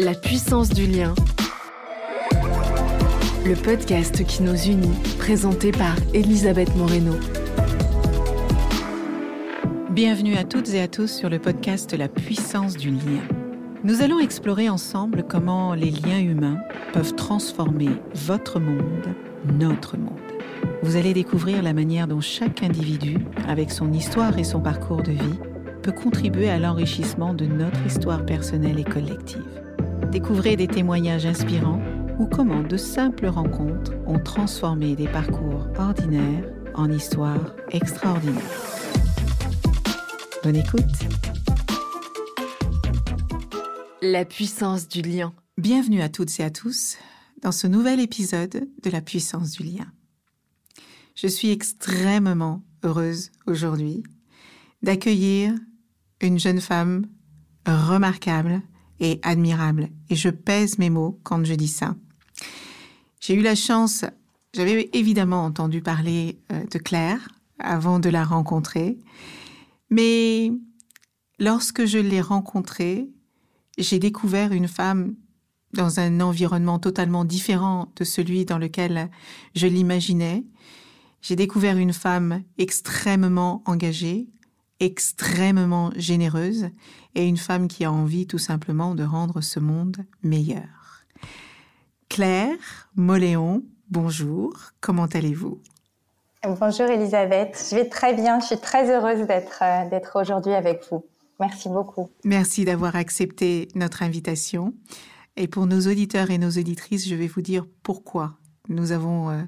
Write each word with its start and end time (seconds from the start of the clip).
La 0.00 0.14
puissance 0.14 0.68
du 0.68 0.86
lien. 0.86 1.12
Le 3.44 3.60
podcast 3.60 4.24
qui 4.24 4.44
nous 4.44 4.54
unit, 4.54 4.96
présenté 5.18 5.72
par 5.72 5.96
Elisabeth 6.14 6.72
Moreno. 6.76 7.14
Bienvenue 9.90 10.36
à 10.36 10.44
toutes 10.44 10.72
et 10.72 10.80
à 10.80 10.86
tous 10.86 11.08
sur 11.08 11.28
le 11.28 11.40
podcast 11.40 11.92
La 11.94 12.06
puissance 12.06 12.76
du 12.76 12.90
lien. 12.90 13.22
Nous 13.82 14.00
allons 14.00 14.20
explorer 14.20 14.68
ensemble 14.68 15.24
comment 15.28 15.74
les 15.74 15.90
liens 15.90 16.20
humains 16.20 16.60
peuvent 16.92 17.16
transformer 17.16 17.90
votre 18.14 18.60
monde, 18.60 19.08
notre 19.58 19.96
monde. 19.96 20.12
Vous 20.84 20.94
allez 20.94 21.12
découvrir 21.12 21.60
la 21.60 21.72
manière 21.72 22.06
dont 22.06 22.20
chaque 22.20 22.62
individu, 22.62 23.16
avec 23.48 23.72
son 23.72 23.92
histoire 23.92 24.38
et 24.38 24.44
son 24.44 24.60
parcours 24.60 25.02
de 25.02 25.10
vie, 25.10 25.40
peut 25.82 25.90
contribuer 25.90 26.50
à 26.50 26.60
l'enrichissement 26.60 27.34
de 27.34 27.46
notre 27.46 27.84
histoire 27.84 28.24
personnelle 28.24 28.78
et 28.78 28.84
collective. 28.84 29.67
Découvrez 30.10 30.56
des 30.56 30.68
témoignages 30.68 31.26
inspirants 31.26 31.82
ou 32.18 32.26
comment 32.26 32.62
de 32.62 32.78
simples 32.78 33.26
rencontres 33.26 33.92
ont 34.06 34.18
transformé 34.18 34.96
des 34.96 35.06
parcours 35.06 35.68
ordinaires 35.78 36.50
en 36.74 36.90
histoires 36.90 37.54
extraordinaires. 37.70 38.42
Bonne 40.42 40.56
écoute. 40.56 40.82
La 44.00 44.24
puissance 44.24 44.88
du 44.88 45.02
lien. 45.02 45.34
Bienvenue 45.58 46.00
à 46.00 46.08
toutes 46.08 46.40
et 46.40 46.44
à 46.44 46.50
tous 46.50 46.96
dans 47.42 47.52
ce 47.52 47.66
nouvel 47.66 48.00
épisode 48.00 48.66
de 48.82 48.90
La 48.90 49.02
puissance 49.02 49.50
du 49.50 49.64
lien. 49.64 49.92
Je 51.16 51.26
suis 51.26 51.50
extrêmement 51.50 52.62
heureuse 52.82 53.30
aujourd'hui 53.46 54.04
d'accueillir 54.82 55.52
une 56.22 56.38
jeune 56.38 56.62
femme 56.62 57.04
remarquable 57.66 58.62
et 59.00 59.20
admirable. 59.22 59.88
Et 60.10 60.16
je 60.16 60.28
pèse 60.28 60.78
mes 60.78 60.90
mots 60.90 61.18
quand 61.22 61.44
je 61.44 61.54
dis 61.54 61.68
ça. 61.68 61.94
J'ai 63.20 63.34
eu 63.34 63.42
la 63.42 63.54
chance, 63.54 64.04
j'avais 64.54 64.90
évidemment 64.92 65.44
entendu 65.44 65.82
parler 65.82 66.38
euh, 66.52 66.64
de 66.70 66.78
Claire 66.78 67.28
avant 67.58 67.98
de 67.98 68.08
la 68.08 68.24
rencontrer, 68.24 68.98
mais 69.90 70.52
lorsque 71.38 71.84
je 71.84 71.98
l'ai 71.98 72.20
rencontrée, 72.20 73.08
j'ai 73.76 73.98
découvert 73.98 74.52
une 74.52 74.68
femme 74.68 75.14
dans 75.72 76.00
un 76.00 76.20
environnement 76.20 76.78
totalement 76.78 77.24
différent 77.24 77.92
de 77.96 78.04
celui 78.04 78.44
dans 78.44 78.58
lequel 78.58 79.10
je 79.54 79.66
l'imaginais. 79.66 80.44
J'ai 81.20 81.36
découvert 81.36 81.76
une 81.76 81.92
femme 81.92 82.42
extrêmement 82.58 83.62
engagée, 83.66 84.28
extrêmement 84.80 85.90
généreuse 85.96 86.68
et 87.14 87.26
une 87.26 87.36
femme 87.36 87.68
qui 87.68 87.84
a 87.84 87.92
envie 87.92 88.26
tout 88.26 88.38
simplement 88.38 88.94
de 88.94 89.04
rendre 89.04 89.40
ce 89.40 89.60
monde 89.60 89.98
meilleur. 90.22 91.04
Claire 92.08 92.88
Moléon, 92.96 93.62
bonjour, 93.90 94.54
comment 94.80 95.06
allez-vous? 95.06 95.60
Bonjour 96.44 96.86
Elisabeth, 96.86 97.66
je 97.70 97.76
vais 97.76 97.88
très 97.88 98.14
bien, 98.14 98.40
je 98.40 98.46
suis 98.46 98.58
très 98.60 98.88
heureuse 98.90 99.26
d'être 99.26 99.58
euh, 99.62 99.88
d'être 99.90 100.20
aujourd'hui 100.20 100.54
avec 100.54 100.82
vous. 100.90 101.04
Merci 101.40 101.68
beaucoup. 101.68 102.08
Merci 102.24 102.64
d'avoir 102.64 102.96
accepté 102.96 103.68
notre 103.74 104.02
invitation. 104.02 104.74
Et 105.36 105.46
pour 105.46 105.66
nos 105.66 105.80
auditeurs 105.80 106.30
et 106.30 106.38
nos 106.38 106.50
auditrices, 106.50 107.08
je 107.08 107.14
vais 107.14 107.28
vous 107.28 107.42
dire 107.42 107.64
pourquoi 107.82 108.38
nous 108.68 108.92
avons 108.92 109.30
euh, 109.30 109.42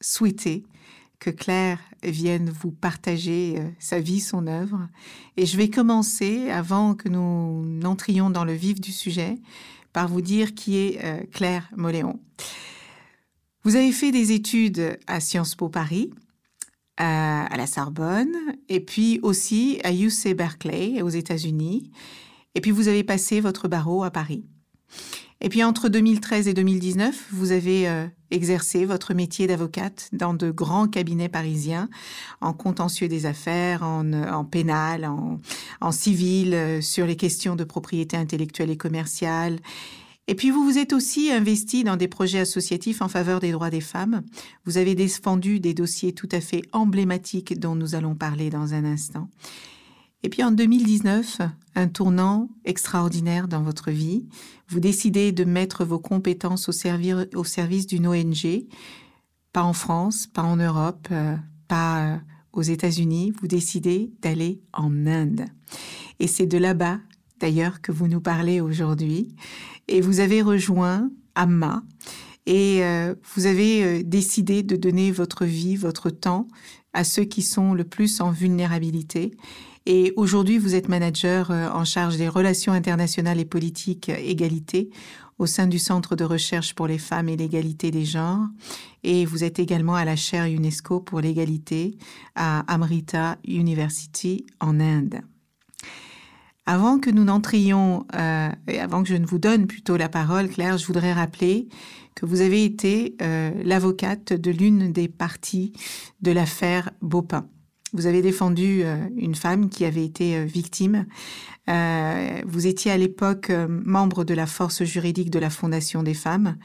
souhaité 0.00 0.64
que 1.24 1.30
Claire 1.30 1.78
vienne 2.02 2.50
vous 2.50 2.70
partager 2.70 3.54
euh, 3.56 3.66
sa 3.78 3.98
vie, 3.98 4.20
son 4.20 4.46
œuvre. 4.46 4.88
Et 5.38 5.46
je 5.46 5.56
vais 5.56 5.70
commencer, 5.70 6.50
avant 6.50 6.94
que 6.94 7.08
nous 7.08 7.64
n'entrions 7.64 8.28
dans 8.28 8.44
le 8.44 8.52
vif 8.52 8.78
du 8.78 8.92
sujet, 8.92 9.38
par 9.94 10.06
vous 10.06 10.20
dire 10.20 10.54
qui 10.54 10.76
est 10.76 11.02
euh, 11.02 11.22
Claire 11.32 11.70
Moléon. 11.76 12.20
Vous 13.62 13.74
avez 13.74 13.90
fait 13.90 14.12
des 14.12 14.32
études 14.32 14.98
à 15.06 15.18
Sciences 15.20 15.54
Po 15.54 15.70
Paris, 15.70 16.10
à, 16.98 17.48
la 17.56 17.66
Sorbonne, 17.66 18.36
et 18.68 18.80
puis 18.80 19.18
aussi 19.22 19.80
à 19.82 19.94
UC 19.94 20.36
Berkeley 20.36 21.00
aux 21.00 21.08
États-Unis. 21.08 21.90
Et 22.54 22.60
puis 22.60 22.70
vous 22.70 22.88
avez 22.88 23.02
passé 23.02 23.40
votre 23.40 23.66
barreau 23.66 24.04
à 24.04 24.10
Paris. 24.10 24.44
Et 25.44 25.50
puis 25.50 25.62
entre 25.62 25.90
2013 25.90 26.48
et 26.48 26.54
2019, 26.54 27.26
vous 27.32 27.52
avez 27.52 27.86
euh, 27.86 28.06
exercé 28.30 28.86
votre 28.86 29.12
métier 29.12 29.46
d'avocate 29.46 30.08
dans 30.14 30.32
de 30.32 30.50
grands 30.50 30.88
cabinets 30.88 31.28
parisiens, 31.28 31.90
en 32.40 32.54
contentieux 32.54 33.08
des 33.08 33.26
affaires, 33.26 33.82
en, 33.82 34.10
euh, 34.14 34.42
pénal, 34.44 35.04
en, 35.04 35.38
en 35.82 35.92
civil, 35.92 36.54
euh, 36.54 36.80
sur 36.80 37.04
les 37.04 37.16
questions 37.16 37.56
de 37.56 37.64
propriété 37.64 38.16
intellectuelle 38.16 38.70
et 38.70 38.78
commerciale. 38.78 39.58
Et 40.28 40.34
puis 40.34 40.48
vous 40.48 40.64
vous 40.64 40.78
êtes 40.78 40.94
aussi 40.94 41.30
investi 41.30 41.84
dans 41.84 41.96
des 41.96 42.08
projets 42.08 42.40
associatifs 42.40 43.02
en 43.02 43.08
faveur 43.08 43.40
des 43.40 43.52
droits 43.52 43.68
des 43.68 43.82
femmes. 43.82 44.22
Vous 44.64 44.78
avez 44.78 44.94
défendu 44.94 45.60
des 45.60 45.74
dossiers 45.74 46.14
tout 46.14 46.28
à 46.32 46.40
fait 46.40 46.62
emblématiques 46.72 47.60
dont 47.60 47.74
nous 47.74 47.94
allons 47.94 48.14
parler 48.14 48.48
dans 48.48 48.72
un 48.72 48.86
instant. 48.86 49.28
Et 50.24 50.30
puis 50.30 50.42
en 50.42 50.52
2019, 50.52 51.42
un 51.74 51.86
tournant 51.86 52.48
extraordinaire 52.64 53.46
dans 53.46 53.62
votre 53.62 53.90
vie. 53.90 54.26
Vous 54.68 54.80
décidez 54.80 55.32
de 55.32 55.44
mettre 55.44 55.84
vos 55.84 55.98
compétences 55.98 56.70
au, 56.70 56.72
service 57.44 57.86
d'une 57.86 58.06
ONG, 58.06 58.64
pas 59.52 59.62
en 59.62 59.74
France, 59.74 60.26
pas 60.26 60.42
en 60.42 60.56
Europe, 60.56 61.08
euh, 61.10 61.36
pas 61.68 62.06
euh, 62.06 62.16
aux 62.54 62.62
États-Unis. 62.62 63.34
Vous 63.38 63.48
décidez 63.48 64.12
d'aller 64.22 64.62
en 64.72 65.06
Inde. 65.06 65.44
Et 66.20 66.26
c'est 66.26 66.46
de 66.46 66.56
là-bas, 66.56 67.00
d'ailleurs, 67.38 67.82
que 67.82 67.92
vous 67.92 68.08
nous 68.08 68.22
parlez 68.22 68.62
aujourd'hui. 68.62 69.28
Et 69.88 70.00
vous 70.00 70.20
avez 70.20 70.40
rejoint 70.40 71.10
Amma. 71.34 71.82
Et 72.46 72.82
euh, 72.82 73.14
vous 73.34 73.44
avez 73.44 74.02
décidé 74.02 74.62
de 74.62 74.76
donner 74.76 75.12
votre 75.12 75.44
vie, 75.44 75.76
votre 75.76 76.08
temps 76.08 76.48
à 76.94 77.04
ceux 77.04 77.24
qui 77.24 77.42
sont 77.42 77.74
le 77.74 77.84
plus 77.84 78.22
en 78.22 78.30
vulnérabilité 78.30 79.32
et 79.86 80.12
aujourd'hui, 80.16 80.58
vous 80.58 80.74
êtes 80.74 80.88
manager 80.88 81.50
euh, 81.50 81.68
en 81.68 81.84
charge 81.84 82.16
des 82.16 82.28
relations 82.28 82.72
internationales 82.72 83.40
et 83.40 83.44
politiques 83.44 84.08
euh, 84.08 84.16
égalité 84.16 84.90
au 85.38 85.46
sein 85.46 85.66
du 85.66 85.78
Centre 85.78 86.16
de 86.16 86.24
recherche 86.24 86.74
pour 86.74 86.86
les 86.86 86.98
femmes 86.98 87.28
et 87.28 87.36
l'égalité 87.36 87.90
des 87.90 88.04
genres. 88.04 88.46
Et 89.02 89.24
vous 89.24 89.44
êtes 89.44 89.58
également 89.58 89.94
à 89.94 90.04
la 90.04 90.16
chaire 90.16 90.46
UNESCO 90.46 91.00
pour 91.00 91.20
l'égalité 91.20 91.98
à 92.34 92.60
Amrita 92.72 93.38
University 93.46 94.46
en 94.60 94.80
Inde. 94.80 95.20
Avant 96.66 96.98
que 96.98 97.10
nous 97.10 97.24
n'entrions, 97.24 98.06
euh, 98.14 98.48
et 98.68 98.80
avant 98.80 99.02
que 99.02 99.08
je 99.08 99.16
ne 99.16 99.26
vous 99.26 99.38
donne 99.38 99.66
plutôt 99.66 99.98
la 99.98 100.08
parole, 100.08 100.48
Claire, 100.48 100.78
je 100.78 100.86
voudrais 100.86 101.12
rappeler 101.12 101.68
que 102.14 102.24
vous 102.24 102.40
avez 102.40 102.64
été 102.64 103.16
euh, 103.20 103.50
l'avocate 103.64 104.32
de 104.32 104.50
l'une 104.50 104.92
des 104.92 105.08
parties 105.08 105.72
de 106.22 106.30
l'affaire 106.30 106.90
Bopin. 107.02 107.46
Vous 107.94 108.06
avez 108.06 108.22
défendu 108.22 108.82
euh, 108.82 108.96
une 109.16 109.36
femme 109.36 109.70
qui 109.70 109.84
avait 109.84 110.04
été 110.04 110.36
euh, 110.36 110.44
victime. 110.44 111.06
Euh, 111.70 112.42
vous 112.44 112.66
étiez 112.66 112.90
à 112.90 112.96
l'époque 112.96 113.52
membre 113.68 114.24
de 114.24 114.34
la 114.34 114.46
force 114.46 114.82
juridique 114.82 115.30
de 115.30 115.38
la 115.38 115.48
Fondation 115.48 116.02
des 116.02 116.12
femmes. 116.12 116.56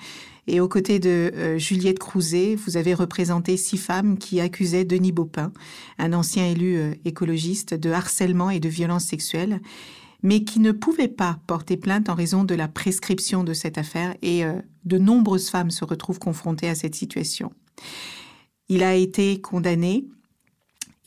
Et 0.47 0.59
aux 0.59 0.67
côtés 0.67 0.97
de 0.97 1.57
Juliette 1.57 1.99
Crouzet, 1.99 2.55
vous 2.55 2.75
avez 2.75 2.95
représenté 2.95 3.55
six 3.55 3.77
femmes 3.77 4.17
qui 4.17 4.41
accusaient 4.41 4.83
Denis 4.83 5.11
Baupin, 5.11 5.53
un 5.99 6.11
ancien 6.11 6.47
élu 6.47 6.99
écologiste, 7.05 7.75
de 7.75 7.91
harcèlement 7.91 8.49
et 8.49 8.59
de 8.59 8.67
violence 8.67 9.05
sexuelle, 9.05 9.61
mais 10.23 10.43
qui 10.43 10.59
ne 10.59 10.71
pouvaient 10.71 11.07
pas 11.07 11.39
porter 11.45 11.77
plainte 11.77 12.09
en 12.09 12.15
raison 12.15 12.43
de 12.43 12.55
la 12.55 12.67
prescription 12.67 13.43
de 13.43 13.53
cette 13.53 13.77
affaire. 13.77 14.15
Et 14.23 14.43
de 14.85 14.97
nombreuses 14.97 15.51
femmes 15.51 15.71
se 15.71 15.85
retrouvent 15.85 16.19
confrontées 16.19 16.67
à 16.67 16.75
cette 16.75 16.95
situation. 16.95 17.53
Il 18.69 18.81
a 18.81 18.95
été 18.95 19.39
condamné 19.39 20.07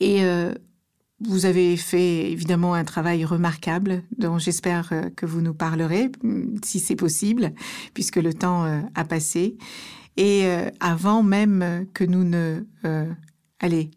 et 0.03 0.25
euh, 0.25 0.53
vous 1.21 1.45
avez 1.45 1.77
fait 1.77 2.29
évidemment 2.29 2.73
un 2.73 2.83
travail 2.83 3.23
remarquable 3.23 4.03
dont 4.17 4.37
j'espère 4.37 4.89
euh, 4.91 5.09
que 5.15 5.25
vous 5.25 5.39
nous 5.39 5.53
parlerez, 5.53 6.11
mm, 6.21 6.57
si 6.61 6.79
c'est 6.79 6.97
possible, 6.97 7.53
puisque 7.93 8.17
le 8.17 8.33
temps 8.33 8.65
euh, 8.65 8.81
a 8.95 9.05
passé. 9.05 9.57
Et 10.17 10.45
avant 10.79 11.23
même 11.23 11.87
que 11.95 12.03
nous 12.03 12.23
ne, 12.23 12.61
allez, 13.59 13.89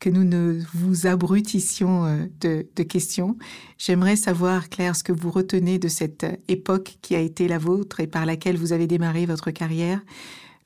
que 0.00 0.10
nous 0.10 0.24
ne 0.24 0.60
vous 0.74 1.06
abrutissions 1.06 2.28
de, 2.42 2.66
de 2.76 2.82
questions, 2.82 3.38
j'aimerais 3.78 4.16
savoir, 4.16 4.68
Claire, 4.68 4.94
ce 4.94 5.02
que 5.02 5.12
vous 5.12 5.30
retenez 5.30 5.78
de 5.78 5.88
cette 5.88 6.26
époque 6.48 6.98
qui 7.00 7.14
a 7.14 7.20
été 7.20 7.48
la 7.48 7.56
vôtre 7.56 8.00
et 8.00 8.06
par 8.06 8.26
laquelle 8.26 8.58
vous 8.58 8.74
avez 8.74 8.86
démarré 8.86 9.24
votre 9.24 9.50
carrière 9.50 10.02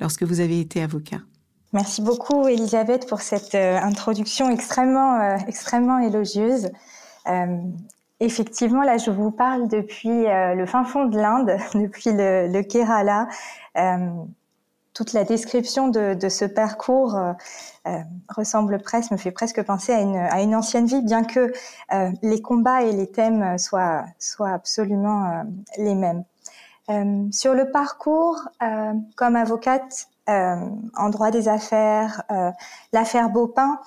lorsque 0.00 0.24
vous 0.24 0.40
avez 0.40 0.58
été 0.58 0.82
avocat. 0.82 1.20
Merci 1.76 2.00
beaucoup, 2.00 2.48
Elisabeth, 2.48 3.06
pour 3.06 3.20
cette 3.20 3.54
euh, 3.54 3.78
introduction 3.78 4.48
extrêmement, 4.48 5.20
euh, 5.20 5.36
extrêmement 5.46 5.98
élogieuse. 5.98 6.70
Euh, 7.28 7.58
effectivement, 8.18 8.80
là, 8.80 8.96
je 8.96 9.10
vous 9.10 9.30
parle 9.30 9.68
depuis 9.68 10.24
le 10.24 10.64
fin 10.64 10.84
fond 10.84 11.04
de 11.04 11.18
l'Inde, 11.18 11.58
depuis 11.74 12.12
le, 12.14 12.62
Kerala. 12.62 13.28
toute 14.94 15.12
la 15.12 15.24
description 15.24 15.88
de, 15.88 16.14
de 16.14 16.28
ce 16.30 16.46
parcours 16.46 17.14
ressemble 18.30 18.78
presque, 18.80 19.10
me 19.10 19.18
fait 19.18 19.30
presque 19.30 19.62
penser 19.62 19.92
à 19.92 20.00
une, 20.00 20.16
à 20.16 20.40
une 20.40 20.54
ancienne 20.54 20.86
vie, 20.86 21.02
bien 21.02 21.24
que 21.24 21.52
les 22.22 22.40
combats 22.40 22.84
et 22.84 22.92
les 22.92 23.10
thèmes 23.10 23.58
soient, 23.58 24.06
soient 24.18 24.52
absolument 24.52 25.44
les 25.76 25.94
mêmes. 25.94 26.24
sur 27.32 27.52
le 27.52 27.70
parcours, 27.70 28.48
comme 29.14 29.36
avocate 29.36 30.08
en 30.28 31.08
droit 31.10 31.30
des 31.30 31.48
affaires, 31.48 32.22
l'affaire 32.92 33.30
Beaupin, 33.30 33.78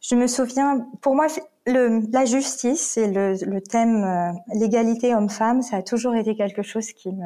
je 0.00 0.14
me 0.14 0.26
souviens, 0.26 0.86
pour 1.00 1.14
moi, 1.14 1.26
le, 1.66 2.00
la 2.12 2.24
justice 2.24 2.96
et 2.96 3.06
le, 3.06 3.34
le 3.44 3.60
thème 3.60 4.34
l'égalité 4.54 5.14
homme-femme, 5.14 5.62
ça 5.62 5.76
a 5.76 5.82
toujours 5.82 6.14
été 6.14 6.34
quelque 6.34 6.62
chose 6.62 6.92
qui 6.92 7.12
me, 7.12 7.24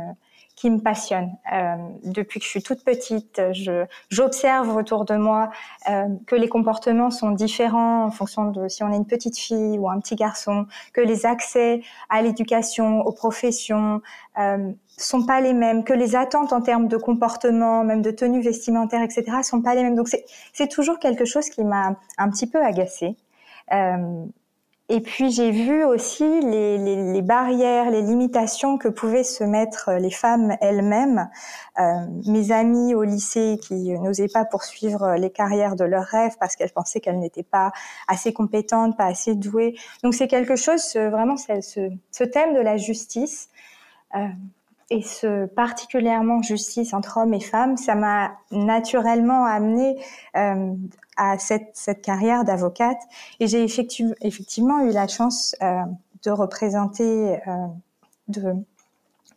qui 0.63 0.71
me 0.71 0.79
passionne. 0.79 1.37
Euh, 1.53 1.75
depuis 2.05 2.39
que 2.39 2.45
je 2.45 2.51
suis 2.51 2.63
toute 2.63 2.85
petite, 2.85 3.43
j'observe 4.11 4.77
autour 4.77 5.05
de 5.05 5.17
moi 5.17 5.51
euh, 5.91 6.07
que 6.29 6.37
les 6.37 6.49
comportements 6.49 7.11
sont 7.11 7.33
différents 7.33 8.05
en 8.05 8.13
fonction 8.13 8.53
de 8.53 8.69
si 8.69 8.85
on 8.85 8.93
est 8.93 8.97
une 8.97 9.09
petite 9.09 9.37
fille 9.37 9.77
ou 9.81 9.91
un 9.91 9.99
petit 9.99 10.15
garçon, 10.15 10.67
que 10.93 11.01
les 11.01 11.27
accès 11.27 11.83
à 12.11 12.23
l'éducation, 12.23 13.01
aux 13.01 13.11
professions 13.11 14.03
euh, 14.39 14.71
sont 14.97 15.27
pas 15.27 15.41
les 15.41 15.53
mêmes, 15.53 15.83
que 15.83 15.95
les 15.95 16.15
attentes 16.15 16.53
en 16.53 16.61
termes 16.61 16.87
de 16.87 16.97
comportement, 16.97 17.83
même 17.83 18.01
de 18.01 18.13
tenue 18.13 18.41
vestimentaire, 18.41 19.03
etc., 19.03 19.39
sont 19.43 19.63
pas 19.63 19.75
les 19.75 19.83
mêmes. 19.83 19.97
Donc 19.97 20.11
c'est 20.53 20.69
toujours 20.69 21.01
quelque 21.01 21.25
chose 21.25 21.49
qui 21.49 21.65
m'a 21.65 21.97
un 22.19 22.31
petit 22.31 22.47
peu 22.47 22.65
agacée. 22.65 23.17
Euh, 23.73 24.27
et 24.93 25.01
puis 25.01 25.31
j'ai 25.31 25.51
vu 25.51 25.85
aussi 25.85 26.23
les, 26.43 27.23
barrières, 27.23 27.91
les 27.91 28.03
limitations 28.03 28.77
que 28.77 28.89
pouvaient 28.89 29.25
se 29.25 29.43
mettre 29.43 29.91
les 29.93 30.11
femmes 30.11 30.55
elles-mêmes. 30.61 31.31
Euh, 31.79 32.07
mes 32.27 32.53
amies 32.53 32.95
au 32.95 33.03
lycée 33.03 33.59
qui 33.63 33.99
n'osaient 33.99 34.29
pas 34.29 34.45
poursuivre 34.45 35.15
les 35.15 35.31
carrières 35.31 35.77
de 35.77 35.85
leurs 35.85 36.05
rêves 36.05 36.37
parce 36.39 36.57
qu'elles 36.57 36.73
pensaient 36.73 37.01
qu'elles 37.01 37.19
n'étaient 37.19 37.43
pas 37.43 37.73
assez 38.07 38.35
compétentes, 38.35 38.99
pas 38.99 39.07
assez 39.07 39.35
douées. 39.35 39.77
Donc 40.03 40.13
c'est 40.13 40.29
quelque 40.29 40.57
chose, 40.57 40.95
vraiment, 40.95 41.39
ce, 41.39 41.89
ce, 42.11 42.25
thème 42.25 42.53
de 42.53 42.61
la 42.61 42.77
justice. 42.77 43.49
Euh, 44.15 44.29
et 44.91 45.01
ce 45.01 45.47
particulièrement 45.47 46.43
justice 46.43 46.93
entre 46.93 47.17
hommes 47.17 47.33
et 47.33 47.41
femmes, 47.41 47.79
ça 47.79 47.95
m'a 47.95 48.33
naturellement 48.51 49.47
amené 49.47 49.99
euh, 50.37 50.75
à 51.23 51.39
cette, 51.39 51.71
cette 51.75 52.03
carrière 52.03 52.45
d'avocate. 52.45 53.01
Et 53.39 53.47
j'ai 53.47 53.63
effectivement 53.65 54.81
eu 54.81 54.91
la 54.91 55.07
chance 55.07 55.55
euh, 55.63 55.83
de 56.25 56.31
représenter, 56.31 57.39
euh, 57.47 57.67
de 58.27 58.55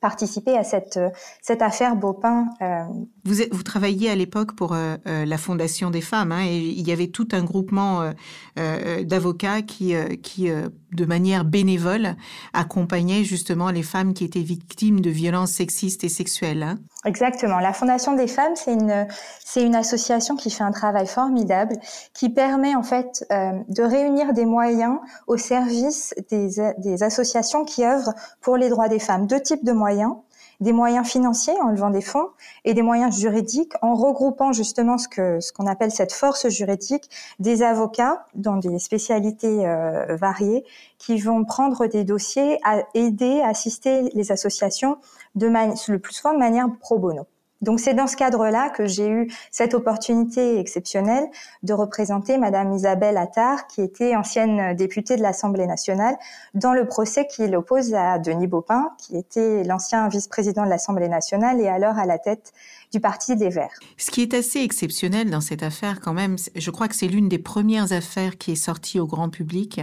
participer 0.01 0.57
à 0.57 0.63
cette, 0.63 0.99
cette 1.41 1.61
affaire 1.61 1.95
Beaupin. 1.95 2.47
Euh. 2.61 2.83
Vous, 3.23 3.63
travailliez 3.63 4.09
à 4.09 4.15
l'époque 4.15 4.55
pour 4.55 4.75
la 5.05 5.37
Fondation 5.37 5.89
des 5.89 6.01
femmes 6.01 6.31
hein, 6.31 6.43
et 6.45 6.57
il 6.57 6.87
y 6.87 6.91
avait 6.91 7.07
tout 7.07 7.27
un 7.31 7.43
groupement 7.43 8.11
d'avocats 8.55 9.63
qui, 9.63 9.95
qui 10.21 10.51
de 10.95 11.06
manière 11.06 11.45
bénévole, 11.45 12.15
accompagnait 12.53 13.24
justement 13.24 13.69
les 13.69 13.83
femmes 13.83 14.13
qui 14.13 14.24
étaient 14.24 14.39
victimes 14.39 15.01
de 15.01 15.09
violences 15.09 15.51
sexistes 15.51 16.03
et 16.03 16.09
sexuelles. 16.09 16.63
Hein. 16.63 16.77
Exactement. 17.06 17.59
La 17.59 17.74
Fondation 17.74 18.15
des 18.15 18.27
femmes, 18.27 18.56
c'est 18.56 18.74
une, 18.74 19.07
c'est 19.44 19.63
une 19.63 19.75
association 19.75 20.36
qui 20.36 20.50
fait 20.50 20.63
un 20.63 20.71
travail 20.71 21.07
formidable, 21.07 21.75
qui 22.13 22.30
permet 22.30 22.75
en 22.75 22.83
fait 22.83 23.25
de 23.30 23.83
réunir 23.83 24.33
des 24.33 24.45
moyens 24.45 24.97
au 25.27 25.38
service 25.38 26.15
des, 26.31 26.50
des 26.80 27.03
associations 27.03 27.63
qui 27.63 27.86
œuvrent 27.86 28.13
pour 28.42 28.57
les 28.57 28.69
droits 28.69 28.88
des 28.88 29.00
femmes. 29.00 29.27
Deux 29.27 29.39
types 29.42 29.63
de 29.63 29.71
moyens 29.71 30.13
des 30.60 30.74
moyens 30.74 31.07
financiers 31.07 31.60
en 31.62 31.69
levant 31.69 31.90
des 31.90 32.02
fonds 32.02 32.30
et 32.63 32.74
des 32.74 32.81
moyens 32.81 33.18
juridiques 33.19 33.74
en 33.81 33.96
regroupant 33.96 34.52
justement 34.52 34.98
ce 34.98 35.07
que 35.07 35.40
ce 35.40 35.52
qu'on 35.52 35.68
appelle 35.68 35.92
cette 35.92 36.13
force 36.13 36.48
juridique 36.50 37.10
des 37.40 37.63
avocats 37.63 38.25
dans 38.36 38.57
des 38.57 38.80
spécialités 38.80 39.68
euh, 39.68 40.16
variées 40.16 40.63
qui 40.98 41.18
vont 41.18 41.44
prendre 41.44 41.88
des 41.88 42.04
dossiers 42.04 42.60
à 42.63 42.84
aider 42.94 43.42
assister 43.42 44.10
les 44.13 44.31
associations 44.31 44.98
de 45.36 45.48
le 45.48 46.00
plus 46.00 46.13
souvent 46.13 46.34
de 46.34 46.40
manière 46.40 46.68
pro 46.80 47.00
bono. 47.00 47.28
Donc 47.62 47.80
c'est 47.80 47.94
dans 47.94 48.07
ce 48.07 48.16
cadre-là 48.16 48.69
que 48.69 48.86
j'ai 48.86 49.07
eu 49.07 49.31
cette 49.52 49.74
opportunité 49.74 50.60
exceptionnelle 50.60 51.25
de 51.63 51.74
représenter 51.74 52.38
Madame 52.38 52.74
Isabelle 52.74 53.18
Attard, 53.18 53.68
qui 53.68 53.81
était 53.81 54.16
ancienne 54.16 54.75
députée 54.75 55.16
de 55.16 55.22
l'Assemblée 55.22 55.66
nationale, 55.66 56.16
dans 56.54 56.74
le 56.74 56.86
procès 56.86 57.28
qui 57.28 57.48
l'oppose 57.48 57.94
à 57.94 58.19
Denis 58.19 58.48
Baupin, 58.48 58.90
qui 58.98 59.18
était 59.18 59.63
l'ancien 59.63 60.07
vice-président 60.10 60.63
de 60.63 60.69
l'Assemblée 60.69 61.10
nationale 61.10 61.60
et 61.62 61.68
alors 61.68 61.98
à 61.98 62.06
la 62.06 62.19
tête 62.19 62.54
du 62.92 63.00
Parti 63.00 63.36
des 63.36 63.50
Verts. 63.50 63.80
Ce 63.98 64.12
qui 64.12 64.22
est 64.22 64.34
assez 64.34 64.60
exceptionnel 64.60 65.30
dans 65.30 65.42
cette 65.42 65.63
affaire 65.63 66.00
quand 66.02 66.13
même, 66.13 66.36
je 66.56 66.72
crois 66.72 66.88
que 66.88 66.96
c'est 66.96 67.07
l'une 67.07 67.30
des 67.30 67.40
premières 67.40 67.94
affaires 67.94 68.38
qui 68.38 68.52
est 68.52 68.56
sortie 68.56 69.00
au 69.00 69.07
grand 69.07 69.30
public 69.30 69.81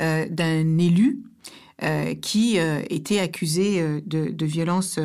euh, 0.00 0.26
d'un 0.28 0.78
élu 0.78 1.20
euh, 1.82 2.14
qui 2.14 2.60
euh, 2.60 2.82
était 2.88 3.18
accusé 3.18 3.80
euh, 3.80 4.00
de, 4.06 4.30
de 4.30 4.46
violence 4.46 5.00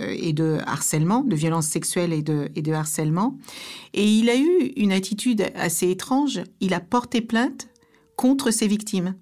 et 0.00 0.32
de 0.32 0.58
harcèlement, 0.66 1.20
de 1.20 1.36
violence 1.36 1.66
sexuelle 1.66 2.12
et 2.12 2.22
de, 2.22 2.72
harcèlement. 2.72 3.36
Et 3.94 4.04
il 4.04 4.28
a 4.28 4.34
eu 4.34 4.72
une 4.76 4.90
attitude 4.90 5.44
assez 5.54 5.88
étrange. 5.88 6.40
Il 6.58 6.74
a 6.74 6.80
porté 6.80 7.20
plainte 7.20 7.68
contre 8.16 8.50
ses 8.50 8.66
victimes. 8.66 9.14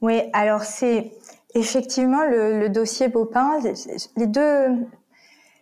Oui, 0.00 0.20
alors 0.32 0.62
c'est 0.62 1.10
effectivement 1.56 2.24
le, 2.24 2.68
dossier 2.68 3.08
deux, 3.08 4.66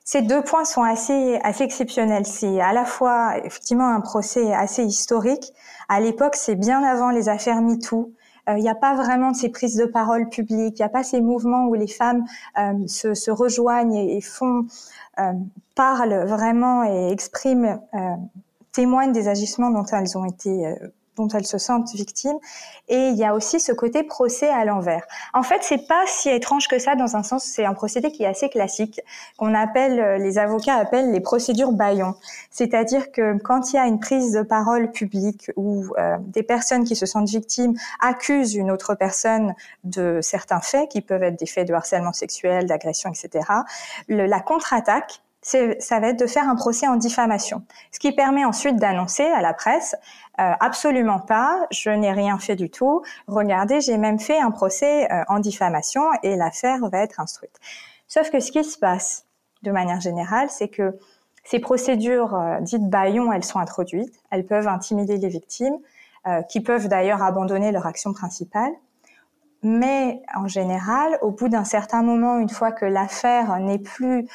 ces 0.04 0.20
deux 0.20 0.42
points 0.42 0.66
sont 0.66 0.82
assez, 0.82 1.38
assez 1.44 1.64
exceptionnels. 1.64 2.26
C'est 2.26 2.60
à 2.60 2.74
la 2.74 2.84
fois 2.84 3.38
effectivement 3.42 3.88
un 3.88 4.02
procès 4.02 4.52
assez 4.52 4.84
historique. 4.84 5.54
À 5.88 5.98
l'époque, 6.00 6.36
c'est 6.36 6.56
bien 6.56 6.82
avant 6.82 7.10
les 7.10 7.30
affaires 7.30 7.62
MeToo. 7.62 8.12
Il 8.48 8.52
euh, 8.52 8.58
n'y 8.58 8.68
a 8.68 8.74
pas 8.74 8.94
vraiment 8.94 9.34
ces 9.34 9.48
prises 9.48 9.76
de 9.76 9.86
parole 9.86 10.28
publiques, 10.28 10.78
il 10.78 10.82
n'y 10.82 10.86
a 10.86 10.88
pas 10.88 11.02
ces 11.02 11.20
mouvements 11.20 11.66
où 11.66 11.74
les 11.74 11.88
femmes 11.88 12.24
euh, 12.58 12.86
se, 12.86 13.30
rejoignent 13.30 13.96
et, 13.96 14.20
font, 14.20 14.66
euh, 15.18 15.32
parlent 15.74 16.24
vraiment 16.26 16.84
et 16.84 17.10
expriment, 17.10 17.80
témoignent 18.72 19.12
des 19.12 19.28
agissements 19.28 19.70
dont 19.70 19.84
elles 19.90 20.16
ont 20.16 20.24
été 20.24 20.74
dont 21.16 21.28
elles 21.28 21.46
se 21.46 21.58
sentent 21.58 21.92
victimes. 21.92 22.38
Et 22.88 23.08
il 23.08 23.16
y 23.16 23.24
a 23.24 23.34
aussi 23.34 23.58
ce 23.58 23.72
côté 23.72 24.02
procès 24.02 24.48
à 24.48 24.64
l'envers. 24.64 25.04
En 25.34 25.42
fait, 25.42 25.62
c'est 25.62 25.86
pas 25.88 26.04
si 26.06 26.30
étrange 26.30 26.68
que 26.68 26.78
ça 26.78 26.94
dans 26.94 27.16
un 27.16 27.22
sens, 27.22 27.44
c'est 27.44 27.64
un 27.64 27.74
procédé 27.74 28.12
qui 28.12 28.22
est 28.22 28.26
assez 28.26 28.48
classique, 28.48 29.00
qu'on 29.36 29.54
appelle, 29.54 29.98
euh, 29.98 30.18
les 30.18 30.38
avocats 30.38 30.76
appellent 30.76 31.10
les 31.10 31.20
procédures 31.20 31.72
baillons. 31.72 32.14
C'est-à-dire 32.50 33.10
que 33.10 33.38
quand 33.38 33.72
il 33.72 33.76
y 33.76 33.78
a 33.78 33.86
une 33.86 33.98
prise 33.98 34.32
de 34.32 34.42
parole 34.42 34.90
publique 34.92 35.50
où 35.56 35.86
euh, 35.98 36.16
des 36.20 36.42
personnes 36.42 36.84
qui 36.84 36.96
se 36.96 37.06
sentent 37.06 37.28
victimes 37.28 37.74
accusent 38.00 38.54
une 38.54 38.70
autre 38.70 38.94
personne 38.94 39.54
de 39.84 40.20
certains 40.22 40.60
faits, 40.60 40.88
qui 40.90 41.00
peuvent 41.00 41.22
être 41.22 41.38
des 41.38 41.46
faits 41.46 41.66
de 41.66 41.74
harcèlement 41.74 42.12
sexuel, 42.12 42.66
d'agression, 42.66 43.10
etc., 43.10 43.44
la 44.08 44.40
contre-attaque 44.40 45.20
ça 45.78 46.00
va 46.00 46.08
être 46.08 46.18
de 46.18 46.26
faire 46.26 46.48
un 46.48 46.56
procès 46.56 46.88
en 46.88 46.96
diffamation, 46.96 47.62
ce 47.92 48.00
qui 48.00 48.10
permet 48.12 48.44
ensuite 48.44 48.76
d'annoncer 48.76 49.22
à 49.22 49.40
la 49.40 49.54
presse 49.54 49.94
euh, 50.38 50.52
absolument 50.60 51.18
pas, 51.18 51.66
je 51.70 51.88
n'ai 51.88 52.12
rien 52.12 52.38
fait 52.38 52.56
du 52.56 52.68
tout. 52.68 53.02
Regardez, 53.26 53.80
j'ai 53.80 53.96
même 53.96 54.18
fait 54.18 54.38
un 54.38 54.50
procès 54.50 55.10
euh, 55.10 55.22
en 55.28 55.38
diffamation 55.38 56.02
et 56.22 56.36
l'affaire 56.36 56.86
va 56.90 56.98
être 56.98 57.20
instruite. 57.20 57.58
Sauf 58.06 58.30
que 58.30 58.40
ce 58.40 58.52
qui 58.52 58.62
se 58.62 58.78
passe 58.78 59.24
de 59.62 59.70
manière 59.70 60.00
générale, 60.00 60.50
c'est 60.50 60.68
que 60.68 60.98
ces 61.44 61.58
procédures 61.58 62.34
euh, 62.34 62.60
dites 62.60 62.86
baillons, 62.88 63.32
elles 63.32 63.44
sont 63.44 63.58
introduites, 63.58 64.12
elles 64.30 64.44
peuvent 64.44 64.68
intimider 64.68 65.16
les 65.16 65.28
victimes, 65.28 65.78
qui 66.48 66.60
peuvent 66.60 66.88
d'ailleurs 66.88 67.22
abandonner 67.22 67.70
leur 67.70 67.86
action 67.86 68.12
principale. 68.12 68.72
Mais 69.62 70.22
en 70.34 70.48
général, 70.48 71.20
au 71.22 71.30
bout 71.30 71.48
d'un 71.48 71.62
certain 71.62 72.02
moment, 72.02 72.38
une 72.38 72.48
fois 72.48 72.72
que 72.72 72.84
l'affaire 72.84 73.60
n'est 73.60 73.78
plus 73.78 74.26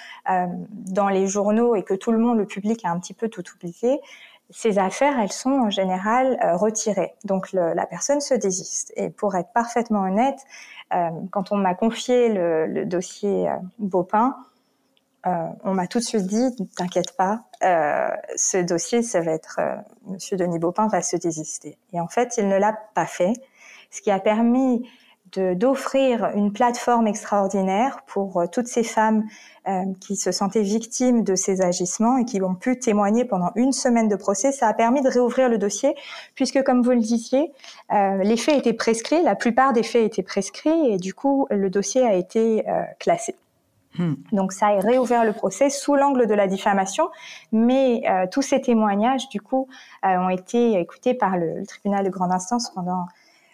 dans 0.72 1.10
les 1.10 1.28
journaux 1.28 1.76
et 1.76 1.84
que 1.84 1.94
tout 1.94 2.14
le 2.14 2.18
monde, 2.18 2.38
le 2.38 2.46
public, 2.46 2.86
a 2.86 2.92
un 2.92 2.98
petit 2.98 3.14
peu 3.14 3.28
tout 3.28 3.44
oublié, 3.54 4.00
ces 4.52 4.78
affaires, 4.78 5.20
elles 5.20 5.32
sont 5.32 5.52
en 5.52 5.70
général 5.70 6.38
euh, 6.44 6.56
retirées. 6.56 7.16
Donc 7.24 7.52
le, 7.54 7.74
la 7.74 7.86
personne 7.86 8.22
se 8.22 8.34
désiste. 8.34 8.94
Et 8.96 9.10
pour 9.10 9.36
être 9.36 9.52
parfaitement 9.54 10.04
honnête, 10.04 10.40
euh, 10.94 11.10
quand 11.32 11.52
on 11.52 11.58
m'a 11.58 11.74
confié 11.74 12.30
le, 12.30 12.68
le 12.68 12.86
dossier 12.86 13.50
euh, 13.50 13.56
euh, 15.28 15.48
on 15.64 15.74
m'a 15.74 15.88
tout 15.88 16.00
de 16.00 16.04
suite 16.04 16.26
dit, 16.26 16.56
t'inquiète 16.76 17.16
pas, 17.16 17.44
ce 18.36 18.58
dossier, 18.58 19.04
ça 19.04 19.22
va 19.22 19.32
être, 19.32 19.60
Monsieur 20.08 20.36
Denis 20.36 20.58
Beaupin 20.58 20.88
va 20.88 21.04
se 21.04 21.16
désister. 21.16 21.78
Et 21.94 22.02
en 22.02 22.08
fait, 22.08 22.38
il 22.38 22.48
ne 22.48 22.58
l'a 22.58 22.74
pas 22.96 23.06
fait, 23.06 23.34
ce 23.92 24.02
qui 24.02 24.10
a 24.10 24.20
permis 24.20 24.90
d'offrir 25.38 26.32
une 26.36 26.52
plateforme 26.52 27.08
extraordinaire 27.08 28.02
pour 28.08 28.40
euh, 28.40 28.46
toutes 28.52 28.68
ces 28.68 28.84
femmes 28.84 29.24
euh, 29.68 29.84
qui 30.00 30.16
se 30.16 30.32
sentaient 30.32 30.64
victimes 30.64 31.24
de 31.24 31.36
ces 31.36 31.62
agissements 31.62 32.18
et 32.18 32.26
qui 32.26 32.42
ont 32.42 32.56
pu 32.56 32.80
témoigner 32.80 33.26
pendant 33.26 33.52
une 33.54 33.74
semaine 33.74 34.08
de 34.08 34.16
procès. 34.16 34.52
Ça 34.52 34.68
a 34.68 34.74
permis 34.74 35.04
de 35.04 35.08
réouvrir 35.08 35.50
le 35.50 35.60
dossier 35.60 35.94
puisque, 36.34 36.64
comme 36.64 36.82
vous 36.82 36.90
le 36.90 37.00
disiez, 37.00 37.52
euh, 37.94 38.24
les 38.24 38.38
faits 38.38 38.58
étaient 38.58 38.74
prescrits, 38.74 39.22
la 39.22 39.36
plupart 39.36 39.72
des 39.72 39.84
faits 39.84 40.04
étaient 40.04 40.24
prescrits 40.24 40.92
et 40.92 40.98
du 40.98 41.14
coup, 41.14 41.46
le 41.52 41.70
dossier 41.70 42.02
a 42.04 42.16
été 42.16 42.68
euh, 42.68 42.82
classé. 42.98 43.36
Hmm. 44.00 44.16
Donc 44.32 44.52
ça 44.52 44.70
a 44.70 44.80
réouvert 44.80 45.26
le 45.26 45.34
procès 45.34 45.70
sous 45.70 45.94
l'angle 45.94 46.26
de 46.26 46.34
la 46.34 46.48
diffamation, 46.48 47.12
mais 47.52 48.02
tous 48.32 48.42
ces 48.42 48.62
témoignages, 48.62 49.30
du 49.30 49.42
coup, 49.42 49.68
ont 50.02 50.30
été 50.30 50.80
écoutés 50.80 51.14
par 51.14 51.38
le, 51.38 51.60
le 51.60 51.68
tribunal 51.68 52.04
de 52.06 52.10
grande 52.10 52.32
instance 52.32 52.72
pendant, 52.74 53.06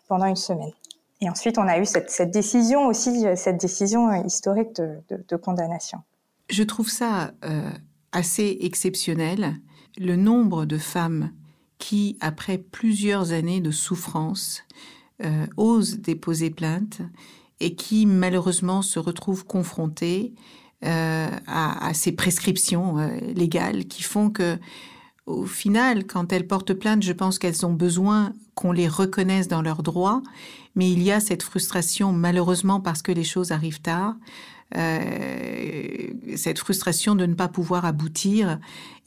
pendant 0.07 0.25
une 0.25 0.37
semaine. 0.37 0.71
Et 1.19 1.29
ensuite, 1.29 1.57
on 1.57 1.67
a 1.67 1.79
eu 1.79 1.85
cette, 1.85 2.31
décision 2.31 2.87
aussi, 2.87 3.25
cette 3.35 3.59
décision 3.59 4.23
historique 4.23 4.75
de, 4.75 5.35
condamnation. 5.35 5.99
Je 6.49 6.63
trouve 6.63 6.89
ça 6.89 7.31
euh, 7.43 7.71
assez 8.11 8.57
exceptionnel, 8.61 9.55
le 9.97 10.15
nombre 10.15 10.65
de 10.65 10.77
femmes 10.77 11.31
qui, 11.79 12.17
après 12.21 12.57
plusieurs 12.57 13.31
années 13.31 13.61
de 13.61 13.71
souffrance, 13.71 14.63
euh, 15.23 15.47
osent 15.57 15.97
déposer 15.97 16.51
plainte 16.51 17.01
et 17.59 17.73
qui 17.73 18.05
malheureusement 18.05 18.83
se 18.83 18.99
retrouvent 18.99 19.45
confrontées 19.45 20.35
euh, 20.85 21.27
à, 21.47 21.87
à, 21.87 21.93
ces 21.95 22.11
prescriptions 22.11 22.97
légales 23.35 23.85
qui 23.85 24.03
font 24.03 24.29
que 24.29 24.59
au 25.25 25.45
final, 25.45 26.05
quand 26.05 26.31
elles 26.31 26.47
portent 26.47 26.73
plainte, 26.73 27.03
je 27.03 27.11
pense 27.11 27.37
qu'elles 27.39 27.65
ont 27.65 27.73
besoin 27.73 28.33
qu'on 28.55 28.71
les 28.71 28.87
reconnaisse 28.87 29.47
dans 29.47 29.61
leurs 29.61 29.83
droits, 29.83 30.21
mais 30.77 30.89
il 30.91 31.01
y 31.01 31.11
a 31.11 31.19
cette 31.19 31.43
frustration, 31.43 32.13
malheureusement, 32.13 32.79
parce 32.79 33.01
que 33.01 33.11
les 33.11 33.23
choses 33.23 33.51
arrivent 33.51 33.81
tard, 33.81 34.15
euh, 34.75 36.13
cette 36.35 36.59
frustration 36.59 37.15
de 37.15 37.25
ne 37.25 37.33
pas 37.33 37.47
pouvoir 37.47 37.83
aboutir. 37.85 38.59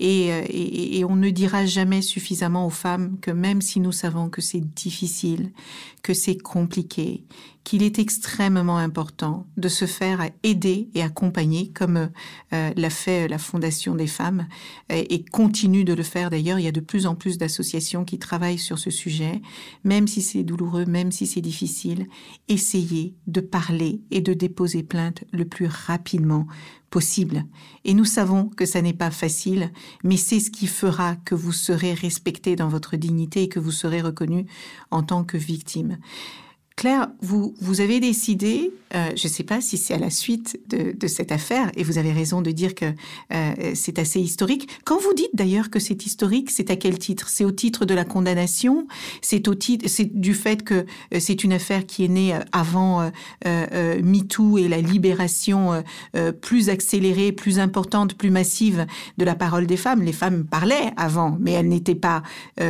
Euh, 0.03 0.43
et, 0.49 1.05
on 1.05 1.17
ne 1.17 1.31
dira 1.31 1.67
jamais 1.67 2.03
suffisamment 2.03 2.67
aux 2.67 2.71
femmes 2.71 3.19
que 3.21 3.31
même 3.31 3.61
si 3.61 3.79
nous 3.79 3.93
savons 3.93 4.31
que 4.31 4.41
c'est 4.41 4.61
difficile, 4.75 5.53
que 6.03 6.12
c'est 6.12 6.39
compliqué, 6.39 7.25
qu'il 7.64 7.83
est 7.83 7.99
extrêmement 7.99 8.79
important 8.79 9.47
de 9.57 9.69
se 9.69 9.85
faire 9.85 10.29
aider 10.43 10.88
et 10.95 11.02
accompagner, 11.02 11.71
comme 11.71 12.11
euh, 12.52 12.71
l'a 12.75 12.90
fait 12.90 13.29
la 13.29 13.38
Fondation 13.38 13.95
des 13.95 14.07
femmes, 14.07 14.47
et, 14.88 15.14
et 15.14 15.25
continue 15.25 15.85
de 15.85 15.93
le 15.93 16.02
faire 16.02 16.31
d'ailleurs. 16.31 16.59
Il 16.59 16.64
y 16.64 16.69
a 16.69 16.73
de 16.73 16.81
plus 16.81 17.07
en 17.07 17.14
plus 17.14 17.38
d'associations 17.38 18.05
qui 18.05 18.19
travaillent 18.19 18.59
sur 18.59 18.79
ce 18.79 18.90
sujet, 18.90 19.43
même 19.85 20.09
si 20.09 20.23
c'est 20.23 20.43
douloureux, 20.43 20.87
même 20.87 21.12
si 21.12 21.26
c'est 21.26 21.40
difficile. 21.40 22.07
Essayez 22.49 23.14
de 23.26 23.40
parler 23.40 24.00
et 24.11 24.21
de 24.21 24.33
déposer 24.33 24.83
plainte 24.83 25.25
le 25.33 25.45
plus 25.45 25.67
rapidement 25.67 26.47
possible. 26.90 27.45
Et 27.85 27.95
nous 27.95 28.05
savons 28.05 28.49
que 28.49 28.67
ça 28.67 28.83
n'est 28.83 28.93
pas 28.93 29.11
facile, 29.11 29.73
mais 30.02 30.17
c'est 30.17 30.40
ce 30.40 30.50
qui 30.50 30.67
fera 30.67 31.17
que 31.17 31.35
vous 31.35 31.52
serez 31.52 31.95
respecté 31.95 32.57
dans 32.57 32.69
votre 32.69 32.97
dignité 32.97 33.45
et 33.45 33.49
que 33.49 33.61
vous 33.61 33.71
serez 33.71 34.02
reconnu 34.02 34.47
en 34.90 35.02
tant 35.02 35.25
que 35.25 35.37
victime. 35.37 35.99
Claire, 36.81 37.09
vous, 37.21 37.55
vous 37.61 37.83
avez 37.83 38.01
décidé, 38.01 38.73
euh, 38.95 39.11
je 39.15 39.29
ne 39.29 39.31
sais 39.31 39.43
pas 39.43 39.61
si 39.61 39.77
c'est 39.77 39.93
à 39.93 39.99
la 39.99 40.09
suite 40.09 40.59
de, 40.71 41.07
cette 41.09 41.31
affaire, 41.31 41.71
et 41.77 41.85
vous 41.85 41.99
avez 41.99 42.11
raison 42.11 42.41
de 42.41 42.51
dire 42.53 42.75
que 42.75 42.87
euh, 43.35 43.73
c'est 43.75 43.99
assez 43.99 44.19
historique. 44.19 44.67
Quand 44.85 44.99
vous 44.99 45.13
dites 45.13 45.29
d'ailleurs 45.35 45.69
que 45.69 45.79
c'est 45.79 46.07
historique, 46.07 46.51
c'est 46.51 46.71
à 46.71 46.77
quel 46.77 46.99
titre? 46.99 47.29
C'est 47.29 47.45
au 47.45 47.51
titre 47.51 47.85
de 47.85 47.93
la 47.93 48.07
condamnation? 48.07 48.89
C'est 49.21 49.47
au 49.47 49.55
titre, 49.55 49.87
du 50.15 50.33
fait 50.33 50.63
que 50.63 50.87
euh, 51.13 51.21
c'est 51.21 51.45
une 51.45 51.53
affaire 51.53 51.85
qui 51.85 52.03
est 52.07 52.09
née 52.09 52.35
avant 52.51 53.11
MeToo 53.45 54.57
et 54.57 54.67
la 54.67 54.81
libération 54.81 55.85
plus 56.41 56.71
accélérée, 56.71 57.33
plus 57.33 57.59
importante, 57.59 58.15
plus 58.15 58.31
massive 58.31 58.87
de 59.19 59.25
la 59.27 59.35
parole 59.35 59.67
des 59.67 59.77
femmes? 59.77 60.03
Les 60.03 60.13
femmes 60.15 60.45
parlaient 60.45 60.95
avant, 60.97 61.37
mais 61.41 61.53
elles 61.53 61.69
n'étaient 61.69 61.95
pas 61.95 62.23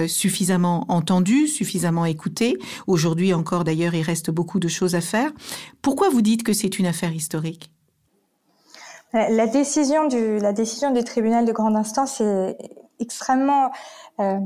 suffisamment 0.09 0.85
entendues, 0.89 1.47
suffisamment 1.47 2.07
écoutées. 2.07 2.59
Aujourd'hui 2.89 3.33
encore 3.33 3.63
d'ailleurs, 3.63 3.95
il 4.01 4.03
reste 4.03 4.31
beaucoup 4.31 4.59
de 4.59 4.69
choses 4.69 4.95
à 4.95 5.01
faire. 5.01 5.31
Pourquoi 5.83 6.09
vous 6.11 6.23
dites 6.23 6.43
que 6.43 6.53
c'est 6.53 6.79
une 6.79 6.87
affaire 6.87 7.13
historique? 7.13 7.71
La 9.13 9.47
décision, 9.47 10.07
du, 10.07 10.39
la 10.39 10.53
décision 10.53 10.93
tribunal 11.03 11.45
de 11.45 11.53
grande 11.53 11.75
instance 11.75 12.21
est 12.21 12.57
extrêmement 13.01 13.73
euh, 14.21 14.39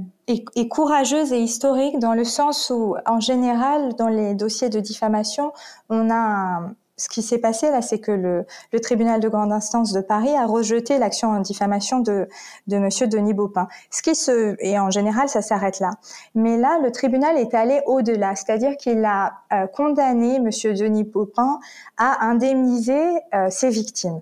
courageuse 0.70 1.32
et 1.32 1.40
historique 1.40 1.98
dans 1.98 2.14
le 2.14 2.24
sens 2.24 2.70
où, 2.74 2.96
en 3.04 3.20
général, 3.20 3.94
dans 3.96 4.08
les 4.08 4.34
dossiers 4.34 4.70
de 4.70 4.80
diffamation, 4.80 5.52
on 5.90 6.08
a 6.08 6.14
un, 6.14 6.76
ce 6.96 7.08
qui 7.08 7.22
s'est 7.22 7.38
passé 7.38 7.70
là, 7.70 7.82
c'est 7.82 7.98
que 7.98 8.12
le, 8.12 8.46
tribunal 8.80 9.20
de 9.20 9.28
grande 9.28 9.52
instance 9.52 9.92
de 9.92 10.00
Paris 10.00 10.34
a 10.36 10.46
rejeté 10.46 10.98
l'action 10.98 11.30
en 11.30 11.40
diffamation 11.40 12.00
de, 12.00 12.28
de 12.66 12.78
Monsieur 12.78 13.06
Denis 13.06 13.34
Baupin. 13.34 13.68
Ce 13.90 14.02
qui 14.02 14.14
se 14.14 14.56
et 14.60 14.78
en 14.78 14.90
général, 14.90 15.28
ça 15.28 15.42
s'arrête 15.42 15.80
là. 15.80 15.90
Mais 16.34 16.56
là, 16.56 16.78
le 16.82 16.92
tribunal 16.92 17.36
est 17.36 17.54
allé 17.54 17.80
au-delà, 17.86 18.36
c'est-à-dire 18.36 18.76
qu'il 18.76 19.04
a 19.04 19.34
euh, 19.52 19.66
condamné 19.66 20.38
Monsieur 20.38 20.74
Denis 20.74 21.04
Baupin 21.04 21.58
à 21.96 22.24
indemniser 22.26 23.08
euh, 23.34 23.48
ses 23.50 23.70
victimes. 23.70 24.20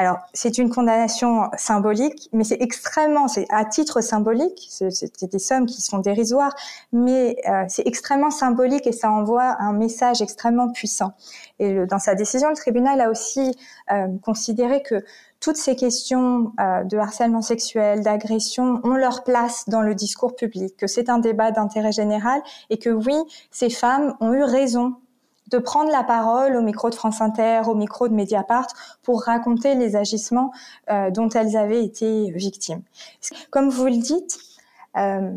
Alors, 0.00 0.20
c'est 0.32 0.56
une 0.56 0.70
condamnation 0.70 1.50
symbolique, 1.58 2.30
mais 2.32 2.42
c'est 2.42 2.56
extrêmement, 2.62 3.28
c'est 3.28 3.44
à 3.50 3.66
titre 3.66 4.00
symbolique, 4.00 4.66
c'est 4.70 5.30
des 5.30 5.38
sommes 5.38 5.66
qui 5.66 5.82
sont 5.82 5.98
dérisoires, 5.98 6.54
mais 6.90 7.36
euh, 7.46 7.64
c'est 7.68 7.86
extrêmement 7.86 8.30
symbolique 8.30 8.86
et 8.86 8.92
ça 8.92 9.10
envoie 9.10 9.56
un 9.60 9.74
message 9.74 10.22
extrêmement 10.22 10.72
puissant. 10.72 11.12
Et 11.58 11.84
dans 11.84 11.98
sa 11.98 12.14
décision, 12.14 12.48
le 12.48 12.56
tribunal 12.56 12.98
a 13.02 13.10
aussi 13.10 13.54
euh, 13.92 14.06
considéré 14.24 14.82
que 14.82 15.04
toutes 15.38 15.58
ces 15.58 15.76
questions 15.76 16.54
euh, 16.58 16.82
de 16.84 16.96
harcèlement 16.96 17.42
sexuel, 17.42 18.02
d'agression 18.02 18.80
ont 18.84 18.94
leur 18.94 19.22
place 19.22 19.68
dans 19.68 19.82
le 19.82 19.94
discours 19.94 20.34
public, 20.34 20.78
que 20.78 20.86
c'est 20.86 21.10
un 21.10 21.18
débat 21.18 21.50
d'intérêt 21.50 21.92
général 21.92 22.40
et 22.70 22.78
que 22.78 22.88
oui, 22.88 23.16
ces 23.50 23.68
femmes 23.68 24.16
ont 24.20 24.32
eu 24.32 24.44
raison 24.44 24.94
de 25.50 25.58
prendre 25.58 25.90
la 25.90 26.02
parole 26.02 26.56
au 26.56 26.62
micro 26.62 26.90
de 26.90 26.94
France 26.94 27.20
Inter, 27.20 27.62
au 27.66 27.74
micro 27.74 28.08
de 28.08 28.14
Mediapart, 28.14 28.68
pour 29.02 29.22
raconter 29.22 29.74
les 29.74 29.96
agissements 29.96 30.52
euh, 30.90 31.10
dont 31.10 31.28
elles 31.28 31.56
avaient 31.56 31.84
été 31.84 32.30
victimes. 32.32 32.82
Comme 33.50 33.68
vous 33.68 33.86
le 33.86 33.96
dites, 33.96 34.38
euh, 34.96 35.32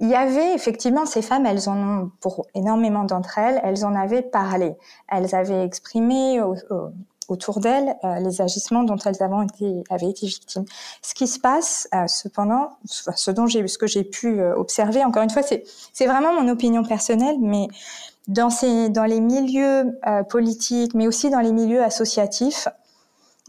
il 0.00 0.08
y 0.08 0.14
avait 0.14 0.54
effectivement 0.54 1.06
ces 1.06 1.22
femmes, 1.22 1.46
elles 1.46 1.68
en 1.68 1.76
ont, 1.76 2.10
pour 2.20 2.46
énormément 2.54 3.04
d'entre 3.04 3.38
elles, 3.38 3.60
elles 3.64 3.84
en 3.84 3.94
avaient 3.94 4.22
parlé. 4.22 4.76
Elles 5.08 5.34
avaient 5.34 5.64
exprimé 5.64 6.40
au, 6.40 6.54
au, 6.70 6.90
autour 7.28 7.60
d'elles 7.60 7.96
euh, 8.04 8.18
les 8.20 8.40
agissements 8.40 8.82
dont 8.82 8.96
elles 8.96 9.22
avaient 9.22 9.44
été, 9.44 9.84
avaient 9.90 10.08
été 10.08 10.26
victimes. 10.26 10.64
Ce 11.02 11.14
qui 11.14 11.26
se 11.26 11.38
passe, 11.38 11.88
euh, 11.94 12.06
cependant, 12.06 12.70
ce 12.84 13.30
dont 13.30 13.46
j'ai, 13.46 13.66
ce 13.68 13.78
que 13.78 13.86
j'ai 13.86 14.04
pu 14.04 14.40
euh, 14.40 14.56
observer, 14.56 15.04
encore 15.04 15.22
une 15.22 15.30
fois, 15.30 15.42
c'est, 15.42 15.64
c'est 15.92 16.06
vraiment 16.06 16.32
mon 16.32 16.48
opinion 16.48 16.82
personnelle, 16.82 17.36
mais 17.40 17.68
dans, 18.28 18.50
ces, 18.50 18.88
dans 18.88 19.04
les 19.04 19.20
milieux 19.20 19.98
euh, 20.06 20.22
politiques, 20.22 20.94
mais 20.94 21.06
aussi 21.06 21.30
dans 21.30 21.40
les 21.40 21.52
milieux 21.52 21.82
associatifs, 21.82 22.68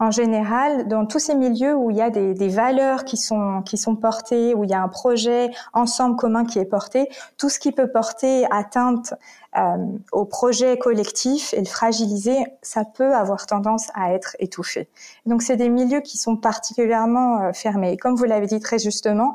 en 0.00 0.10
général, 0.10 0.88
dans 0.88 1.04
tous 1.04 1.18
ces 1.18 1.34
milieux 1.34 1.74
où 1.74 1.90
il 1.90 1.98
y 1.98 2.00
a 2.00 2.08
des, 2.08 2.32
des, 2.32 2.48
valeurs 2.48 3.04
qui 3.04 3.18
sont, 3.18 3.60
qui 3.66 3.76
sont 3.76 3.96
portées, 3.96 4.54
où 4.54 4.64
il 4.64 4.70
y 4.70 4.72
a 4.72 4.82
un 4.82 4.88
projet 4.88 5.50
ensemble 5.74 6.16
commun 6.16 6.46
qui 6.46 6.58
est 6.58 6.64
porté, 6.64 7.10
tout 7.36 7.50
ce 7.50 7.58
qui 7.58 7.70
peut 7.70 7.92
porter 7.92 8.46
atteinte 8.50 9.12
euh, 9.58 9.76
au 10.12 10.24
projet 10.24 10.78
collectif 10.78 11.52
et 11.52 11.58
le 11.58 11.66
fragiliser, 11.66 12.38
ça 12.62 12.86
peut 12.86 13.14
avoir 13.14 13.44
tendance 13.44 13.88
à 13.94 14.14
être 14.14 14.36
étouffé. 14.38 14.88
Donc, 15.26 15.42
c'est 15.42 15.56
des 15.56 15.68
milieux 15.68 16.00
qui 16.00 16.16
sont 16.16 16.36
particulièrement 16.36 17.42
euh, 17.42 17.52
fermés. 17.52 17.98
Comme 17.98 18.14
vous 18.14 18.24
l'avez 18.24 18.46
dit 18.46 18.60
très 18.60 18.78
justement, 18.78 19.34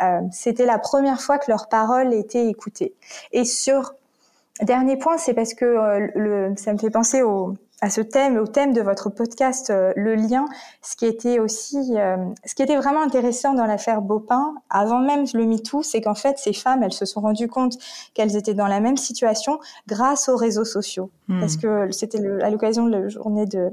euh, 0.00 0.20
c'était 0.30 0.66
la 0.66 0.78
première 0.78 1.20
fois 1.20 1.38
que 1.38 1.50
leurs 1.50 1.68
paroles 1.68 2.14
étaient 2.14 2.46
écoutées. 2.46 2.94
Et 3.32 3.44
sur 3.44 3.94
Dernier 4.62 4.96
point, 4.96 5.18
c'est 5.18 5.34
parce 5.34 5.54
que 5.54 5.64
euh, 5.64 6.08
le, 6.14 6.54
ça 6.56 6.72
me 6.72 6.78
fait 6.78 6.90
penser 6.90 7.22
au, 7.22 7.54
à 7.80 7.90
ce 7.90 8.00
thème, 8.00 8.38
au 8.38 8.46
thème 8.46 8.72
de 8.72 8.80
votre 8.80 9.10
podcast, 9.10 9.70
euh, 9.70 9.92
le 9.96 10.14
lien. 10.14 10.46
Ce 10.80 10.94
qui 10.94 11.06
était 11.06 11.40
aussi, 11.40 11.76
euh, 11.96 12.16
ce 12.44 12.54
qui 12.54 12.62
était 12.62 12.76
vraiment 12.76 13.02
intéressant 13.02 13.54
dans 13.54 13.66
l'affaire 13.66 14.00
Baupin, 14.00 14.54
avant 14.70 15.00
même 15.00 15.24
le 15.34 15.44
MeToo, 15.44 15.82
c'est 15.82 16.00
qu'en 16.00 16.14
fait, 16.14 16.38
ces 16.38 16.52
femmes, 16.52 16.84
elles 16.84 16.92
se 16.92 17.04
sont 17.04 17.20
rendues 17.20 17.48
compte 17.48 17.74
qu'elles 18.14 18.36
étaient 18.36 18.54
dans 18.54 18.68
la 18.68 18.78
même 18.78 18.96
situation 18.96 19.58
grâce 19.88 20.28
aux 20.28 20.36
réseaux 20.36 20.64
sociaux. 20.64 21.10
Mmh. 21.28 21.40
Parce 21.40 21.56
que 21.56 21.90
c'était 21.90 22.24
à 22.40 22.48
l'occasion 22.48 22.86
de 22.86 22.92
la 22.92 23.08
journée 23.08 23.46
de 23.46 23.70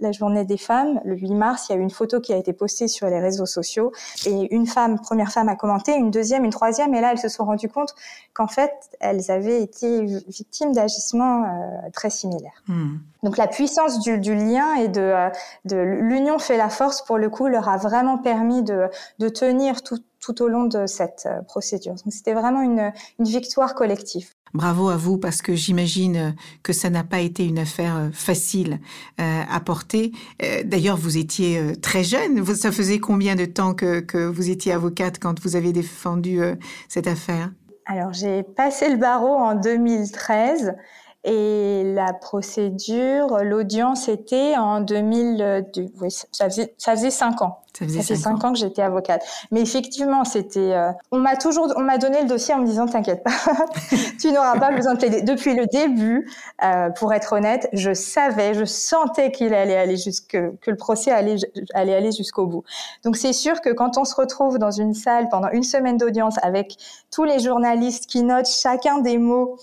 la 0.00 0.12
journée 0.12 0.44
des 0.44 0.56
femmes, 0.56 1.00
le 1.04 1.16
8 1.16 1.34
mars, 1.34 1.66
il 1.68 1.72
y 1.72 1.74
a 1.76 1.78
eu 1.78 1.82
une 1.82 1.90
photo 1.90 2.20
qui 2.20 2.32
a 2.32 2.36
été 2.36 2.52
postée 2.52 2.88
sur 2.88 3.08
les 3.08 3.20
réseaux 3.20 3.46
sociaux 3.46 3.92
et 4.26 4.54
une 4.54 4.66
femme, 4.66 5.00
première 5.00 5.32
femme 5.32 5.48
a 5.48 5.56
commenté, 5.56 5.94
une 5.94 6.10
deuxième, 6.10 6.44
une 6.44 6.52
troisième, 6.52 6.94
et 6.94 7.00
là 7.00 7.12
elles 7.12 7.18
se 7.18 7.28
sont 7.28 7.44
rendues 7.44 7.68
compte 7.68 7.94
qu'en 8.32 8.46
fait 8.46 8.72
elles 9.00 9.30
avaient 9.30 9.62
été 9.62 10.04
victimes 10.28 10.72
d'agissements 10.72 11.44
euh, 11.44 11.90
très 11.92 12.10
similaires. 12.10 12.62
Mmh. 12.68 12.96
Donc 13.22 13.36
la 13.36 13.48
puissance 13.48 14.00
du, 14.00 14.18
du 14.18 14.34
lien 14.34 14.74
et 14.74 14.88
de, 14.88 15.00
euh, 15.00 15.28
de 15.64 15.76
l'union 15.76 16.38
fait 16.38 16.56
la 16.56 16.70
force 16.70 17.02
pour 17.02 17.18
le 17.18 17.28
coup 17.28 17.48
leur 17.48 17.68
a 17.68 17.76
vraiment 17.76 18.18
permis 18.18 18.62
de, 18.62 18.88
de 19.18 19.28
tenir 19.28 19.82
tout, 19.82 19.98
tout 20.20 20.42
au 20.42 20.48
long 20.48 20.64
de 20.64 20.86
cette 20.86 21.26
euh, 21.26 21.42
procédure. 21.42 21.94
Donc 21.94 22.12
c'était 22.12 22.34
vraiment 22.34 22.62
une, 22.62 22.92
une 23.18 23.24
victoire 23.24 23.74
collective. 23.74 24.30
Bravo 24.52 24.88
à 24.88 24.96
vous 24.96 25.16
parce 25.16 25.42
que 25.42 25.54
j'imagine 25.54 26.34
que 26.64 26.72
ça 26.72 26.90
n'a 26.90 27.04
pas 27.04 27.20
été 27.20 27.46
une 27.46 27.58
affaire 27.58 27.96
euh, 27.96 28.08
facile 28.12 28.80
euh, 29.20 29.42
à 29.48 29.60
porter. 29.60 30.10
Euh, 30.42 30.62
D'ailleurs, 30.64 30.96
vous 30.96 31.18
étiez 31.18 31.58
euh, 31.58 31.74
très 31.76 32.02
jeune. 32.02 32.44
Ça 32.56 32.72
faisait 32.72 32.98
combien 32.98 33.36
de 33.36 33.44
temps 33.44 33.74
que, 33.74 34.00
que, 34.00 34.26
vous 34.26 34.50
étiez 34.50 34.72
avocate 34.72 35.20
quand 35.20 35.40
vous 35.40 35.54
avez 35.54 35.72
défendu 35.72 36.42
euh, 36.42 36.56
cette 36.88 37.06
affaire? 37.06 37.52
Alors, 37.86 38.12
j'ai 38.12 38.42
passé 38.42 38.88
le 38.88 38.96
barreau 38.96 39.34
en 39.36 39.54
2013 39.54 40.74
et 41.24 41.82
la 41.84 42.12
procédure, 42.14 43.38
l'audience 43.42 44.08
était 44.08 44.56
en 44.56 44.80
2002. 44.80 45.86
Oui, 46.00 46.10
ça 46.10 46.48
faisait, 46.48 46.74
ça 46.78 46.92
faisait 46.92 47.10
cinq 47.10 47.42
ans. 47.42 47.60
Ça, 47.78 48.02
fait 48.02 48.16
cinq 48.16 48.44
ans. 48.44 48.52
que 48.52 48.58
j'étais 48.58 48.82
avocate. 48.82 49.24
Mais 49.50 49.60
effectivement, 49.60 50.24
c'était. 50.24 50.72
Euh, 50.72 50.90
on 51.12 51.18
m'a 51.18 51.36
toujours, 51.36 51.72
on 51.76 51.82
m'a 51.82 51.98
donné 51.98 52.22
le 52.22 52.28
dossier 52.28 52.52
en 52.52 52.58
me 52.58 52.66
disant 52.66 52.86
t'inquiète 52.86 53.22
pas, 53.22 53.30
tu 54.20 54.32
n'auras 54.32 54.58
pas 54.58 54.72
besoin 54.72 54.94
de 54.94 54.98
plaider. 54.98 55.22
Depuis 55.22 55.54
le 55.54 55.66
début, 55.66 56.30
euh, 56.62 56.90
pour 56.90 57.12
être 57.14 57.32
honnête, 57.32 57.68
je 57.72 57.94
savais, 57.94 58.54
je 58.54 58.64
sentais 58.64 59.30
qu'il 59.30 59.54
allait 59.54 59.76
aller 59.76 59.96
jusque, 59.96 60.32
que 60.32 60.70
le 60.70 60.76
procès 60.76 61.10
allait, 61.10 61.36
allait 61.72 61.94
aller 61.94 62.12
jusqu'au 62.12 62.46
bout. 62.46 62.64
Donc 63.04 63.16
c'est 63.16 63.32
sûr 63.32 63.60
que 63.60 63.70
quand 63.70 63.96
on 63.98 64.04
se 64.04 64.14
retrouve 64.14 64.58
dans 64.58 64.72
une 64.72 64.94
salle 64.94 65.28
pendant 65.28 65.50
une 65.50 65.62
semaine 65.62 65.96
d'audience 65.96 66.36
avec 66.42 66.76
tous 67.10 67.24
les 67.24 67.38
journalistes 67.38 68.06
qui 68.06 68.22
notent 68.22 68.48
chacun 68.48 68.98
des 68.98 69.16
mots. 69.16 69.56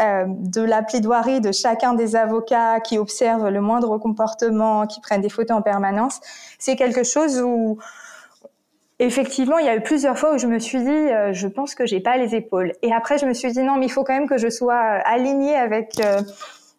Euh, 0.00 0.24
de 0.26 0.62
la 0.62 0.82
plaidoirie 0.82 1.42
de 1.42 1.52
chacun 1.52 1.92
des 1.92 2.16
avocats 2.16 2.80
qui 2.80 2.96
observent 2.96 3.50
le 3.50 3.60
moindre 3.60 3.98
comportement, 3.98 4.86
qui 4.86 5.02
prennent 5.02 5.20
des 5.20 5.28
photos 5.28 5.58
en 5.58 5.60
permanence, 5.60 6.18
c'est 6.58 6.76
quelque 6.76 7.04
chose 7.04 7.42
où 7.42 7.78
effectivement, 8.98 9.58
il 9.58 9.66
y 9.66 9.68
a 9.68 9.76
eu 9.76 9.82
plusieurs 9.82 10.18
fois 10.18 10.34
où 10.34 10.38
je 10.38 10.46
me 10.46 10.58
suis 10.58 10.80
dit, 10.82 10.88
euh, 10.88 11.34
je 11.34 11.46
pense 11.46 11.74
que 11.74 11.84
j'ai 11.84 12.00
pas 12.00 12.16
les 12.16 12.34
épaules. 12.34 12.72
Et 12.80 12.90
après, 12.90 13.18
je 13.18 13.26
me 13.26 13.34
suis 13.34 13.52
dit 13.52 13.62
non, 13.62 13.76
mais 13.76 13.84
il 13.84 13.90
faut 13.90 14.02
quand 14.02 14.14
même 14.14 14.28
que 14.28 14.38
je 14.38 14.48
sois 14.48 14.78
alignée 14.78 15.56
avec 15.56 16.00
euh, 16.02 16.22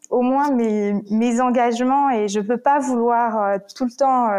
au 0.10 0.22
moins 0.22 0.50
mes, 0.50 0.96
mes 1.12 1.39
engagements 1.39 2.10
et 2.10 2.27
je 2.27 2.39
peux 2.39 2.58
pas 2.58 2.79
vouloir 2.79 3.60
tout 3.75 3.86
le 3.86 3.91
temps 3.91 4.29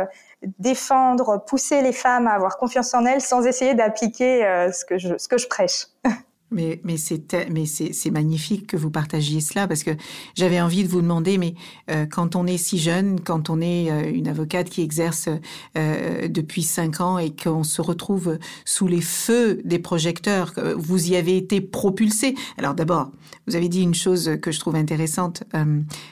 défendre, 0.58 1.44
pousser 1.44 1.80
les 1.80 1.92
femmes 1.92 2.26
à 2.26 2.32
avoir 2.32 2.56
confiance 2.58 2.92
en 2.94 3.04
elles 3.04 3.20
sans 3.20 3.46
essayer 3.46 3.74
d'appliquer 3.74 4.68
ce 4.72 4.84
ce 5.18 5.28
que 5.28 5.38
je 5.38 5.48
prêche. 5.48 5.86
Mais, 6.54 6.80
c'est 6.96 8.10
magnifique 8.10 8.66
que 8.66 8.76
vous 8.76 8.90
partagiez 8.90 9.40
cela 9.40 9.66
parce 9.66 9.82
que 9.82 9.90
j'avais 10.34 10.60
envie 10.60 10.84
de 10.84 10.88
vous 10.88 11.02
demander 11.02 11.38
mais 11.38 11.54
euh, 11.90 12.06
quand 12.06 12.36
on 12.36 12.46
est 12.46 12.56
si 12.56 12.78
jeune 12.78 13.20
quand 13.20 13.50
on 13.50 13.60
est 13.60 13.90
euh, 13.90 14.10
une 14.12 14.28
avocate 14.28 14.70
qui 14.70 14.82
exerce 14.82 15.28
euh, 15.76 16.28
depuis 16.28 16.62
cinq 16.62 17.00
ans 17.00 17.18
et 17.18 17.30
qu'on 17.34 17.64
se 17.64 17.82
retrouve 17.82 18.38
sous 18.64 18.86
les 18.86 19.00
feux 19.00 19.60
des 19.64 19.78
projecteurs 19.78 20.52
vous 20.76 21.10
y 21.10 21.16
avez 21.16 21.36
été 21.36 21.60
propulsé. 21.60 22.34
Alors 22.58 22.74
d'abord 22.74 23.10
vous 23.46 23.56
avez 23.56 23.68
dit 23.68 23.82
une 23.82 23.94
chose 23.94 24.38
que 24.40 24.52
je 24.52 24.60
trouve 24.60 24.76
intéressante 24.76 25.42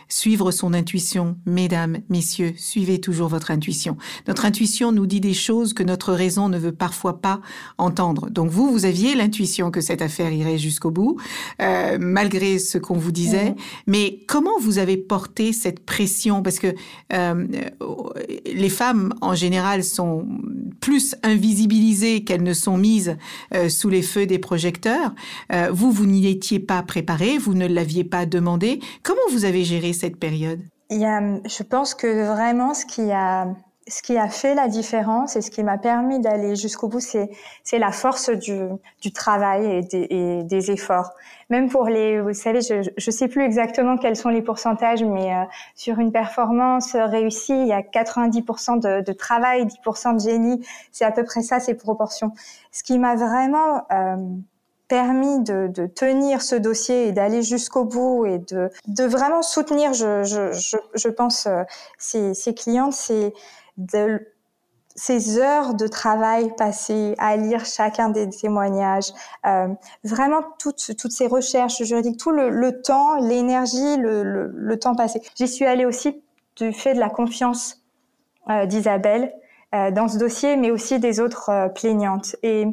suivre 0.09 0.51
son 0.51 0.75
intuition. 0.75 1.37
Mesdames 1.47 1.99
messieurs 2.09 2.55
suivez 2.57 3.01
toujours 3.01 3.29
votre 3.29 3.51
intuition. 3.51 3.97
Notre 4.27 4.45
intuition 4.45 4.93
nous 4.93 5.07
dit 5.07 5.21
des 5.21 5.35
choses 5.35 5.73
que 5.73 5.83
notre 5.83 6.13
raison 6.13 6.49
ne 6.49 6.59
veut 6.59 6.73
parfois 6.73 7.21
pas 7.21 7.41
entendre. 7.79 8.29
Donc 8.31 8.51
vous 8.51 8.71
vous 8.71 8.85
aviez 8.85 9.15
l'intuition 9.15 9.71
que 9.71 9.81
cette 9.81 10.03
affaire 10.03 10.32
irait 10.33 10.59
jusqu'au 10.59 10.91
bout, 10.91 11.19
euh, 11.61 11.99
malgré 12.01 12.59
ce 12.59 12.79
qu'on 12.79 12.97
vous 12.97 13.13
disait. 13.13 13.51
Mhm. 13.51 13.57
Mais 13.87 14.19
comment 14.27 14.59
vous 14.61 14.79
avez 14.79 14.97
porté 14.97 15.53
cette 15.53 15.85
pression? 15.85 16.43
Parce 16.43 16.59
que 16.59 16.75
euh, 17.13 17.47
les 18.47 18.69
femmes, 18.69 19.15
en 19.21 19.35
général, 19.35 19.85
sont 19.85 20.27
plus 20.81 21.15
invisibilisées 21.23 22.25
qu'elles 22.25 22.43
ne 22.43 22.53
sont 22.53 22.77
mises 22.77 23.17
euh, 23.55 23.69
sous 23.69 23.89
les 23.89 24.03
feux 24.03 24.27
des 24.27 24.39
projecteurs. 24.39 25.15
Euh, 25.53 25.69
vous, 25.73 25.91
vous 25.91 26.07
n'y 26.07 26.27
étiez 26.27 26.59
pas 26.59 26.83
préparé, 26.83 27.39
vous 27.39 27.55
ne 27.55 27.67
l'aviez 27.67 28.05
pas 28.05 28.27
demandé. 28.27 28.81
Comment 29.03 29.21
vous 29.31 29.45
avez 29.45 29.65
géré 29.65 29.93
cette 29.93 30.17
période? 30.17 30.61
Il 30.91 31.01
y 31.01 31.05
a, 31.05 31.21
Je 31.47 31.63
pense 31.63 31.95
que 31.95 32.27
vraiment, 32.27 32.75
ce 32.75 32.85
qui 32.85 33.11
a 33.11 33.55
ce 33.89 34.03
qui 34.03 34.17
a 34.17 34.29
fait 34.29 34.55
la 34.55 34.69
différence 34.69 35.35
et 35.37 35.41
ce 35.41 35.51
qui 35.51 35.63
m'a 35.65 35.77
permis 35.77 36.21
d'aller 36.21 36.55
jusqu'au 36.55 36.89
bout, 36.89 37.01
c'est 37.01 37.31
c'est 37.65 37.79
la 37.79 37.91
force 37.91 38.31
du, 38.31 38.59
du 39.01 39.13
travail 39.13 39.67
et 39.67 39.83
des, 39.83 40.07
et 40.11 40.43
des, 40.45 40.71
efforts. 40.71 41.11
Même 41.51 41.69
pour 41.69 41.87
les, 41.87 42.21
vous 42.21 42.33
savez, 42.33 42.61
je 42.61 42.89
je 42.97 43.11
sais 43.11 43.29
plus 43.29 43.43
exactement 43.43 43.97
quels 43.97 44.17
sont 44.17 44.29
les 44.29 44.43
pourcentages, 44.43 45.03
mais 45.03 45.35
euh, 45.35 45.45
sur 45.75 45.99
une 45.99 46.13
performance 46.13 46.95
réussie, 46.95 47.55
il 47.61 47.67
y 47.67 47.73
a 47.73 47.81
90% 47.81 48.79
de, 48.79 49.03
de 49.03 49.13
travail, 49.13 49.67
10% 49.67 50.15
de 50.15 50.21
génie. 50.21 50.65
C'est 50.93 51.05
à 51.05 51.11
peu 51.11 51.25
près 51.25 51.43
ça 51.43 51.59
ces 51.59 51.75
proportions. 51.75 52.33
Ce 52.71 52.83
qui 52.85 52.99
m'a 52.99 53.17
vraiment 53.17 53.85
euh, 53.91 54.17
permis 54.87 55.43
de, 55.43 55.69
de, 55.69 55.87
tenir 55.87 56.43
ce 56.43 56.55
dossier 56.55 57.09
et 57.09 57.13
d'aller 57.13 57.43
jusqu'au 57.43 57.85
bout 57.85 58.27
et 58.27 58.39
de, 58.39 58.71
de 58.87 59.05
vraiment 59.05 59.43
soutenir, 59.43 59.95
je, 59.95 60.23
je, 60.23 60.53
je, 60.53 60.77
je 60.95 61.09
pense, 61.09 61.47
euh, 61.47 61.63
ces, 61.99 62.35
ces 62.35 62.55
clientes, 62.55 62.93
c'est 62.93 63.33
de 63.77 64.27
ces 64.95 65.39
heures 65.39 65.75
de 65.75 65.87
travail 65.87 66.55
passées 66.57 67.15
à 67.19 67.37
lire 67.37 67.65
chacun 67.65 68.11
des 68.11 68.29
témoignages, 68.29 69.11
euh, 69.47 69.69
vraiment 70.05 70.43
toutes, 70.59 70.97
toutes 70.99 71.13
ces 71.13 71.27
recherches 71.27 71.83
juridiques, 71.83 72.19
tout 72.19 72.31
le, 72.31 72.51
le 72.51 72.83
temps, 72.83 73.17
l'énergie, 73.17 73.97
le, 73.97 74.23
le, 74.23 74.53
le, 74.55 74.79
temps 74.79 74.95
passé. 74.95 75.23
J'y 75.37 75.49
suis 75.49 75.65
allée 75.65 75.87
aussi 75.87 76.23
du 76.57 76.73
fait 76.73 76.95
de 76.95 77.01
la 77.01 77.09
confiance 77.09 77.83
euh, 78.51 78.67
d'Isabelle 78.67 79.33
euh, 79.75 79.91
dans 79.91 80.09
ce 80.09 80.19
dossier, 80.19 80.57
mais 80.57 80.71
aussi 80.71 80.99
des 80.99 81.21
autres 81.21 81.49
euh, 81.49 81.69
plaignantes. 81.69 82.37
Et 82.43 82.67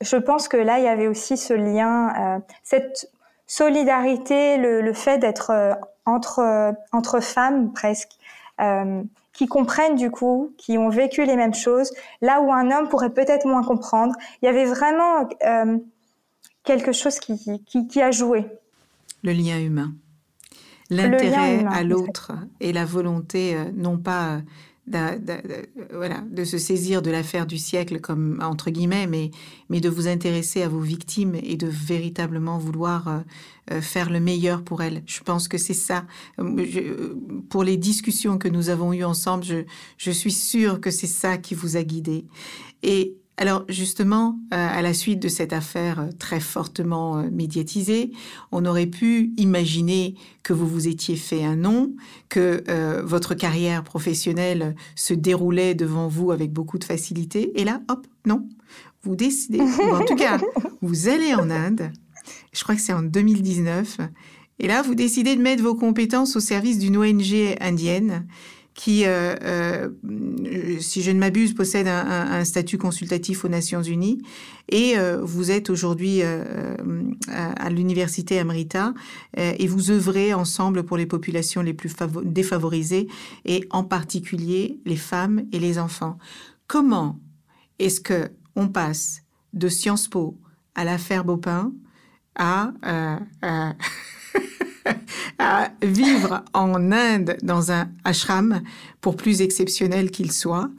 je 0.00 0.16
pense 0.16 0.48
que 0.48 0.56
là, 0.56 0.78
il 0.78 0.84
y 0.84 0.88
avait 0.88 1.06
aussi 1.06 1.36
ce 1.36 1.54
lien, 1.54 2.36
euh, 2.36 2.40
cette 2.62 3.10
solidarité, 3.46 4.56
le, 4.56 4.92
fait 4.92 5.18
d'être 5.18 5.50
euh, 5.50 5.74
entre, 6.06 6.74
entre 6.92 7.20
femmes 7.20 7.72
presque 7.72 8.12
qui 9.34 9.46
comprennent 9.46 9.96
du 9.96 10.10
coup, 10.10 10.54
qui 10.56 10.78
ont 10.78 10.88
vécu 10.88 11.26
les 11.26 11.36
mêmes 11.36 11.54
choses, 11.54 11.92
là 12.22 12.40
où 12.40 12.52
un 12.52 12.70
homme 12.70 12.88
pourrait 12.88 13.12
peut-être 13.12 13.46
moins 13.46 13.62
comprendre. 13.62 14.14
Il 14.40 14.46
y 14.46 14.48
avait 14.48 14.64
vraiment 14.64 15.28
euh, 15.44 15.78
quelque 16.62 16.92
chose 16.92 17.18
qui, 17.18 17.36
qui, 17.66 17.86
qui, 17.86 18.00
a 18.00 18.10
joué. 18.10 18.46
Le 19.22 19.32
lien 19.32 19.58
humain. 19.58 19.92
L'intérêt 20.88 21.64
à 21.70 21.82
l'autre 21.82 22.32
et 22.60 22.72
la 22.72 22.84
volonté, 22.84 23.56
euh, 23.56 23.64
non 23.74 23.98
pas 23.98 24.40
de, 24.86 25.94
voilà, 25.94 26.22
de 26.30 26.44
se 26.44 26.58
saisir 26.58 27.00
de 27.02 27.10
l'affaire 27.10 27.46
du 27.46 27.58
siècle 27.58 28.00
comme 28.00 28.38
entre 28.42 28.70
guillemets, 28.70 29.06
mais, 29.06 29.30
mais 29.70 29.80
de 29.80 29.88
vous 29.88 30.08
intéresser 30.08 30.62
à 30.62 30.68
vos 30.68 30.80
victimes 30.80 31.34
et 31.42 31.56
de 31.56 31.66
véritablement 31.66 32.58
vouloir 32.58 33.08
euh, 33.08 33.18
euh, 33.72 33.80
faire 33.80 34.10
le 34.10 34.20
meilleur 34.20 34.62
pour 34.62 34.82
elles. 34.82 35.02
Je 35.06 35.20
pense 35.20 35.48
que 35.48 35.58
c'est 35.58 35.74
ça. 35.74 36.04
Euh, 36.38 37.14
pour 37.48 37.64
les 37.64 37.76
discussions 37.76 38.36
que 38.36 38.48
nous 38.48 38.68
avons 38.68 38.92
eues 38.92 39.04
ensemble, 39.04 39.44
je, 39.44 39.64
je 39.96 40.10
suis 40.10 40.32
sûre 40.32 40.80
que 40.80 40.90
c'est 40.90 41.06
ça 41.06 41.38
qui 41.38 41.54
vous 41.54 41.76
a 41.76 41.82
guidé. 41.82 42.26
Et 42.82 43.16
alors 43.36 43.64
justement, 43.68 44.38
euh, 44.52 44.56
à 44.56 44.80
la 44.80 44.94
suite 44.94 45.20
de 45.20 45.28
cette 45.28 45.52
affaire 45.52 46.00
euh, 46.00 46.08
très 46.18 46.38
fortement 46.38 47.18
euh, 47.18 47.30
médiatisée, 47.32 48.12
on 48.52 48.64
aurait 48.64 48.86
pu 48.86 49.32
imaginer 49.36 50.14
que 50.44 50.52
vous 50.52 50.68
vous 50.68 50.86
étiez 50.86 51.16
fait 51.16 51.44
un 51.44 51.56
nom, 51.56 51.94
que 52.28 52.62
euh, 52.68 53.02
votre 53.04 53.34
carrière 53.34 53.82
professionnelle 53.82 54.76
se 54.94 55.14
déroulait 55.14 55.74
devant 55.74 56.06
vous 56.06 56.30
avec 56.30 56.52
beaucoup 56.52 56.78
de 56.78 56.84
facilité. 56.84 57.50
Et 57.60 57.64
là, 57.64 57.80
hop, 57.88 58.06
non. 58.24 58.48
Vous 59.02 59.16
décidez, 59.16 59.60
ou 59.60 59.94
en 59.94 60.04
tout 60.04 60.16
cas, 60.16 60.38
vous 60.80 61.08
allez 61.08 61.34
en 61.34 61.50
Inde, 61.50 61.90
je 62.52 62.62
crois 62.62 62.74
que 62.74 62.80
c'est 62.80 62.92
en 62.92 63.02
2019, 63.02 63.98
et 64.60 64.68
là, 64.68 64.82
vous 64.82 64.94
décidez 64.94 65.34
de 65.36 65.42
mettre 65.42 65.62
vos 65.62 65.74
compétences 65.74 66.36
au 66.36 66.40
service 66.40 66.78
d'une 66.78 66.96
ONG 66.96 67.56
indienne 67.60 68.26
qui, 68.74 69.04
euh, 69.06 69.36
euh, 69.42 69.88
si 70.80 71.02
je 71.02 71.10
ne 71.10 71.18
m'abuse, 71.18 71.54
possède 71.54 71.86
un, 71.88 72.44
statut 72.44 72.76
consultatif 72.76 73.44
aux 73.44 73.48
Nations 73.48 73.82
Unies. 73.82 74.20
Et 74.68 74.98
euh, 74.98 75.20
vous 75.22 75.50
êtes 75.50 75.70
aujourd'hui 75.70 76.22
à, 76.22 76.76
à 77.28 77.70
l'université 77.70 78.38
Amrita 78.38 78.92
et 79.36 79.66
vous 79.66 79.90
œuvrez 79.90 80.34
ensemble 80.34 80.82
pour 80.82 80.96
les 80.96 81.06
populations 81.06 81.62
les 81.62 81.74
plus 81.74 81.94
défavorisées 82.24 83.06
et 83.44 83.64
en 83.70 83.84
particulier 83.84 84.80
les 84.84 84.96
femmes 84.96 85.44
et 85.52 85.60
les 85.60 85.78
enfants. 85.78 86.18
Comment 86.66 87.20
est-ce 87.78 88.00
que 88.00 88.30
on 88.56 88.68
passe 88.68 89.22
de 89.52 89.68
Sciences 89.68 90.08
Po 90.08 90.38
à 90.74 90.84
l'affaire 90.84 91.24
Baupin 91.24 91.72
à 92.36 92.72
euh, 92.84 93.72
à 95.38 95.70
vivre 95.82 96.44
en 96.52 96.92
Inde 96.92 97.36
dans 97.42 97.72
un 97.72 97.88
ashram, 98.04 98.62
pour 99.00 99.16
plus 99.16 99.42
exceptionnel 99.42 100.10
qu'il 100.10 100.32
soit. 100.32 100.70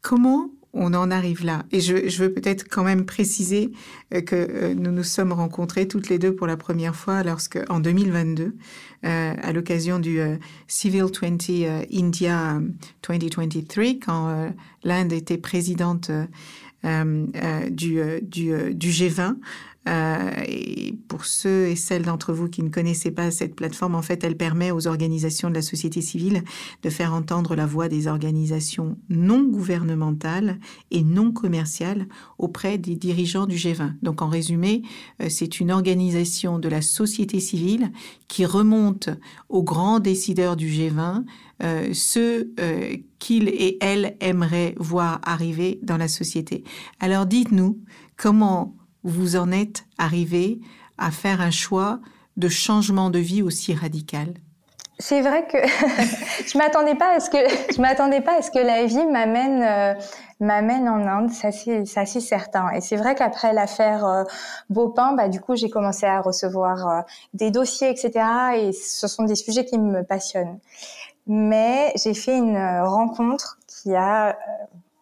Comment 0.00 0.50
on 0.74 0.94
en 0.94 1.10
arrive 1.10 1.44
là? 1.44 1.64
Et 1.70 1.80
je, 1.80 2.22
veux 2.22 2.32
peut-être 2.32 2.66
quand 2.68 2.82
même 2.82 3.04
préciser 3.04 3.72
euh, 4.14 4.22
que 4.22 4.36
euh, 4.36 4.74
nous 4.74 4.90
nous 4.90 5.02
sommes 5.02 5.32
rencontrés 5.32 5.86
toutes 5.86 6.08
les 6.08 6.18
deux 6.18 6.34
pour 6.34 6.46
la 6.46 6.56
première 6.56 6.96
fois 6.96 7.22
lorsque, 7.22 7.58
en 7.68 7.80
2022, 7.80 8.56
euh, 9.04 9.34
à 9.40 9.52
l'occasion 9.52 9.98
du 9.98 10.20
Civil 10.68 11.04
20 11.20 11.50
euh, 11.50 11.82
India 11.92 12.60
2023, 13.06 13.84
quand 14.04 14.52
l'Inde 14.84 15.12
était 15.12 15.38
présidente 15.38 16.10
du 16.82 18.00
G20. 18.00 19.36
Euh, 19.88 20.30
et 20.46 20.94
pour 21.08 21.24
ceux 21.24 21.66
et 21.66 21.76
celles 21.76 22.02
d'entre 22.02 22.32
vous 22.32 22.48
qui 22.48 22.62
ne 22.62 22.68
connaissaient 22.68 23.10
pas 23.10 23.30
cette 23.30 23.54
plateforme, 23.54 23.94
en 23.94 24.02
fait, 24.02 24.22
elle 24.24 24.36
permet 24.36 24.70
aux 24.70 24.86
organisations 24.86 25.50
de 25.50 25.54
la 25.54 25.62
société 25.62 26.00
civile 26.00 26.42
de 26.82 26.90
faire 26.90 27.12
entendre 27.12 27.56
la 27.56 27.66
voix 27.66 27.88
des 27.88 28.06
organisations 28.06 28.96
non 29.08 29.42
gouvernementales 29.42 30.58
et 30.90 31.02
non 31.02 31.32
commerciales 31.32 32.06
auprès 32.38 32.78
des 32.78 32.96
dirigeants 32.96 33.46
du 33.46 33.56
G20. 33.56 33.94
Donc, 34.02 34.22
en 34.22 34.28
résumé, 34.28 34.82
euh, 35.20 35.26
c'est 35.28 35.60
une 35.60 35.72
organisation 35.72 36.58
de 36.58 36.68
la 36.68 36.82
société 36.82 37.40
civile 37.40 37.92
qui 38.28 38.46
remonte 38.46 39.10
aux 39.48 39.62
grands 39.62 40.00
décideurs 40.00 40.56
du 40.56 40.68
G20 40.68 41.24
euh, 41.62 41.90
ceux 41.92 42.52
euh, 42.58 42.96
qu'ils 43.20 43.48
et 43.48 43.78
elles 43.80 44.16
aimeraient 44.20 44.74
voir 44.78 45.20
arriver 45.22 45.78
dans 45.82 45.96
la 45.96 46.08
société. 46.08 46.64
Alors 46.98 47.24
dites-nous 47.24 47.78
comment 48.16 48.74
vous 49.04 49.36
en 49.36 49.50
êtes 49.52 49.84
arrivé 49.98 50.60
à 50.98 51.10
faire 51.10 51.40
un 51.40 51.50
choix 51.50 52.00
de 52.36 52.48
changement 52.48 53.10
de 53.10 53.18
vie 53.18 53.42
aussi 53.42 53.74
radical 53.74 54.34
c'est 55.02 55.20
vrai 55.20 55.46
que 55.46 55.58
je 56.46 56.56
m'attendais 56.58 56.94
pas 56.94 57.16
à 57.16 57.20
ce 57.20 57.28
que 57.28 57.38
je 57.74 57.80
m'attendais 57.80 58.20
pas 58.20 58.38
à 58.38 58.42
ce 58.42 58.50
que 58.52 58.58
la 58.58 58.84
vie 58.84 59.04
m'amène 59.06 59.62
euh, 59.62 59.94
m'amène 60.38 60.88
en 60.88 61.06
Inde, 61.06 61.30
c'est 61.30 61.48
assez, 61.98 62.20
certain. 62.20 62.70
Et 62.70 62.80
c'est 62.80 62.96
vrai 62.96 63.14
qu'après 63.14 63.52
l'affaire 63.52 64.04
euh, 64.04 64.24
Beaupin, 64.70 65.14
bah 65.14 65.28
du 65.28 65.40
coup 65.40 65.56
j'ai 65.56 65.70
commencé 65.70 66.06
à 66.06 66.20
recevoir 66.20 66.88
euh, 66.88 67.00
des 67.34 67.50
dossiers, 67.50 67.90
etc. 67.90 68.12
Et 68.56 68.72
ce 68.72 69.08
sont 69.08 69.24
des 69.24 69.34
sujets 69.34 69.64
qui 69.64 69.78
me 69.78 70.02
passionnent. 70.02 70.58
Mais 71.26 71.92
j'ai 71.96 72.14
fait 72.14 72.36
une 72.36 72.58
rencontre 72.82 73.58
qui 73.66 73.94
a 73.94 74.36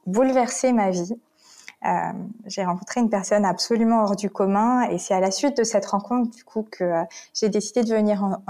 bouleversé 0.06 0.72
ma 0.72 0.90
vie. 0.90 1.14
Euh, 1.86 2.12
j'ai 2.44 2.62
rencontré 2.64 3.00
une 3.00 3.08
personne 3.08 3.46
absolument 3.46 4.02
hors 4.02 4.14
du 4.14 4.28
commun 4.28 4.82
et 4.90 4.98
c'est 4.98 5.14
à 5.14 5.20
la 5.20 5.30
suite 5.30 5.56
de 5.56 5.64
cette 5.64 5.86
rencontre 5.86 6.30
du 6.30 6.44
coup 6.44 6.66
que 6.70 6.84
euh, 6.84 7.04
j'ai 7.32 7.48
décidé 7.48 7.82
de 7.82 7.94
venir 7.94 8.22
en, 8.22 8.42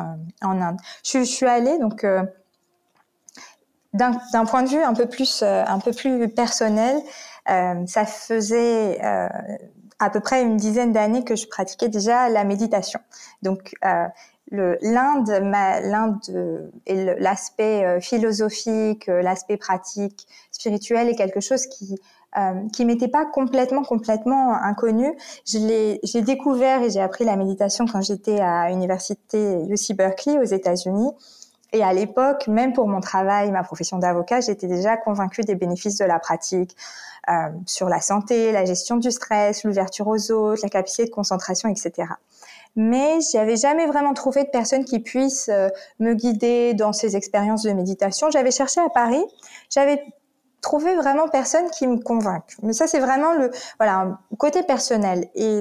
en 0.43 0.61
Inde. 0.61 0.77
Je, 1.05 1.23
suis 1.23 1.47
allée 1.47 1.79
donc 1.79 2.03
euh, 2.03 2.25
d'un 3.93 4.45
point 4.47 4.65
de 4.65 4.69
vue 4.69 4.83
un 4.83 4.95
peu 4.95 5.07
plus 5.07 5.45
un 5.45 5.79
peu 5.79 5.93
plus 5.93 6.29
personnel. 6.29 7.01
ça 7.47 8.05
faisait 8.05 9.01
à 9.01 10.11
peu 10.11 10.21
près 10.21 10.43
une 10.43 10.57
dizaine 10.57 10.93
d'années 10.93 11.25
que 11.25 11.37
je 11.37 11.47
pratiquais 11.47 11.89
déjà 11.89 12.29
la 12.29 12.45
méditation. 12.45 13.01
Donc 13.43 13.75
l'Inde, 14.53 15.29
l'Inde 15.29 16.71
et 16.87 17.05
l'aspect 17.19 18.01
philosophique, 18.01 19.07
l'aspect 19.07 19.57
pratique, 19.57 20.29
spirituel 20.53 21.09
est 21.09 21.17
quelque 21.17 21.41
chose 21.41 21.67
qui 21.67 21.97
euh, 22.39 22.69
qui 22.73 22.85
m'était 22.85 23.09
pas 23.09 23.27
complètement 23.27 23.83
complètement 23.83 24.55
inconnu. 24.55 25.17
Je 25.47 25.59
l'ai 25.59 26.01
j'ai 26.05 26.23
découvert 26.23 26.83
et 26.83 26.91
j'ai 26.91 27.01
appris 27.01 27.25
la 27.25 27.37
méditation 27.37 27.87
quand 27.87 28.03
j'étais 28.03 28.41
à 28.41 28.69
l'université 28.69 29.65
UC 29.69 29.97
Berkeley 29.97 30.39
aux 30.39 30.45
États-Unis. 30.45 31.11
Et 31.73 31.83
à 31.83 31.93
l'époque, 31.93 32.49
même 32.49 32.73
pour 32.73 32.89
mon 32.89 33.01
travail, 33.01 33.51
ma 33.51 33.63
profession 33.63 33.99
d'avocat, 33.99 34.41
j'étais 34.41 34.67
déjà 34.67 34.97
convaincue 34.97 35.43
des 35.43 35.55
bénéfices 35.55 35.99
de 35.99 36.05
la 36.05 36.19
pratique 36.19 36.77
euh, 37.29 37.49
sur 37.67 37.89
la 37.89 38.01
santé, 38.01 38.51
la 38.51 38.65
gestion 38.65 38.97
du 38.97 39.11
stress, 39.11 39.65
l'ouverture 39.65 40.07
aux 40.09 40.31
autres, 40.33 40.63
la 40.63 40.69
capacité 40.69 41.05
de 41.05 41.11
concentration, 41.11 41.69
etc. 41.69 42.09
Mais 42.77 43.19
j'avais 43.33 43.57
jamais 43.57 43.87
vraiment 43.87 44.15
trouvé 44.15 44.45
de 44.45 44.49
personne 44.49 44.85
qui 44.85 45.01
puisse 45.01 45.49
euh, 45.49 45.69
me 45.99 46.15
guider 46.15 46.75
dans 46.75 46.93
ces 46.93 47.17
expériences 47.17 47.63
de 47.63 47.73
méditation. 47.73 48.31
J'avais 48.31 48.51
cherché 48.51 48.81
à 48.81 48.89
Paris, 48.89 49.25
j'avais 49.69 50.03
trouver 50.61 50.95
vraiment 50.97 51.29
personne 51.29 51.71
qui 51.71 51.87
me 51.87 51.99
convainque. 51.99 52.57
Mais 52.63 52.73
ça, 52.73 52.87
c'est 52.87 53.01
vraiment 53.01 53.33
le 53.35 53.51
voilà 53.79 54.19
côté 54.39 54.63
personnel. 54.63 55.29
Et 55.35 55.61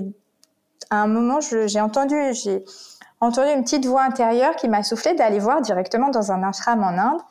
à 0.89 1.01
un 1.03 1.07
moment, 1.07 1.39
j'ai 1.41 1.81
entendu, 1.81 2.15
j'ai 2.33 2.63
entendu 3.19 3.49
une 3.49 3.63
petite 3.63 3.85
voix 3.85 4.03
intérieure 4.03 4.55
qui 4.55 4.67
m'a 4.67 4.83
soufflé 4.83 5.13
d'aller 5.13 5.39
voir 5.39 5.61
directement 5.61 6.09
dans 6.09 6.31
un 6.31 6.43
ashram 6.43 6.83
en 6.83 6.97
Inde. 6.97 7.21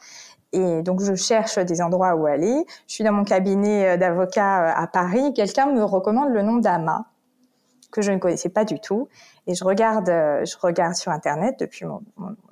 Et 0.53 0.83
donc, 0.83 1.03
je 1.03 1.15
cherche 1.15 1.59
des 1.59 1.83
endroits 1.83 2.15
où 2.15 2.27
aller. 2.27 2.65
Je 2.87 2.95
suis 2.95 3.05
dans 3.05 3.13
mon 3.13 3.25
cabinet 3.25 3.91
euh, 3.91 3.97
d'avocat 3.99 4.63
euh, 4.63 4.73
à 4.83 4.87
Paris. 4.87 5.35
Quelqu'un 5.35 5.67
me 5.67 5.85
recommande 5.85 6.31
le 6.31 6.41
nom 6.43 6.57
d'Ama, 6.57 7.05
que 7.91 8.03
je 8.03 8.13
ne 8.13 8.19
connaissais 8.19 8.49
pas 8.49 8.65
du 8.65 8.81
tout. 8.81 9.09
Et 9.47 9.55
je 9.55 9.65
regarde, 9.65 10.09
euh, 10.11 10.45
je 10.45 10.57
regarde 10.61 10.95
sur 10.95 11.11
Internet 11.11 11.57
depuis 11.59 11.87
mon, 11.87 12.03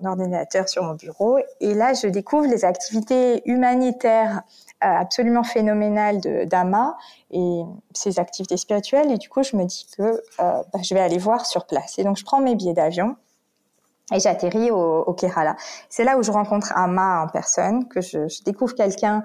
ordinateur 0.03 0.69
sur 0.69 0.83
mon 0.83 0.95
bureau. 0.95 1.39
Et 1.61 1.75
là, 1.75 1.93
je 1.93 2.07
découvre 2.07 2.47
les 2.47 2.65
activités 2.65 3.43
humanitaires 3.49 4.43
euh, 4.83 4.89
absolument 4.89 5.45
phénoménal 5.45 6.21
d'Ama 6.47 6.97
et 7.31 7.63
ses 7.93 8.19
activités 8.19 8.57
spirituelles. 8.57 9.11
Et 9.13 9.19
du 9.19 9.29
coup, 9.29 9.43
je 9.43 9.57
me 9.57 9.65
dis 9.65 9.87
que 9.97 10.03
euh, 10.03 10.21
bah, 10.39 10.81
je 10.83 10.95
vais 10.95 11.01
aller 11.01 11.19
voir 11.19 11.45
sur 11.45 11.67
place. 11.67 11.99
Et 11.99 12.05
donc, 12.05 12.17
je 12.17 12.25
prends 12.25 12.41
mes 12.41 12.55
billets 12.55 12.75
d'avion. 12.75 13.17
Et 14.15 14.21
j'atterris 14.21 14.71
au, 14.71 15.13
Kerala. 15.15 15.57
C'est 15.91 16.05
là 16.05 16.17
où 16.17 16.23
je 16.23 16.31
rencontre 16.31 16.73
Ama 16.77 17.25
en 17.25 17.29
personne, 17.29 17.89
que 17.89 18.01
je, 18.01 18.43
découvre 18.45 18.73
quelqu'un 18.77 19.25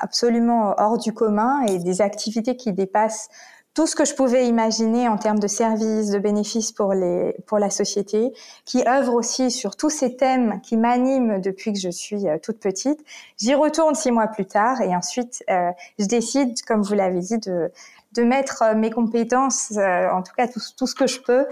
absolument 0.00 0.76
hors 0.78 0.98
du 0.98 1.12
commun 1.12 1.62
et 1.62 1.80
des 1.80 2.00
activités 2.00 2.56
qui 2.56 2.72
dépassent 2.72 3.28
tout 3.74 3.86
ce 3.86 3.96
que 3.96 4.04
je 4.04 4.14
pouvais 4.14 4.46
imaginer 4.46 5.08
en 5.08 5.16
termes 5.16 5.38
de 5.38 5.46
services, 5.46 6.10
de 6.10 6.18
bénéfices 6.18 6.72
pour 6.72 6.92
les 6.92 7.34
pour 7.46 7.58
la 7.58 7.70
société, 7.70 8.32
qui 8.64 8.86
œuvre 8.86 9.14
aussi 9.14 9.50
sur 9.50 9.76
tous 9.76 9.90
ces 9.90 10.16
thèmes 10.16 10.60
qui 10.62 10.76
m'animent 10.76 11.40
depuis 11.40 11.72
que 11.72 11.78
je 11.78 11.88
suis 11.88 12.28
euh, 12.28 12.36
toute 12.42 12.58
petite. 12.58 13.00
J'y 13.38 13.54
retourne 13.54 13.94
six 13.94 14.10
mois 14.10 14.26
plus 14.26 14.46
tard 14.46 14.80
et 14.82 14.94
ensuite 14.94 15.42
euh, 15.50 15.70
je 15.98 16.04
décide, 16.04 16.60
comme 16.62 16.82
vous 16.82 16.94
l'avez 16.94 17.20
dit, 17.20 17.38
de 17.38 18.22
mettre 18.22 18.62
euh, 18.62 18.74
mes 18.74 18.90
compétences, 18.90 19.72
en 19.72 20.22
tout 20.22 20.34
cas 20.36 20.48
tout, 20.48 20.86
ce 20.86 20.94
que 20.94 21.06
je 21.06 21.20
peux, 21.20 21.46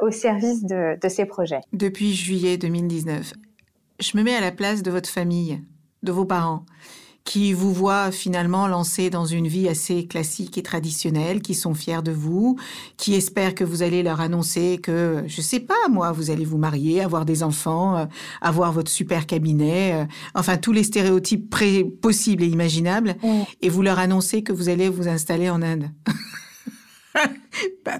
au 0.00 0.10
service 0.10 0.64
de 0.64 1.08
ces 1.08 1.24
projets. 1.24 1.60
Depuis 1.72 2.14
juillet 2.14 2.56
2019, 2.56 3.32
je 4.00 4.16
me 4.16 4.22
mets 4.22 4.34
à 4.34 4.40
la 4.40 4.50
place 4.50 4.82
de 4.82 4.90
votre 4.90 5.08
famille, 5.08 5.62
de 6.02 6.12
vos 6.12 6.24
parents 6.24 6.64
qui 7.24 7.54
vous 7.54 7.72
voient 7.72 8.12
finalement 8.12 8.68
lancé 8.68 9.08
dans 9.08 9.24
une 9.24 9.48
vie 9.48 9.66
assez 9.68 10.06
classique 10.06 10.58
et 10.58 10.62
traditionnelle, 10.62 11.40
qui 11.40 11.54
sont 11.54 11.74
fiers 11.74 12.02
de 12.02 12.12
vous, 12.12 12.58
qui 12.98 13.14
espèrent 13.14 13.54
que 13.54 13.64
vous 13.64 13.82
allez 13.82 14.02
leur 14.02 14.20
annoncer 14.20 14.78
que, 14.82 15.24
je 15.26 15.40
sais 15.40 15.60
pas, 15.60 15.88
moi, 15.90 16.12
vous 16.12 16.30
allez 16.30 16.44
vous 16.44 16.58
marier, 16.58 17.00
avoir 17.00 17.24
des 17.24 17.42
enfants, 17.42 17.96
euh, 17.96 18.04
avoir 18.42 18.72
votre 18.72 18.90
super 18.90 19.26
cabinet, 19.26 19.94
euh, 19.94 20.04
enfin 20.34 20.58
tous 20.58 20.72
les 20.72 20.84
stéréotypes 20.84 21.54
possibles 22.00 22.42
et 22.42 22.48
imaginables, 22.48 23.16
et 23.62 23.70
vous 23.70 23.82
leur 23.82 23.98
annoncez 23.98 24.42
que 24.42 24.52
vous 24.52 24.68
allez 24.68 24.90
vous 24.90 25.08
installer 25.08 25.48
en 25.48 25.62
Inde. 25.62 25.90
bah. 27.84 27.98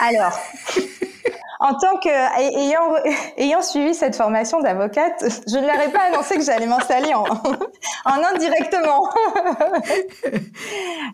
Alors, 0.00 0.38
en 1.64 1.72
tant 1.74 1.96
que 1.96 2.10
ayant 2.10 2.94
ayant 3.38 3.62
suivi 3.62 3.94
cette 3.94 4.14
formation 4.16 4.60
d'avocate, 4.60 5.24
je 5.48 5.56
ne 5.56 5.66
leur 5.66 5.80
ai 5.80 5.90
pas 5.90 6.02
annoncé 6.12 6.36
que 6.36 6.44
j'allais 6.44 6.66
m'installer 6.66 7.14
en 7.14 7.24
en 8.04 8.22
Inde 8.22 8.38
directement. 8.38 9.08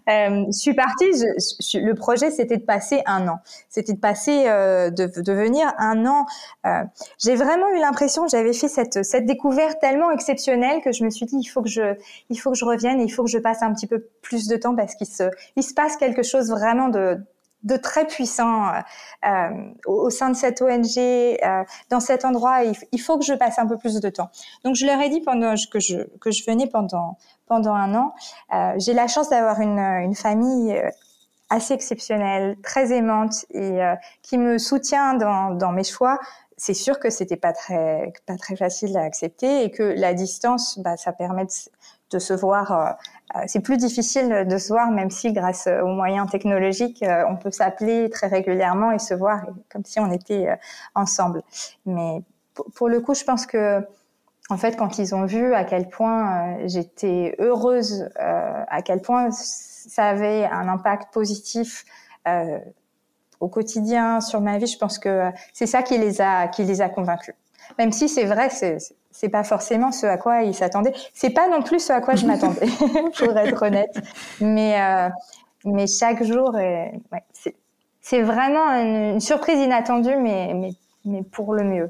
euh, 0.08 0.44
je 0.46 0.58
suis 0.58 0.74
partie. 0.74 1.06
Je, 1.14 1.78
le 1.78 1.94
projet 1.94 2.32
c'était 2.32 2.56
de 2.56 2.64
passer 2.64 3.00
un 3.06 3.28
an. 3.28 3.38
C'était 3.68 3.92
de 3.92 4.00
passer 4.00 4.48
euh, 4.48 4.90
de, 4.90 5.06
de 5.06 5.32
venir 5.32 5.72
un 5.78 6.04
an. 6.04 6.26
Euh, 6.66 6.82
J'ai 7.22 7.36
vraiment 7.36 7.68
eu 7.68 7.78
l'impression 7.78 8.26
j'avais 8.26 8.52
fait 8.52 8.68
cette 8.68 9.04
cette 9.04 9.26
découverte 9.26 9.78
tellement 9.80 10.10
exceptionnelle 10.10 10.80
que 10.82 10.90
je 10.90 11.04
me 11.04 11.10
suis 11.10 11.26
dit 11.26 11.36
il 11.36 11.46
faut 11.46 11.62
que 11.62 11.68
je 11.68 11.94
il 12.28 12.36
faut 12.36 12.50
que 12.50 12.58
je 12.58 12.64
revienne 12.64 13.00
et 13.00 13.04
il 13.04 13.10
faut 13.10 13.22
que 13.22 13.30
je 13.30 13.38
passe 13.38 13.62
un 13.62 13.72
petit 13.72 13.86
peu 13.86 14.04
plus 14.20 14.48
de 14.48 14.56
temps 14.56 14.74
parce 14.74 14.96
qu'il 14.96 15.06
se 15.06 15.30
il 15.54 15.62
se 15.62 15.74
passe 15.74 15.96
quelque 15.96 16.24
chose 16.24 16.50
vraiment 16.50 16.88
de 16.88 17.20
de 17.62 17.76
très 17.76 18.06
puissant 18.06 18.68
euh, 18.68 18.80
euh, 19.26 19.48
au, 19.86 20.10
sein 20.10 20.30
de 20.30 20.36
cette 20.36 20.62
ONG, 20.62 20.96
euh, 20.98 21.64
dans 21.90 22.00
cet 22.00 22.24
endroit. 22.24 22.62
Il, 22.92 23.00
faut 23.00 23.18
que 23.18 23.24
je 23.24 23.34
passe 23.34 23.58
un 23.58 23.66
peu 23.66 23.76
plus 23.76 24.00
de 24.00 24.08
temps. 24.08 24.30
Donc 24.64 24.76
je 24.76 24.86
leur 24.86 25.00
ai 25.00 25.08
dit 25.08 25.20
pendant 25.20 25.54
que 25.70 25.80
je 25.80 25.98
que 26.18 26.30
je 26.30 26.44
venais 26.44 26.66
pendant 26.66 27.16
pendant 27.46 27.74
un 27.74 27.94
an. 27.94 28.14
Euh, 28.54 28.74
J'ai 28.78 28.94
la 28.94 29.08
chance 29.08 29.28
d'avoir 29.28 29.60
une, 29.60 29.78
une 29.78 30.14
famille 30.14 30.72
euh, 30.72 30.88
assez 31.50 31.74
exceptionnelle, 31.74 32.56
très 32.62 32.92
aimante 32.92 33.44
et 33.50 33.80
qui 34.22 34.38
me 34.38 34.56
soutient 34.56 35.14
dans, 35.14 35.50
dans 35.50 35.72
mes 35.72 35.82
choix. 35.82 36.20
C'est 36.56 36.74
sûr 36.74 37.00
que 37.00 37.10
c'était 37.10 37.36
pas 37.36 37.52
très 37.52 38.12
pas 38.24 38.36
très 38.36 38.54
facile 38.54 38.96
à 38.96 39.02
accepter 39.02 39.64
et 39.64 39.72
que 39.72 39.82
la 39.82 40.14
distance, 40.14 40.78
bah, 40.78 40.96
ça 40.96 41.12
permet 41.12 41.46
de, 41.46 41.50
de 42.10 42.18
se 42.18 42.32
voir 42.32 42.96
euh, 43.36 43.42
c'est 43.46 43.60
plus 43.60 43.76
difficile 43.76 44.46
de 44.48 44.58
se 44.58 44.68
voir, 44.68 44.90
même 44.90 45.10
si 45.10 45.32
grâce 45.32 45.68
aux 45.68 45.86
moyens 45.86 46.28
technologiques, 46.30 47.02
euh, 47.02 47.24
on 47.28 47.36
peut 47.36 47.50
s'appeler 47.50 48.10
très 48.10 48.26
régulièrement 48.26 48.90
et 48.90 48.98
se 48.98 49.14
voir 49.14 49.46
comme 49.70 49.84
si 49.84 50.00
on 50.00 50.10
était 50.10 50.48
euh, 50.48 50.56
ensemble. 50.94 51.42
Mais 51.86 52.22
pour 52.74 52.88
le 52.88 53.00
coup, 53.00 53.14
je 53.14 53.24
pense 53.24 53.46
que, 53.46 53.86
en 54.48 54.56
fait, 54.56 54.76
quand 54.76 54.98
ils 54.98 55.14
ont 55.14 55.26
vu 55.26 55.54
à 55.54 55.64
quel 55.64 55.88
point 55.88 56.58
j'étais 56.66 57.36
heureuse, 57.38 58.10
à 58.16 58.82
quel 58.82 59.00
point 59.00 59.30
ça 59.30 60.06
avait 60.06 60.44
un 60.44 60.68
impact 60.68 61.12
positif 61.14 61.84
au 63.38 63.48
quotidien 63.48 64.20
sur 64.20 64.40
ma 64.40 64.58
vie, 64.58 64.66
je 64.66 64.76
pense 64.76 64.98
que 64.98 65.30
c'est 65.54 65.66
ça 65.66 65.82
qui 65.82 65.96
les 65.98 66.20
a 66.20 66.48
qui 66.48 66.64
les 66.64 66.80
a 66.80 66.88
convaincus. 66.88 67.36
Même 67.78 67.92
si 67.92 68.08
c'est 68.08 68.24
vrai, 68.24 68.50
c'est 68.50 68.78
c'est 69.12 69.28
pas 69.28 69.42
forcément 69.42 69.90
ce 69.92 70.06
à 70.06 70.16
quoi 70.16 70.42
ils 70.42 70.54
s'attendaient. 70.54 70.94
C'est 71.14 71.30
pas 71.30 71.48
non 71.48 71.62
plus 71.62 71.80
ce 71.80 71.92
à 71.92 72.00
quoi 72.00 72.14
je 72.14 72.26
m'attendais, 72.26 72.66
pour 73.18 73.36
être 73.36 73.62
honnête. 73.62 74.00
Mais 74.40 74.80
euh, 74.80 75.08
mais 75.64 75.86
chaque 75.86 76.22
jour, 76.22 76.54
ouais, 76.54 76.92
c'est 78.00 78.22
vraiment 78.22 78.72
une, 78.72 79.20
surprise 79.20 79.58
inattendue, 79.60 80.16
mais, 80.16 80.52
mais, 80.54 80.70
mais 81.04 81.22
pour 81.22 81.54
le 81.54 81.64
mieux 81.64 81.88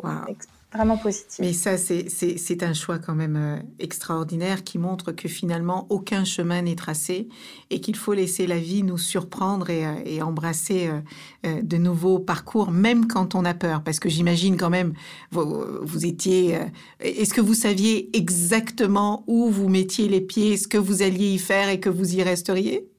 vraiment 0.72 0.96
positif. 0.96 1.38
Mais 1.40 1.52
ça, 1.52 1.76
c'est 1.76 2.62
un 2.62 2.72
choix 2.72 2.98
quand 2.98 3.14
même 3.14 3.36
euh, 3.36 3.56
extraordinaire 3.78 4.62
qui 4.64 4.78
montre 4.78 5.12
que 5.12 5.28
finalement, 5.28 5.86
aucun 5.90 6.24
chemin 6.24 6.62
n'est 6.62 6.76
tracé 6.76 7.28
et 7.70 7.80
qu'il 7.80 7.96
faut 7.96 8.12
laisser 8.12 8.46
la 8.46 8.58
vie 8.58 8.82
nous 8.82 8.98
surprendre 8.98 9.70
et, 9.70 9.84
euh, 9.84 10.24
embrasser 10.24 10.90
euh, 11.46 11.62
de 11.62 11.76
nouveaux 11.76 12.18
parcours, 12.18 12.70
même 12.70 13.06
quand 13.06 13.34
on 13.34 13.44
a 13.44 13.54
peur. 13.54 13.82
Parce 13.82 13.98
que 13.98 14.08
j'imagine 14.08 14.56
quand 14.56 14.70
même, 14.70 14.92
vous, 15.30 15.64
vous 15.82 16.06
étiez... 16.06 16.58
Est-ce 17.00 17.34
que 17.34 17.40
vous 17.40 17.54
saviez 17.54 18.14
exactement 18.16 19.24
où 19.26 19.48
vous 19.48 19.68
mettiez 19.68 20.08
les 20.08 20.20
pieds, 20.20 20.56
ce 20.56 20.68
que 20.68 20.78
vous 20.78 21.02
alliez 21.02 21.32
y 21.32 21.38
faire 21.38 21.68
et 21.68 21.80
que 21.80 21.88
vous 21.88 22.14
y 22.14 22.22
resteriez? 22.22 22.90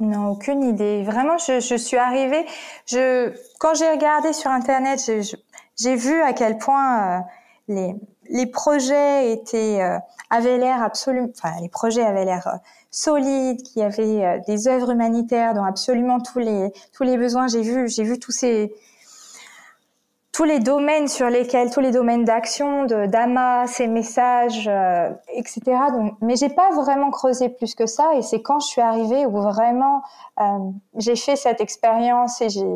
Non, 0.00 0.30
aucune 0.30 0.62
idée. 0.62 1.02
Vraiment, 1.02 1.36
je, 1.36 1.60
je 1.60 1.74
suis 1.74 1.98
arrivée. 1.98 2.46
Je, 2.86 3.30
quand 3.58 3.74
j'ai 3.74 3.90
regardé 3.90 4.32
sur 4.32 4.50
Internet, 4.50 4.98
je, 5.06 5.36
j'ai 5.80 5.96
vu 5.96 6.20
à 6.22 6.32
quel 6.32 6.58
point 6.58 7.18
euh, 7.18 7.20
les, 7.68 7.94
les 8.28 8.46
projets 8.46 9.32
étaient 9.32 9.80
euh, 9.80 9.98
avaient 10.30 10.58
l'air 10.58 10.82
absolument, 10.82 11.28
enfin 11.36 11.54
les 11.60 11.68
projets 11.68 12.04
avaient 12.04 12.24
l'air 12.24 12.46
euh, 12.46 12.56
solides, 12.90 13.62
qu'il 13.62 13.82
y 13.82 13.84
avait 13.84 14.40
des 14.46 14.68
œuvres 14.68 14.90
humanitaires 14.90 15.54
dans 15.54 15.64
absolument 15.64 16.20
tous 16.20 16.38
les 16.38 16.72
tous 16.92 17.02
les 17.02 17.16
besoins. 17.16 17.48
J'ai 17.48 17.62
vu 17.62 17.88
j'ai 17.88 18.04
vu 18.04 18.18
tous 18.18 18.32
ces 18.32 18.72
tous 20.32 20.44
les 20.44 20.60
domaines 20.60 21.08
sur 21.08 21.28
lesquels, 21.28 21.70
tous 21.70 21.80
les 21.80 21.90
domaines 21.90 22.24
d'action, 22.24 22.84
de 22.84 23.06
d'AMA, 23.06 23.66
ces 23.66 23.86
messages, 23.86 24.68
euh, 24.68 25.10
etc. 25.34 25.60
Donc, 25.92 26.14
mais 26.20 26.36
j'ai 26.36 26.48
pas 26.48 26.70
vraiment 26.70 27.10
creusé 27.10 27.48
plus 27.48 27.74
que 27.74 27.86
ça. 27.86 28.14
Et 28.14 28.22
c'est 28.22 28.40
quand 28.40 28.60
je 28.60 28.66
suis 28.66 28.80
arrivée 28.80 29.26
où 29.26 29.42
vraiment 29.42 30.02
euh, 30.40 30.70
j'ai 30.96 31.16
fait 31.16 31.36
cette 31.36 31.60
expérience 31.60 32.40
et 32.40 32.48
j'ai 32.48 32.66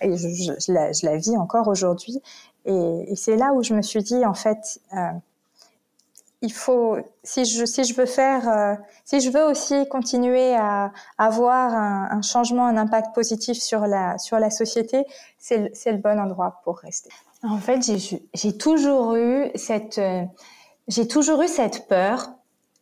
et 0.00 0.16
je, 0.16 1.06
la, 1.06 1.16
vis 1.16 1.36
encore 1.36 1.68
aujourd'hui. 1.68 2.20
Et, 2.64 3.14
c'est 3.16 3.36
là 3.36 3.52
où 3.52 3.62
je 3.62 3.74
me 3.74 3.82
suis 3.82 4.02
dit, 4.02 4.24
en 4.24 4.34
fait, 4.34 4.80
euh, 4.94 5.10
il 6.42 6.52
faut, 6.52 6.96
si 7.22 7.44
je, 7.44 7.64
si 7.64 7.84
je 7.84 7.94
veux 7.94 8.06
faire, 8.06 8.48
euh, 8.48 8.74
si 9.04 9.20
je 9.20 9.30
veux 9.30 9.44
aussi 9.44 9.86
continuer 9.88 10.54
à, 10.54 10.92
avoir 11.18 11.74
un, 11.74 12.22
changement, 12.22 12.66
un 12.66 12.76
impact 12.76 13.14
positif 13.14 13.58
sur 13.58 13.80
la, 13.86 14.16
sur 14.18 14.38
la 14.38 14.50
société, 14.50 15.04
c'est 15.38 15.58
le, 15.58 15.92
le 15.92 15.98
bon 15.98 16.18
endroit 16.18 16.60
pour 16.64 16.78
rester. 16.78 17.10
En 17.42 17.58
fait, 17.58 17.80
j'ai 18.34 18.58
toujours 18.58 19.16
eu 19.16 19.50
cette, 19.54 19.98
euh, 19.98 20.24
j'ai 20.88 21.08
toujours 21.08 21.42
eu 21.42 21.48
cette 21.48 21.88
peur 21.88 22.30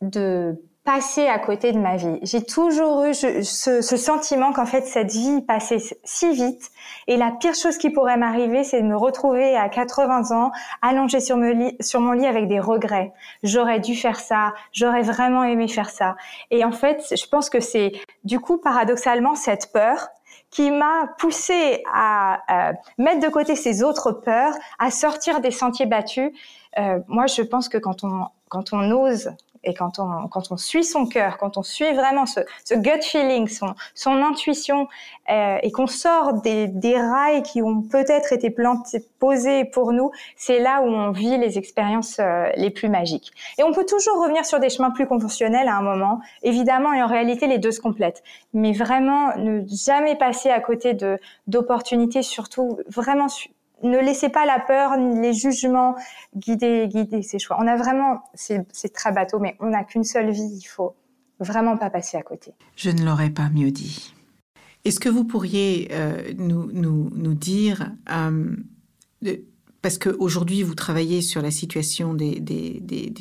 de 0.03 0.61
passer 0.89 1.27
à 1.27 1.39
côté 1.39 1.73
de 1.73 1.79
ma 1.79 1.97
vie. 1.97 2.19
J'ai 2.23 2.43
toujours 2.43 3.05
eu 3.05 3.13
ce, 3.13 3.43
ce 3.43 3.97
sentiment 3.99 4.55
qu'en 4.55 4.65
fait 4.65 4.87
cette 4.87 5.11
vie 5.11 5.43
passait 5.43 5.77
si 6.03 6.33
vite 6.33 6.71
et 7.07 7.19
la 7.19 7.31
pire 7.31 7.55
chose 7.55 7.77
qui 7.77 7.91
pourrait 7.91 8.17
m'arriver, 8.17 8.65
c'est 8.65 8.81
de 8.81 8.87
me 8.87 8.97
retrouver 8.97 9.55
à 9.55 9.69
80 9.69 10.35
ans 10.35 10.51
allongée 10.81 11.21
sur, 11.21 11.37
lit, 11.37 11.77
sur 11.81 12.01
mon 12.01 12.13
lit 12.13 12.25
avec 12.25 12.49
des 12.49 12.59
regrets. 12.59 13.13
J'aurais 13.43 13.81
dû 13.81 13.95
faire 13.95 14.19
ça, 14.19 14.55
j'aurais 14.73 15.03
vraiment 15.03 15.45
aimé 15.45 15.69
faire 15.69 15.91
ça. 15.91 16.17
Et 16.51 16.65
en 16.65 16.73
fait, 16.73 17.05
je 17.15 17.27
pense 17.27 17.51
que 17.51 17.61
c'est 17.61 17.93
du 18.25 18.41
coup 18.41 18.57
paradoxalement 18.57 19.35
cette 19.35 19.71
peur 19.75 20.09
qui 20.51 20.71
m'a 20.71 21.11
poussé 21.19 21.83
à 21.93 22.71
euh, 22.71 22.73
mettre 22.97 23.21
de 23.21 23.29
côté 23.29 23.57
ces 23.57 23.83
autres 23.83 24.13
peurs, 24.13 24.55
à 24.79 24.91
sortir 24.91 25.43
des 25.43 25.51
sentiers 25.51 25.85
battus. 25.85 26.33
Euh, 26.79 27.01
moi, 27.09 27.27
je 27.27 27.43
pense 27.43 27.69
que 27.69 27.77
quand 27.77 28.05
on 28.05 28.29
quand 28.49 28.73
on 28.73 28.91
ose 28.91 29.31
et 29.65 29.75
quand 29.75 29.99
on, 29.99 30.29
quand 30.29 30.51
on 30.51 30.57
suit 30.57 30.85
son 30.85 31.07
cœur, 31.07 31.39
quand 31.39 31.57
on 31.57 31.63
suit 31.63 31.93
vraiment 31.93 32.27
ce, 32.27 32.41
ce 32.65 32.75
gut 32.75 33.03
feeling, 33.03 33.49
son, 33.49 33.75
son 33.95 34.23
intuition, 34.23 34.89
euh, 35.31 35.59
et 35.63 35.71
qu'on 35.73 35.87
sort 35.87 36.35
des, 36.35 36.69
des 36.69 36.99
rails 36.99 37.43
qui 37.43 37.63
ont 37.63 37.83
peut-être 37.83 38.33
été 38.33 38.51
plantés, 38.51 39.05
posés 39.19 39.65
pour 39.65 39.93
nous, 39.93 40.11
c'est 40.37 40.59
là 40.59 40.81
où 40.81 40.87
on 40.87 41.11
vit 41.11 41.37
les 41.39 41.59
expériences 41.59 42.19
euh, 42.19 42.49
les 42.57 42.71
plus 42.71 42.89
magiques. 42.89 43.33
Et 43.59 43.63
on 43.63 43.73
peut 43.73 43.85
toujours 43.85 44.23
revenir 44.23 44.45
sur 44.45 44.61
des 44.61 44.71
chemins 44.71 44.91
plus 44.91 45.07
conventionnels 45.07 45.69
à 45.69 45.77
un 45.77 45.83
moment, 45.83 46.21
évidemment, 46.43 46.93
et 46.93 47.03
en 47.03 47.07
réalité, 47.07 47.47
les 47.47 47.59
deux 47.59 47.73
se 47.73 47.81
complètent. 47.81 48.23
Mais 48.55 48.73
vraiment, 48.73 49.37
ne 49.37 49.63
jamais 49.67 50.17
passer 50.17 50.51
à 50.51 50.61
côté 50.61 50.97
d'opportunités, 51.47 52.23
surtout 52.23 52.79
vraiment 52.89 53.27
ne 53.83 53.99
laissez 53.99 54.29
pas 54.29 54.47
la 54.47 54.59
peur 54.59 54.97
ni 54.97 55.21
les 55.21 55.33
jugements 55.33 55.97
guider, 56.37 56.89
guider 56.89 57.23
ces 57.23 57.39
choix. 57.39 57.57
On 57.61 57.67
a 57.67 57.77
vraiment, 57.77 58.23
c'est 58.35 58.93
très 58.93 59.13
bateau, 59.13 59.39
mais 59.39 59.57
on 59.61 59.71
n'a 59.71 59.85
qu'une 59.85 60.05
seule 60.05 60.31
vie. 60.31 60.59
Il 60.61 60.67
faut 60.67 60.97
vraiment 61.41 61.77
pas 61.77 61.91
passer 61.91 62.17
à 62.17 62.23
côté. 62.23 62.53
Je 62.77 62.91
ne 62.91 63.05
l'aurais 63.05 63.31
pas 63.31 63.49
mieux 63.51 63.71
dit. 63.71 64.15
Est-ce 64.85 65.01
que 65.01 65.09
vous 65.09 65.25
pourriez 65.25 65.89
euh, 65.93 66.33
nous, 66.39 66.71
nous, 66.73 67.35
dire 67.35 67.93
euh, 68.11 68.57
parce 69.89 69.97
qu'aujourd'hui, 69.97 70.63
vous 70.63 70.75
travaillez 70.75 71.23
sur 71.23 71.41
la 71.41 71.51
situation 71.51 72.13
des, 72.13 72.43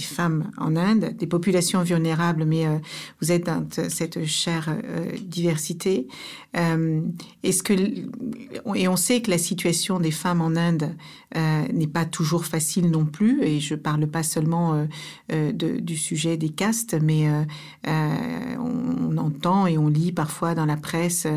femmes 0.02 0.52
en 0.58 0.76
Inde, 0.76 1.16
des 1.18 1.26
populations 1.26 1.82
vulnérables, 1.82 2.44
mais 2.44 2.66
euh, 2.66 2.80
vous 3.22 3.32
êtes 3.32 3.46
dans 3.46 3.66
cette 3.88 4.26
chère 4.26 4.68
euh, 4.68 5.12
diversité. 5.22 6.10
Euh, 6.58 7.00
est-ce 7.44 7.64
que 7.64 7.74
et 8.76 8.88
on 8.90 8.98
sait 8.98 9.22
que 9.22 9.32
la 9.32 9.38
situation 9.38 10.02
des 10.02 10.12
femmes 10.12 10.42
en 10.42 10.58
Inde 10.58 10.94
n'est 11.36 11.88
pas 11.88 12.06
toujours 12.06 12.46
facile 12.46 12.90
non 12.90 13.06
plus, 13.06 13.44
et 13.44 13.60
je 13.60 13.76
parle 13.76 14.08
pas 14.08 14.24
seulement 14.24 14.88
du 15.30 15.98
sujet 15.98 16.36
des 16.36 16.50
castes, 16.50 16.96
mais 17.02 17.28
on, 17.86 19.18
entend 19.18 19.68
et 19.68 19.78
on 19.78 19.88
lit 19.88 20.14
parfois 20.14 20.56
dans 20.56 20.66
la 20.66 20.78
presse 20.78 21.28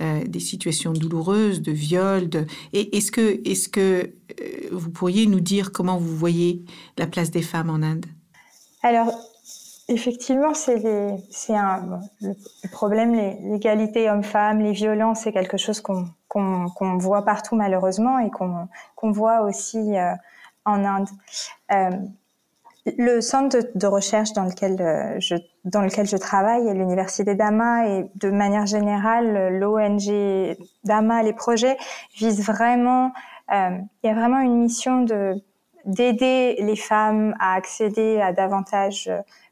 des 0.00 0.40
situations 0.40 0.92
douloureuses, 0.92 1.62
de 1.62 1.72
viols. 1.72 2.28
De... 2.28 2.44
Est-ce 2.72 3.12
que 3.12 3.40
est-ce 3.48 3.68
que 3.68 4.10
vous 4.72 4.90
pourriez 4.90 5.26
nous 5.26 5.40
dire 5.40 5.72
comment 5.72 5.98
vous 5.98 6.16
voyez 6.16 6.64
la 6.98 7.06
place 7.06 7.30
des 7.30 7.42
femmes 7.42 7.70
en 7.70 7.82
Inde? 7.82 8.06
Alors, 8.82 9.12
effectivement, 9.88 10.54
c'est 10.54 11.54
un 11.54 12.00
le, 12.20 12.34
problème, 12.70 13.14
l'égalité 13.14 14.10
homme-femme, 14.10 14.60
les 14.60 14.72
violences, 14.72 15.20
c'est 15.20 15.32
quelque 15.32 15.56
chose 15.56 15.80
qu'on 15.80 16.98
voit 16.98 17.24
partout 17.24 17.56
malheureusement 17.56 18.18
et 18.18 18.30
qu'on 18.30 19.12
voit 19.12 19.42
aussi 19.42 19.96
euh, 19.96 20.12
en 20.64 20.84
Inde. 20.84 21.08
Euh, 21.72 21.90
le 22.98 23.20
centre 23.20 23.58
de, 23.74 23.86
recherche 23.86 24.32
dans 24.32 24.44
lequel 24.44 24.80
euh, 24.80 25.16
je 25.18 25.34
dans 25.64 25.80
lequel 25.80 26.06
je 26.06 26.16
travaille, 26.16 26.72
l'université 26.72 27.34
d'Ama 27.34 27.88
et 27.88 28.10
de 28.14 28.30
manière 28.30 28.66
générale 28.66 29.58
l'ONG 29.58 30.56
d'Ama, 30.84 31.24
les 31.24 31.32
projets 31.32 31.76
visent 32.16 32.44
vraiment 32.44 33.06
euh, 33.06 33.10
il 33.50 33.86
y 34.04 34.08
a 34.08 34.14
vraiment 34.14 34.40
une 34.40 34.62
mission 34.62 35.02
de 35.02 35.42
d'aider 35.86 36.56
les 36.58 36.76
femmes 36.76 37.34
à 37.38 37.54
accéder 37.54 38.20
à 38.20 38.32
davantage 38.32 39.10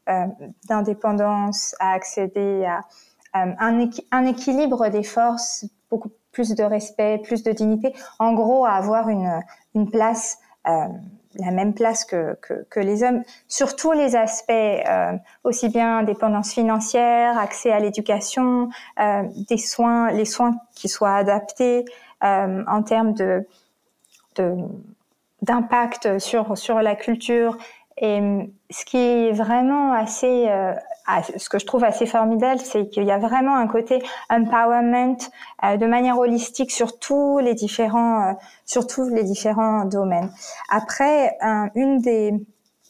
euh, 0.09 0.25
d'indépendance, 0.67 1.75
à 1.79 1.93
accéder 1.93 2.65
à 2.65 2.81
euh, 3.41 3.53
un, 4.11 4.25
équilibre 4.25 4.89
des 4.89 5.03
forces, 5.03 5.65
beaucoup 5.89 6.11
plus 6.31 6.53
de 6.53 6.63
respect, 6.63 7.21
plus 7.23 7.43
de 7.43 7.51
dignité, 7.51 7.93
en 8.19 8.33
gros 8.33 8.65
à 8.65 8.73
avoir 8.73 9.09
une, 9.09 9.41
une 9.73 9.89
place, 9.89 10.37
euh, 10.67 10.87
la 11.37 11.51
même 11.51 11.73
place 11.73 12.05
que, 12.05 12.37
que, 12.41 12.65
que, 12.69 12.79
les 12.79 13.03
hommes, 13.03 13.23
sur 13.47 13.75
tous 13.75 13.93
les 13.93 14.15
aspects, 14.15 14.51
euh, 14.51 15.13
aussi 15.43 15.69
bien 15.69 15.99
indépendance 15.99 16.53
financière, 16.53 17.37
accès 17.37 17.71
à 17.71 17.79
l'éducation, 17.79 18.69
euh, 18.99 19.23
des 19.49 19.57
soins, 19.57 20.11
les 20.11 20.25
soins 20.25 20.55
qui 20.75 20.89
soient 20.89 21.15
adaptés 21.15 21.85
en 22.21 22.81
termes 22.81 23.13
de 23.13 23.45
d'impact 25.41 26.19
sur 26.19 26.57
sur 26.57 26.81
la 26.81 26.95
culture. 26.95 27.57
Et 27.97 28.19
ce 28.69 28.83
qui 28.83 28.97
est 28.97 29.31
vraiment 29.31 29.93
assez 29.93 30.49
euh, 30.49 30.73
ce 31.37 31.47
que 31.47 31.59
je 31.59 31.65
trouve 31.65 31.83
assez 31.83 32.05
formidable 32.05 32.59
c'est 32.59 32.89
qu'il 32.89 33.03
y 33.03 33.11
a 33.11 33.19
vraiment 33.19 33.55
un 33.55 33.67
côté 33.67 34.03
empowerment 34.29 35.17
euh, 35.63 35.77
de 35.77 35.85
manière 35.85 36.17
holistique 36.17 36.71
sur 36.71 36.99
tous 36.99 37.39
les 37.39 37.53
différents 37.53 38.31
euh, 38.31 38.33
sur 38.65 38.85
tous 38.87 39.07
les 39.09 39.23
différents 39.23 39.85
domaines. 39.85 40.29
Après 40.69 41.37
un, 41.41 41.69
une 41.75 41.99
des 41.99 42.33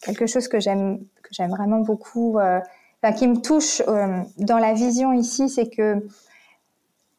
quelque 0.02 0.26
chose 0.26 0.48
que 0.48 0.60
j'aime 0.60 1.00
que 1.22 1.30
j'aime 1.32 1.52
vraiment 1.52 1.80
beaucoup 1.80 2.40
euh, 2.40 2.60
enfin, 3.04 3.14
qui 3.14 3.28
me 3.28 3.40
touche 3.40 3.84
euh, 3.88 4.22
dans 4.38 4.58
la 4.58 4.74
vision 4.74 5.14
ici 5.14 5.50
c'est 5.50 5.70
que 5.70 6.04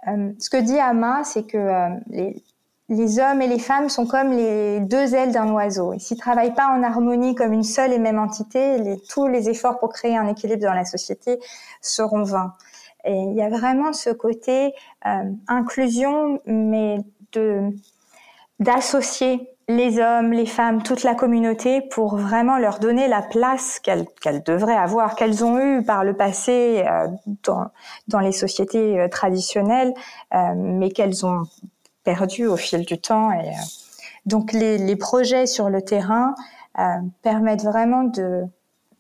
euh, 0.09 0.33
ce 0.41 0.51
que 0.51 0.57
dit 0.57 0.79
Ama 0.79 1.23
c'est 1.23 1.45
que 1.45 1.91
les 2.09 2.43
les 2.89 3.19
hommes 3.19 3.43
et 3.43 3.49
les 3.49 3.59
femmes 3.59 3.89
sont 3.89 4.07
comme 4.07 4.31
les 4.31 4.81
deux 4.81 5.15
ailes 5.15 5.33
d'un 5.33 5.51
oiseau. 5.53 5.95
S'ils 5.99 6.19
travaillent 6.19 6.55
pas 6.55 6.69
en 6.69 6.83
harmonie 6.83 7.35
comme 7.35 7.53
une 7.53 7.65
seule 7.65 7.93
et 7.93 7.99
même 7.99 8.19
entité, 8.19 8.77
tous 9.09 9.27
les 9.27 9.49
efforts 9.49 9.79
pour 9.79 9.93
créer 9.93 10.17
un 10.17 10.29
équilibre 10.29 10.63
dans 10.63 10.75
la 10.75 10.85
société 10.85 11.39
seront 11.81 12.23
vains. 12.23 12.55
Et 13.05 13.15
il 13.15 13.35
y 13.35 13.43
a 13.43 13.49
vraiment 13.49 13.93
ce 13.93 14.11
côté 14.11 14.73
euh, 15.07 15.25
inclusion, 15.49 16.41
mais 16.47 16.99
de 17.33 17.71
d'associer 18.59 19.51
les 19.69 19.99
hommes, 19.99 20.33
les 20.33 20.47
femmes, 20.47 20.83
toute 20.83 21.03
la 21.03 21.15
communauté 21.15 21.81
pour 21.81 22.17
vraiment 22.17 22.57
leur 22.57 22.79
donner 22.79 23.09
la 23.09 23.21
place 23.21 23.81
qu'elles 23.81 24.07
devraient 24.45 24.77
avoir, 24.77 25.17
qu'elles 25.17 25.45
ont 25.45 25.59
eu 25.59 25.85
par 25.85 26.05
le 26.05 26.15
passé 26.15 26.85
euh, 26.87 27.09
dans, 27.43 27.67
dans, 28.07 28.21
les 28.21 28.33
sociétés 28.33 29.01
euh, 29.01 29.09
traditionnelles, 29.09 29.93
euh, 30.35 30.55
mais 30.55 30.91
qu'elles 30.91 31.27
ont 31.27 31.43
perdu 32.07 32.47
au 32.47 32.57
fil 32.57 32.87
du 32.87 32.99
temps. 32.99 33.31
Et, 33.33 33.51
donc 34.25 34.53
les, 34.53 34.79
les, 34.79 34.97
projets 34.97 35.47
sur 35.47 35.69
le 35.69 35.83
terrain 35.83 36.35
permettent 37.23 37.65
vraiment 37.65 38.05
de, 38.05 38.45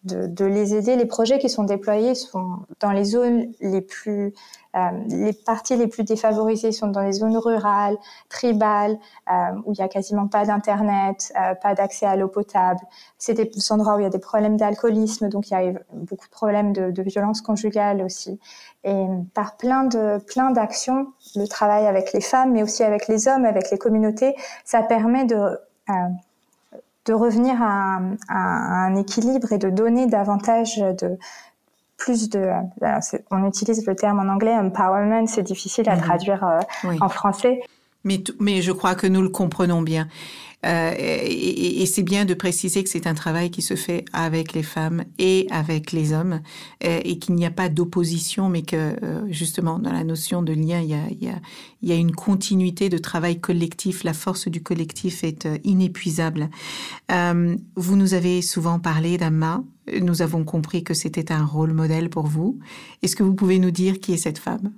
de, 0.04 0.26
de, 0.26 0.44
les 0.44 0.74
aider. 0.74 0.96
Les 0.96 1.06
projets 1.06 1.38
qui 1.38 1.48
sont 1.48 1.64
déployés 1.64 2.14
sont 2.14 2.58
dans 2.80 2.92
les 2.92 3.04
zones 3.04 3.52
les 3.60 3.80
plus 3.80 4.34
euh, 4.76 4.90
les 5.08 5.32
parties 5.32 5.76
les 5.76 5.86
plus 5.86 6.04
défavorisées 6.04 6.70
sont 6.70 6.88
dans 6.88 7.00
les 7.00 7.12
zones 7.12 7.36
rurales, 7.36 7.96
tribales, 8.28 8.98
euh, 9.30 9.32
où 9.64 9.72
il 9.72 9.78
y 9.78 9.82
a 9.82 9.88
quasiment 9.88 10.28
pas 10.28 10.44
d'internet, 10.44 11.32
euh, 11.40 11.54
pas 11.54 11.74
d'accès 11.74 12.04
à 12.04 12.14
l'eau 12.16 12.28
potable. 12.28 12.80
C'est 13.16 13.34
des 13.34 13.50
endroits 13.72 13.96
où 13.96 14.00
il 14.00 14.02
y 14.02 14.06
a 14.06 14.10
des 14.10 14.18
problèmes 14.18 14.58
d'alcoolisme, 14.58 15.28
donc 15.28 15.50
il 15.50 15.54
y 15.54 15.56
a 15.56 15.72
beaucoup 15.92 16.26
de 16.26 16.30
problèmes 16.30 16.72
de, 16.74 16.90
de 16.90 17.02
violence 17.02 17.40
conjugale 17.40 18.02
aussi. 18.02 18.38
Et 18.84 19.06
par 19.32 19.56
plein 19.56 19.84
de 19.84 20.18
plein 20.18 20.50
d'actions, 20.50 21.12
le 21.36 21.46
travail 21.46 21.86
avec 21.86 22.12
les 22.12 22.20
femmes, 22.20 22.52
mais 22.52 22.62
aussi 22.62 22.82
avec 22.82 23.08
les 23.08 23.28
hommes, 23.28 23.44
avec 23.44 23.70
les 23.70 23.78
communautés, 23.78 24.34
ça 24.64 24.82
permet 24.82 25.24
de 25.24 25.58
de 27.06 27.12
revenir 27.12 27.62
à 27.62 27.98
un, 27.98 28.16
à 28.28 28.86
un, 28.86 28.96
équilibre 28.96 29.52
et 29.52 29.58
de 29.58 29.70
donner 29.70 30.08
davantage 30.08 30.78
de, 30.78 31.16
plus 31.96 32.28
de. 32.28 32.50
on 33.30 33.46
utilise 33.46 33.86
le 33.86 33.94
terme 33.94 34.20
en 34.20 34.32
anglais 34.32 34.54
empowerment, 34.54 35.26
c'est 35.26 35.42
difficile 35.42 35.88
à 35.88 35.96
mhm. 35.96 36.02
traduire 36.02 36.44
euh, 36.44 36.92
en 37.00 37.08
français. 37.08 37.60
Mais, 38.04 38.22
mais 38.38 38.62
je 38.62 38.72
crois 38.72 38.94
que 38.94 39.06
nous 39.06 39.22
le 39.22 39.28
comprenons 39.28 39.82
bien. 39.82 40.08
Euh, 40.66 40.92
et, 40.98 41.86
c'est 41.86 42.02
bien 42.02 42.24
de 42.24 42.34
préciser 42.34 42.82
que 42.82 42.90
c'est 42.90 43.06
un 43.06 43.14
travail 43.14 43.50
qui 43.50 43.62
se 43.62 43.76
fait 43.76 44.04
avec 44.12 44.52
les 44.52 44.64
femmes 44.64 45.04
et 45.18 45.46
avec 45.50 45.92
les 45.92 46.12
hommes 46.12 46.40
euh, 46.84 47.00
et 47.04 47.18
qu'il 47.18 47.36
n'y 47.36 47.46
a 47.46 47.50
pas 47.50 47.68
d'opposition, 47.68 48.48
mais 48.48 48.62
que 48.62 48.76
euh, 48.76 49.22
justement 49.30 49.78
dans 49.78 49.92
la 49.92 50.02
notion 50.02 50.42
de 50.42 50.52
lien, 50.52 50.80
il 50.80 50.88
y, 50.88 50.94
a, 50.94 51.06
il, 51.10 51.24
y 51.24 51.28
a, 51.28 51.38
il 51.82 51.88
y 51.88 51.92
a 51.92 51.94
une 51.94 52.12
continuité 52.12 52.88
de 52.88 52.98
travail 52.98 53.40
collectif. 53.40 54.02
La 54.02 54.14
force 54.14 54.48
du 54.48 54.62
collectif 54.62 55.22
est 55.22 55.48
inépuisable. 55.64 56.50
vous 57.08 57.96
nous 57.96 58.14
avez 58.14 58.42
souvent 58.42 58.80
parlé 58.80 59.16
d'Amma. 59.16 59.62
Nous 60.00 60.22
avons 60.22 60.44
compris 60.44 60.82
que 60.82 60.94
c'était 60.94 61.30
un 61.30 61.44
rôle 61.44 61.72
modèle 61.72 62.10
pour 62.10 62.26
vous. 62.26 62.58
Est-ce 63.02 63.14
que 63.14 63.22
vous 63.22 63.34
pouvez 63.34 63.60
nous 63.60 63.70
dire 63.70 64.00
qui 64.00 64.12
est 64.12 64.18
cette 64.18 64.38
femme? 64.38 64.72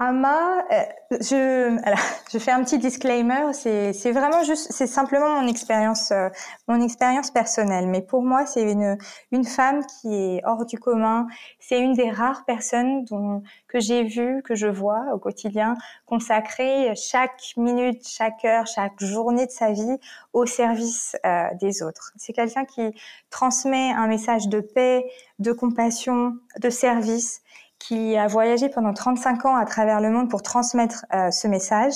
Ama, 0.00 0.64
euh, 0.72 0.82
je, 1.20 1.78
alors, 1.86 2.00
je 2.32 2.38
fais 2.38 2.50
un 2.50 2.64
petit 2.64 2.78
disclaimer. 2.78 3.52
C'est, 3.52 4.10
vraiment 4.10 4.42
juste, 4.42 4.72
c'est 4.72 4.88
simplement 4.88 5.40
mon 5.40 5.46
expérience, 5.46 6.10
euh, 6.10 6.28
mon 6.66 6.82
expérience 6.82 7.30
personnelle. 7.30 7.86
Mais 7.86 8.02
pour 8.02 8.22
moi, 8.22 8.44
c'est 8.44 8.62
une 8.62 8.98
une 9.30 9.44
femme 9.44 9.82
qui 9.86 10.12
est 10.12 10.40
hors 10.44 10.66
du 10.66 10.78
commun. 10.80 11.28
C'est 11.60 11.78
une 11.78 11.94
des 11.94 12.10
rares 12.10 12.44
personnes 12.44 13.04
dont 13.04 13.44
que 13.68 13.78
j'ai 13.78 14.02
vu, 14.02 14.42
que 14.42 14.56
je 14.56 14.66
vois 14.66 15.04
au 15.14 15.18
quotidien, 15.18 15.76
consacrer 16.06 16.92
chaque 16.96 17.40
minute, 17.56 18.06
chaque 18.06 18.44
heure, 18.44 18.66
chaque 18.66 18.98
journée 19.00 19.46
de 19.46 19.52
sa 19.52 19.70
vie 19.70 19.96
au 20.32 20.44
service 20.44 21.16
euh, 21.24 21.46
des 21.60 21.84
autres. 21.84 22.12
C'est 22.16 22.32
quelqu'un 22.32 22.64
qui 22.64 22.92
transmet 23.30 23.92
un 23.92 24.08
message 24.08 24.48
de 24.48 24.58
paix, 24.60 25.04
de 25.38 25.52
compassion, 25.52 26.36
de 26.60 26.70
service 26.70 27.42
qui 27.86 28.16
a 28.16 28.26
voyagé 28.26 28.68
pendant 28.68 28.94
35 28.94 29.44
ans 29.44 29.56
à 29.56 29.66
travers 29.66 30.00
le 30.00 30.10
monde 30.10 30.30
pour 30.30 30.42
transmettre 30.42 31.04
euh, 31.12 31.30
ce 31.30 31.48
message. 31.48 31.92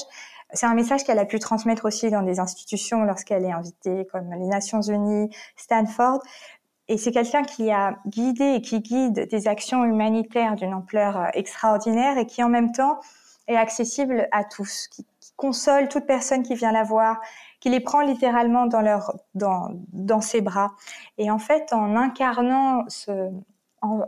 C'est 0.52 0.66
un 0.66 0.74
message 0.74 1.04
qu'elle 1.04 1.18
a 1.18 1.24
pu 1.24 1.38
transmettre 1.38 1.86
aussi 1.86 2.10
dans 2.10 2.22
des 2.22 2.40
institutions 2.40 3.04
lorsqu'elle 3.04 3.44
est 3.44 3.52
invitée, 3.52 4.06
comme 4.12 4.30
les 4.32 4.46
Nations 4.46 4.82
Unies, 4.82 5.30
Stanford. 5.56 6.20
Et 6.88 6.98
c'est 6.98 7.10
quelqu'un 7.10 7.42
qui 7.42 7.70
a 7.70 7.98
guidé 8.06 8.54
et 8.54 8.62
qui 8.62 8.80
guide 8.80 9.28
des 9.28 9.48
actions 9.48 9.84
humanitaires 9.84 10.56
d'une 10.56 10.74
ampleur 10.74 11.16
euh, 11.16 11.26
extraordinaire 11.34 12.18
et 12.18 12.26
qui 12.26 12.42
en 12.42 12.48
même 12.48 12.72
temps 12.72 12.98
est 13.46 13.56
accessible 13.56 14.28
à 14.30 14.44
tous, 14.44 14.88
qui, 14.88 15.06
console 15.36 15.88
toute 15.88 16.04
personne 16.04 16.42
qui 16.42 16.54
vient 16.54 16.72
la 16.72 16.82
voir, 16.82 17.20
qui 17.60 17.70
les 17.70 17.80
prend 17.80 18.00
littéralement 18.00 18.66
dans 18.66 18.80
leur 18.80 19.16
dans 19.34 19.70
dans 19.92 20.20
ses 20.20 20.40
bras. 20.40 20.72
Et 21.16 21.30
en 21.30 21.38
fait, 21.38 21.72
en 21.72 21.94
incarnant 21.96 22.84
ce 22.88 23.30
en, 23.80 24.00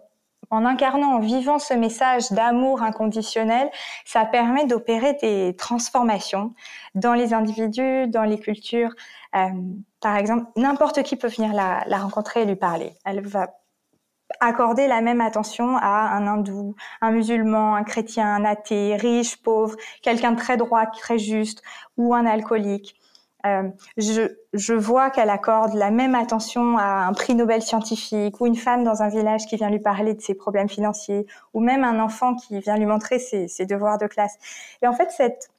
en 0.51 0.65
incarnant, 0.65 1.15
en 1.15 1.21
vivant 1.21 1.59
ce 1.59 1.75
message 1.75 2.31
d'amour 2.33 2.83
inconditionnel, 2.83 3.71
ça 4.05 4.25
permet 4.25 4.67
d'opérer 4.67 5.15
des 5.15 5.55
transformations 5.57 6.55
dans 6.95 7.15
les 7.15 7.33
individus, 7.33 8.09
dans 8.09 8.25
les 8.25 8.39
cultures. 8.39 8.95
Euh, 9.37 9.49
par 10.01 10.17
exemple, 10.17 10.47
n'importe 10.57 11.03
qui 11.05 11.17
peut 11.17 11.29
venir 11.29 11.53
la, 11.53 11.99
rencontrer 11.99 12.43
et 12.43 12.45
lui 12.47 12.57
parler. 12.57 12.95
Elle 13.05 13.21
va 13.27 13.55
accorder 14.41 14.87
la 14.87 15.01
même 15.01 15.21
attention 15.21 15.77
à 15.77 15.87
un 15.87 16.27
hindou, 16.27 16.75
un 17.01 17.11
musulman, 17.11 17.75
un 17.75 17.85
chrétien, 17.85 18.27
un 18.27 18.45
athée, 18.45 18.97
riche, 18.97 19.43
pauvre, 19.43 19.77
quelqu'un 20.03 20.33
de 20.33 20.39
très 20.39 20.57
droit, 20.57 20.87
très 20.87 21.19
juste, 21.19 21.63
ou 21.97 22.15
un 22.15 22.27
alcoolique. 22.27 23.00
Euh, 23.47 23.69
je, 23.97 24.29
je, 24.53 24.75
vois 24.75 25.11
qu'elle 25.11 25.31
accorde 25.31 25.75
la 25.75 25.91
même 25.91 26.15
attention 26.15 26.77
à 26.77 27.07
un 27.07 27.13
prix 27.13 27.35
Nobel 27.35 27.63
scientifique 27.63 28.41
ou 28.41 28.47
une 28.47 28.57
femme 28.57 28.85
dans 28.85 29.03
un 29.03 29.09
village 29.09 29.47
qui 29.47 29.57
vient 29.57 29.71
lui 29.71 29.79
parler 29.79 30.15
de 30.15 30.21
ses 30.21 30.35
problèmes 30.35 30.69
financiers 30.69 31.27
ou 31.55 31.61
même 31.61 31.85
un 31.85 32.01
enfant 32.01 32.35
qui 32.35 32.61
vient 32.61 32.77
lui 32.77 32.87
montrer 32.87 33.19
ses, 33.19 33.49
ses 33.49 33.67
devoirs 33.67 33.99
de 33.99 34.07
classe. 34.07 34.39
Et 34.83 34.87
en 34.87 34.93
fait, 34.93 35.11
cette, 35.11 35.51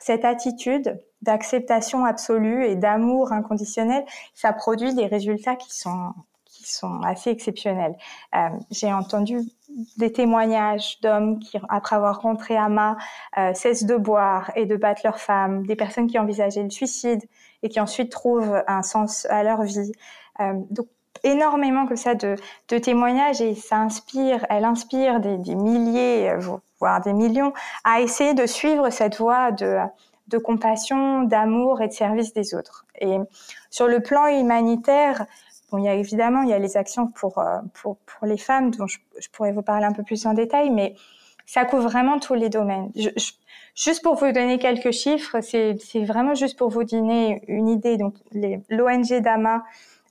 cette 0.00 0.24
attitude 0.24 1.00
d'acceptation 1.22 2.04
absolue 2.04 2.64
et 2.64 2.76
d'amour 2.76 3.32
inconditionnel, 3.32 4.04
ça 4.34 4.52
produit 4.52 4.94
des 4.94 5.06
résultats 5.06 5.56
qui 5.56 5.76
sont 5.76 6.12
qui 6.58 6.72
sont 6.72 7.00
assez 7.02 7.30
exceptionnels. 7.30 7.96
Euh, 8.34 8.48
J'ai 8.70 8.92
entendu 8.92 9.40
des 9.96 10.12
témoignages 10.12 11.00
d'hommes 11.00 11.38
qui, 11.38 11.58
après 11.68 11.96
avoir 11.96 12.20
rencontré 12.20 12.56
Ama, 12.56 12.96
euh, 13.36 13.54
cessent 13.54 13.84
de 13.84 13.96
boire 13.96 14.50
et 14.56 14.66
de 14.66 14.76
battre 14.76 15.02
leurs 15.04 15.18
femmes, 15.20 15.66
des 15.66 15.76
personnes 15.76 16.06
qui 16.06 16.18
envisageaient 16.18 16.62
le 16.62 16.70
suicide 16.70 17.22
et 17.62 17.68
qui 17.68 17.80
ensuite 17.80 18.10
trouvent 18.10 18.62
un 18.66 18.82
sens 18.82 19.26
à 19.26 19.42
leur 19.42 19.62
vie. 19.62 19.92
Euh, 20.40 20.54
donc 20.70 20.86
énormément 21.24 21.86
comme 21.86 21.96
ça 21.96 22.14
de, 22.14 22.36
de, 22.68 22.78
témoignages 22.78 23.40
et 23.40 23.54
ça 23.54 23.76
inspire, 23.76 24.46
elle 24.50 24.64
inspire 24.64 25.20
des, 25.20 25.36
des, 25.38 25.56
milliers, 25.56 26.32
voire 26.78 27.00
des 27.00 27.12
millions, 27.12 27.52
à 27.84 28.00
essayer 28.00 28.34
de 28.34 28.46
suivre 28.46 28.90
cette 28.90 29.16
voie 29.16 29.50
de, 29.50 29.78
de 30.28 30.38
compassion, 30.38 31.22
d'amour 31.22 31.80
et 31.80 31.88
de 31.88 31.92
service 31.92 32.32
des 32.32 32.54
autres. 32.54 32.86
Et 33.00 33.16
sur 33.70 33.88
le 33.88 34.00
plan 34.00 34.26
humanitaire, 34.26 35.26
Bon, 35.70 35.78
il 35.78 35.84
y 35.84 35.88
a 35.88 35.94
évidemment, 35.94 36.42
il 36.42 36.48
y 36.48 36.52
a 36.52 36.58
les 36.58 36.76
actions 36.76 37.08
pour, 37.08 37.38
euh, 37.38 37.58
pour, 37.74 37.98
pour 37.98 38.26
les 38.26 38.38
femmes, 38.38 38.70
dont 38.70 38.86
je, 38.86 38.98
je, 39.18 39.28
pourrais 39.28 39.52
vous 39.52 39.62
parler 39.62 39.84
un 39.84 39.92
peu 39.92 40.02
plus 40.02 40.26
en 40.26 40.32
détail, 40.32 40.70
mais 40.70 40.94
ça 41.46 41.64
couvre 41.64 41.82
vraiment 41.82 42.18
tous 42.18 42.34
les 42.34 42.48
domaines. 42.48 42.90
Je, 42.96 43.08
je, 43.16 43.32
juste 43.74 44.02
pour 44.02 44.14
vous 44.14 44.32
donner 44.32 44.58
quelques 44.58 44.92
chiffres, 44.92 45.40
c'est 45.40 46.04
vraiment 46.04 46.34
juste 46.34 46.58
pour 46.58 46.70
vous 46.70 46.84
donner 46.84 47.42
une 47.48 47.68
idée. 47.68 47.96
Donc, 47.96 48.14
l'ONG 48.32 49.20
DAMA, 49.20 49.62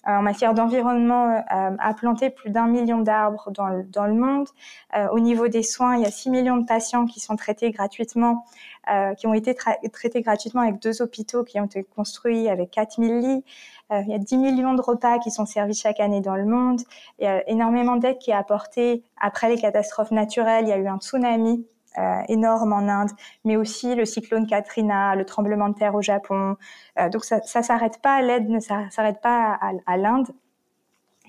euh, 0.07 0.11
en 0.11 0.21
matière 0.21 0.53
d'environnement, 0.53 1.43
euh, 1.51 1.75
a 1.77 1.93
planté 1.93 2.29
plus 2.29 2.49
d'un 2.49 2.67
million 2.67 2.99
d'arbres 2.99 3.51
dans, 3.51 3.67
le, 3.67 3.83
dans 3.83 4.05
le 4.05 4.13
monde. 4.13 4.47
Euh, 4.95 5.07
au 5.09 5.19
niveau 5.19 5.49
des 5.49 5.63
soins, 5.63 5.97
il 5.97 6.03
y 6.03 6.05
a 6.05 6.11
6 6.11 6.29
millions 6.29 6.57
de 6.57 6.65
patients 6.65 7.05
qui 7.05 7.19
sont 7.19 7.35
traités 7.35 7.71
gratuitement, 7.71 8.45
euh, 8.89 9.13
qui 9.15 9.27
ont 9.27 9.33
été 9.33 9.53
traités 9.53 10.21
gratuitement 10.21 10.61
avec 10.61 10.79
deux 10.79 11.01
hôpitaux 11.01 11.43
qui 11.43 11.59
ont 11.59 11.65
été 11.65 11.83
construits 11.83 12.47
avec 12.47 12.71
4000 12.71 13.19
lits. 13.19 13.43
Euh, 13.91 14.01
il 14.05 14.09
y 14.09 14.13
a 14.13 14.17
10 14.17 14.37
millions 14.37 14.73
de 14.73 14.81
repas 14.81 15.19
qui 15.19 15.31
sont 15.31 15.45
servis 15.45 15.73
chaque 15.73 15.99
année 15.99 16.21
dans 16.21 16.35
le 16.35 16.45
monde. 16.45 16.81
Il 17.19 17.25
y 17.25 17.27
a 17.27 17.47
énormément 17.49 17.95
d'aide 17.95 18.17
qui 18.17 18.31
est 18.31 18.35
apportée 18.35 19.03
après 19.19 19.49
les 19.49 19.57
catastrophes 19.57 20.11
naturelles. 20.11 20.65
Il 20.65 20.69
y 20.69 20.73
a 20.73 20.77
eu 20.77 20.87
un 20.87 20.97
tsunami 20.97 21.65
euh, 21.97 22.21
énorme 22.27 22.73
en 22.73 22.87
Inde, 22.87 23.11
mais 23.43 23.55
aussi 23.55 23.95
le 23.95 24.05
cyclone 24.05 24.45
Katrina, 24.45 25.15
le 25.15 25.25
tremblement 25.25 25.69
de 25.69 25.73
terre 25.73 25.95
au 25.95 26.01
Japon. 26.01 26.55
Euh, 26.99 27.09
donc 27.09 27.23
ça, 27.23 27.41
ça 27.43 27.63
s'arrête 27.63 28.01
pas, 28.01 28.21
l'aide 28.21 28.49
ne 28.49 28.59
s'arrête 28.59 29.21
pas 29.21 29.57
à, 29.59 29.71
à 29.85 29.97
l'Inde. 29.97 30.27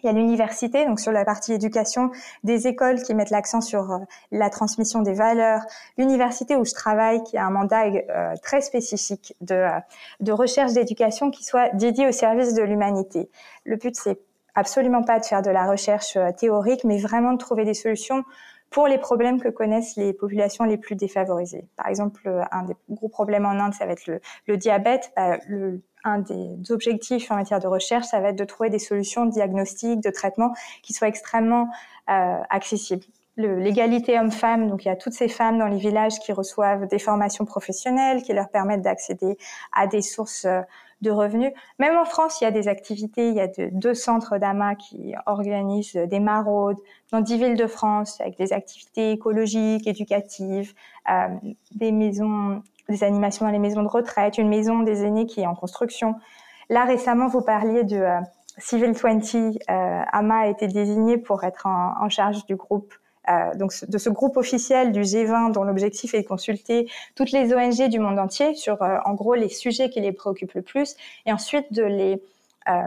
Il 0.03 0.07
y 0.07 0.09
a 0.09 0.13
l'université, 0.13 0.87
donc 0.87 1.01
sur 1.01 1.13
la 1.13 1.25
partie 1.25 1.53
éducation, 1.53 2.11
des 2.45 2.67
écoles 2.67 3.03
qui 3.03 3.15
mettent 3.15 3.31
l'accent 3.31 3.61
sur 3.61 3.93
euh, 3.93 3.99
la 4.31 4.51
transmission 4.51 5.03
des 5.03 5.13
valeurs. 5.13 5.63
L'université 5.97 6.57
où 6.57 6.65
je 6.65 6.73
travaille, 6.73 7.23
qui 7.25 7.37
a 7.37 7.45
un 7.45 7.51
mandat 7.51 7.87
euh, 7.87 8.35
très 8.43 8.61
spécifique 8.61 9.35
de, 9.41 9.55
euh, 9.55 9.71
de 10.21 10.33
recherche 10.33 10.73
d'éducation 10.73 11.31
qui 11.31 11.45
soit 11.45 11.71
dédié 11.71 12.07
au 12.07 12.13
service 12.13 12.55
de 12.55 12.63
l'humanité. 12.63 13.29
Le 13.65 13.77
but, 13.77 13.97
c'est 13.97 14.21
absolument 14.55 15.03
pas 15.03 15.19
de 15.19 15.25
faire 15.25 15.43
de 15.43 15.51
la 15.51 15.69
recherche 15.69 16.19
théorique, 16.37 16.85
mais 16.85 16.99
vraiment 16.99 17.33
de 17.33 17.39
trouver 17.39 17.65
des 17.65 17.75
solutions 17.75 18.25
pour 18.71 18.87
les 18.87 18.99
problèmes 18.99 19.41
que 19.41 19.49
connaissent 19.49 19.97
les 19.97 20.13
populations 20.13 20.65
les 20.65 20.77
plus 20.77 20.95
défavorisées. 20.95 21.67
Par 21.77 21.87
exemple, 21.87 22.29
un 22.51 22.65
des 22.65 22.75
gros 22.91 23.09
problèmes 23.09 23.47
en 23.47 23.51
Inde, 23.51 23.73
ça 23.73 23.87
va 23.87 23.93
être 23.93 24.07
le, 24.07 24.21
le 24.47 24.57
diabète. 24.57 25.13
le, 25.49 25.81
un 26.05 26.19
des 26.19 26.71
objectifs 26.71 27.31
en 27.31 27.37
matière 27.37 27.61
de 27.61 27.67
recherche, 27.67 28.07
ça 28.07 28.21
va 28.21 28.31
être 28.31 28.39
de 28.39 28.45
trouver 28.45 28.71
des 28.71 28.79
solutions 28.79 29.27
de 29.27 29.31
diagnostic, 29.31 30.01
de 30.01 30.11
traitement 30.11 30.53
qui 30.83 30.93
soient 30.93 31.09
extrêmement 31.09 31.69
euh, 32.11 32.39
accessibles. 32.51 33.05
l'égalité 33.37 34.19
homme-femme. 34.19 34.69
Donc 34.69 34.85
il 34.85 34.89
y 34.89 34.91
a 34.91 34.97
toutes 34.97 35.13
ces 35.13 35.29
femmes 35.29 35.59
dans 35.59 35.69
les 35.69 35.79
villages 35.79 36.19
qui 36.21 36.33
reçoivent 36.33 36.87
des 36.89 36.99
formations 36.99 37.45
professionnelles 37.45 38.23
qui 38.23 38.33
leur 38.33 38.49
permettent 38.49 38.83
d'accéder 38.83 39.37
à 39.73 39.87
des 39.87 40.03
sources 40.03 40.45
euh, 40.45 40.61
de 41.01 41.11
revenus. 41.11 41.53
Même 41.79 41.97
en 41.97 42.05
France, 42.05 42.41
il 42.41 42.45
y 42.45 42.47
a 42.47 42.51
des 42.51 42.69
activités. 42.69 43.29
Il 43.29 43.35
y 43.35 43.41
a 43.41 43.49
deux 43.71 43.95
centres 43.95 44.39
d'AMA 44.39 44.75
qui 44.75 45.15
organisent 45.27 45.95
des 45.95 46.21
maraudes 46.21 46.79
dans 47.13 47.21
dix 47.21 47.39
villes 47.39 47.57
de 47.57 47.67
France 47.67 48.21
avec 48.21 48.37
des 48.37 48.53
activités 48.53 49.13
écologiques, 49.13 49.87
éducatives, 49.87 50.75
euh, 51.11 51.29
des 51.75 51.93
maisons, 51.93 52.63
des 52.89 53.05
animations 53.05 53.47
dans 53.47 53.53
les 53.53 53.59
maisons 53.59 53.83
de 53.83 53.89
retraite, 53.89 54.39
une 54.39 54.49
maison 54.49 54.81
des 54.81 55.05
aînés 55.05 55.27
qui 55.27 55.41
est 55.41 55.47
en 55.47 55.55
construction. 55.55 56.15
Là, 56.71 56.85
récemment, 56.85 57.29
vous 57.29 57.43
parliez 57.43 57.85
de 57.85 57.97
euh, 57.97 58.21
Civil 58.59 58.93
20. 58.93 59.35
Euh, 59.35 60.03
AMA 60.13 60.39
a 60.41 60.47
été 60.49 60.67
désigné 60.67 61.19
pour 61.19 61.45
être 61.45 61.67
en, 61.67 61.95
en 62.01 62.09
charge 62.09 62.45
du 62.47 62.57
groupe 62.57 62.93
euh, 63.29 63.55
donc 63.55 63.73
de 63.87 63.99
ce 63.99 64.09
groupe 64.09 64.37
officiel 64.37 64.93
du 64.93 65.03
G20 65.03 65.53
dont 65.53 65.65
l'objectif 65.65 66.15
est 66.15 66.23
de 66.23 66.27
consulter 66.27 66.89
toutes 67.15 67.31
les 67.33 67.53
ONG 67.53 67.89
du 67.89 67.99
monde 67.99 68.19
entier 68.19 68.55
sur 68.55 68.81
euh, 68.83 68.99
en 69.05 69.13
gros 69.15 69.35
les 69.35 69.51
sujets 69.51 69.91
qui 69.91 70.01
les 70.01 70.13
préoccupent 70.13 70.55
le 70.55 70.63
plus 70.63 70.97
et 71.27 71.33
ensuite 71.33 71.71
de 71.73 71.83
les 71.83 72.23
euh, 72.69 72.83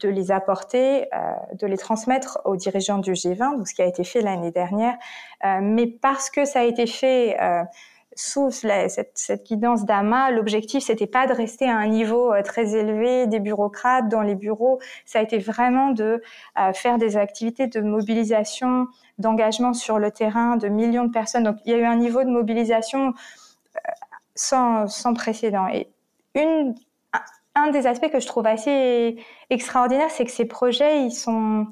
de 0.00 0.08
les 0.08 0.32
apporter, 0.32 1.08
de 1.52 1.66
les 1.66 1.76
transmettre 1.76 2.38
aux 2.46 2.56
dirigeants 2.56 2.98
du 2.98 3.12
G20, 3.12 3.58
donc 3.58 3.68
ce 3.68 3.74
qui 3.74 3.82
a 3.82 3.86
été 3.86 4.02
fait 4.02 4.22
l'année 4.22 4.50
dernière. 4.50 4.96
mais 5.60 5.86
parce 5.86 6.30
que 6.30 6.46
ça 6.46 6.60
a 6.60 6.62
été 6.62 6.86
fait 6.86 7.36
sous 8.16 8.50
cette, 8.50 9.12
cette, 9.14 9.46
guidance 9.46 9.84
d'AMA, 9.84 10.30
l'objectif 10.32 10.82
c'était 10.82 11.06
pas 11.06 11.26
de 11.26 11.32
rester 11.32 11.68
à 11.68 11.76
un 11.76 11.86
niveau 11.86 12.32
très 12.42 12.74
élevé 12.74 13.26
des 13.26 13.40
bureaucrates 13.40 14.08
dans 14.08 14.22
les 14.22 14.34
bureaux, 14.34 14.80
ça 15.04 15.20
a 15.20 15.22
été 15.22 15.38
vraiment 15.38 15.90
de 15.90 16.22
faire 16.74 16.98
des 16.98 17.16
activités 17.16 17.66
de 17.66 17.80
mobilisation 17.80 18.88
d'engagement 19.18 19.72
sur 19.72 19.98
le 19.98 20.10
terrain 20.10 20.56
de 20.56 20.68
millions 20.68 21.04
de 21.04 21.12
personnes. 21.12 21.44
Donc 21.44 21.56
il 21.64 21.72
y 21.72 21.74
a 21.74 21.78
eu 21.78 21.84
un 21.84 21.96
niveau 21.96 22.22
de 22.22 22.28
mobilisation 22.28 23.08
euh, 23.08 23.80
sans, 24.34 24.86
sans 24.86 25.14
précédent. 25.14 25.68
Et 25.68 25.88
une, 26.34 26.74
un 27.54 27.70
des 27.70 27.86
aspects 27.86 28.10
que 28.10 28.20
je 28.20 28.26
trouve 28.26 28.46
assez 28.46 29.16
extraordinaire, 29.50 30.10
c'est 30.10 30.24
que 30.24 30.30
ces 30.30 30.44
projets, 30.44 31.02
ils 31.04 31.12
sont, 31.12 31.66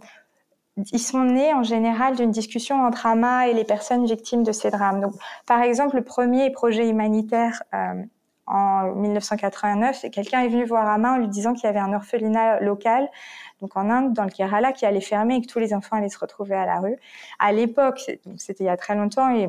ils 0.76 0.98
sont 0.98 1.22
nés 1.22 1.54
en 1.54 1.62
général 1.62 2.16
d'une 2.16 2.30
discussion 2.30 2.84
entre 2.84 3.06
AMA 3.06 3.48
et 3.48 3.54
les 3.54 3.64
personnes 3.64 4.06
victimes 4.06 4.42
de 4.42 4.52
ces 4.52 4.70
drames. 4.70 5.00
Donc, 5.00 5.14
par 5.46 5.62
exemple, 5.62 5.96
le 5.96 6.02
premier 6.02 6.50
projet 6.50 6.88
humanitaire 6.88 7.62
euh, 7.74 8.02
en 8.46 8.92
1989, 8.94 10.06
quelqu'un 10.10 10.40
est 10.40 10.48
venu 10.48 10.64
voir 10.64 10.88
AMA 10.88 11.14
en 11.14 11.16
lui 11.18 11.28
disant 11.28 11.54
qu'il 11.54 11.64
y 11.64 11.68
avait 11.68 11.78
un 11.78 11.92
orphelinat 11.92 12.60
local 12.60 13.08
donc 13.64 13.78
en 13.78 13.88
Inde, 13.88 14.12
dans 14.12 14.24
le 14.24 14.30
Kerala, 14.30 14.72
qui 14.72 14.84
allait 14.84 15.00
fermer 15.00 15.36
et 15.36 15.40
que 15.40 15.46
tous 15.46 15.58
les 15.58 15.72
enfants 15.72 15.96
allaient 15.96 16.10
se 16.10 16.18
retrouver 16.18 16.54
à 16.54 16.66
la 16.66 16.80
rue. 16.80 16.96
À 17.38 17.50
l'époque, 17.50 17.98
c'était 18.36 18.64
il 18.64 18.66
y 18.66 18.70
a 18.70 18.76
très 18.76 18.94
longtemps, 18.94 19.34
et 19.34 19.48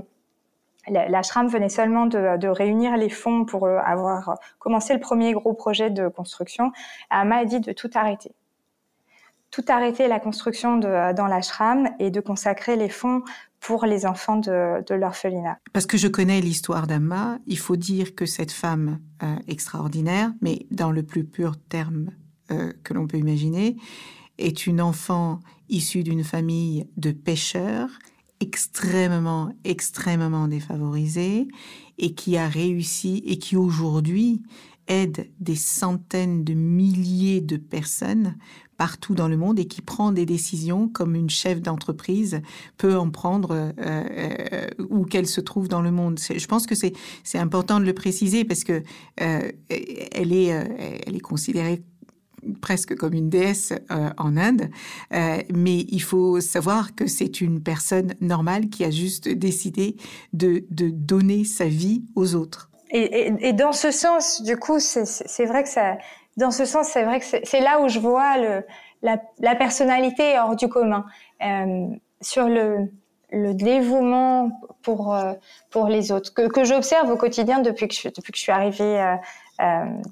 l'ashram 0.87 1.47
venait 1.47 1.67
seulement 1.67 2.05
de, 2.05 2.47
réunir 2.47 2.95
les 2.95 3.09
fonds 3.09 3.43
pour 3.43 3.65
euh, 3.65 3.77
avoir 3.79 4.37
commencé 4.57 4.93
le 4.93 5.01
premier 5.01 5.33
gros 5.33 5.53
projet 5.53 5.89
de 5.89 6.07
construction. 6.07 6.71
Ama 7.09 7.37
a 7.39 7.45
dit 7.45 7.59
de 7.59 7.73
tout 7.73 7.89
arrêter. 7.93 8.31
Tout 9.55 9.63
arrêter 9.69 10.09
la 10.09 10.19
construction 10.19 10.75
de, 10.75 11.13
dans 11.13 11.27
l'ashram 11.27 11.87
et 11.97 12.11
de 12.11 12.19
consacrer 12.19 12.75
les 12.75 12.89
fonds 12.89 13.23
pour 13.61 13.85
les 13.85 14.05
enfants 14.05 14.35
de, 14.35 14.93
l'orphelinat. 14.93 15.59
Parce 15.71 15.85
que 15.85 15.95
je 15.95 16.09
connais 16.09 16.41
l'histoire 16.41 16.87
d'Ama, 16.87 17.39
il 17.47 17.57
faut 17.57 17.77
dire 17.77 18.15
que 18.15 18.25
cette 18.25 18.51
femme 18.51 18.99
euh, 19.23 19.37
extraordinaire, 19.47 20.33
mais 20.41 20.65
dans 20.71 20.91
le 20.91 21.03
plus 21.03 21.23
pur 21.23 21.55
terme 21.69 22.09
euh, 22.51 22.73
que 22.83 22.93
l'on 22.93 23.07
peut 23.07 23.15
imaginer, 23.15 23.77
est 24.37 24.67
une 24.67 24.81
enfant 24.81 25.39
issue 25.69 26.03
d'une 26.03 26.25
famille 26.25 26.89
de 26.97 27.13
pêcheurs 27.13 27.87
extrêmement, 28.41 29.53
extrêmement 29.63 30.49
défavorisée 30.49 31.47
et 31.97 32.13
qui 32.13 32.35
a 32.35 32.49
réussi 32.49 33.23
et 33.25 33.39
qui 33.39 33.55
aujourd'hui 33.55 34.41
aide 34.87 35.31
des 35.39 35.55
centaines 35.55 36.43
de 36.43 36.53
milliers 36.53 37.41
de 37.41 37.57
personnes 37.57 38.35
partout 38.77 39.15
dans 39.15 39.27
le 39.27 39.37
monde 39.37 39.59
et 39.59 39.65
qui 39.65 39.81
prend 39.81 40.11
des 40.11 40.25
décisions 40.25 40.87
comme 40.87 41.15
une 41.15 41.29
chef 41.29 41.61
d'entreprise 41.61 42.41
peut 42.77 42.97
en 42.97 43.09
prendre 43.09 43.51
euh, 43.51 43.71
euh, 43.79 44.67
où 44.89 45.05
qu'elle 45.05 45.27
se 45.27 45.41
trouve 45.41 45.67
dans 45.67 45.81
le 45.81 45.91
monde. 45.91 46.19
Je 46.19 46.45
pense 46.47 46.67
que 46.67 46.75
c'est 46.75 47.37
important 47.37 47.79
de 47.79 47.85
le 47.85 47.93
préciser 47.93 48.45
parce 48.45 48.63
que 48.63 48.83
euh, 49.21 49.51
elle 49.69 50.33
est 50.33 50.45
elle 51.05 51.15
est 51.15 51.19
considérée 51.19 51.83
presque 52.61 52.95
comme 52.95 53.13
une 53.13 53.29
déesse 53.29 53.73
euh, 53.91 54.09
en 54.17 54.37
Inde, 54.37 54.69
euh, 55.13 55.37
mais 55.53 55.79
il 55.89 56.01
faut 56.01 56.39
savoir 56.41 56.95
que 56.95 57.07
c'est 57.07 57.41
une 57.41 57.61
personne 57.61 58.13
normale 58.21 58.69
qui 58.69 58.83
a 58.83 58.91
juste 58.91 59.27
décidé 59.27 59.95
de, 60.33 60.65
de 60.69 60.89
donner 60.89 61.43
sa 61.43 61.65
vie 61.65 62.03
aux 62.15 62.35
autres. 62.35 62.69
Et, 62.91 63.27
et, 63.27 63.49
et 63.49 63.53
dans 63.53 63.73
ce 63.73 63.91
sens, 63.91 64.41
du 64.43 64.57
coup, 64.57 64.79
c'est 64.79 65.45
vrai 65.45 65.63
que 65.63 65.69
ça, 65.69 65.97
dans 66.37 66.51
ce 66.51 66.65
sens, 66.65 66.87
c'est 66.87 67.03
vrai 67.03 67.19
que 67.19 67.25
c'est 67.25 67.59
là 67.61 67.79
où 67.79 67.87
je 67.87 67.99
vois 67.99 68.37
le, 68.37 68.65
la, 69.01 69.21
la, 69.39 69.55
personnalité 69.55 70.37
hors 70.37 70.55
du 70.55 70.67
commun. 70.67 71.05
Euh, 71.43 71.87
sur 72.21 72.47
le, 72.47 72.89
le 73.31 73.53
dévouement 73.53 74.49
pour 74.81 75.13
euh, 75.13 75.33
pour 75.69 75.87
les 75.87 76.11
autres 76.11 76.33
que, 76.33 76.47
que 76.47 76.63
j'observe 76.63 77.09
au 77.11 77.17
quotidien 77.17 77.59
depuis 77.59 77.87
que 77.87 77.93
je, 77.93 78.07
depuis 78.07 78.31
que 78.31 78.37
je 78.37 78.43
suis 78.43 78.51
arrivée 78.51 78.99
euh, 78.99 79.15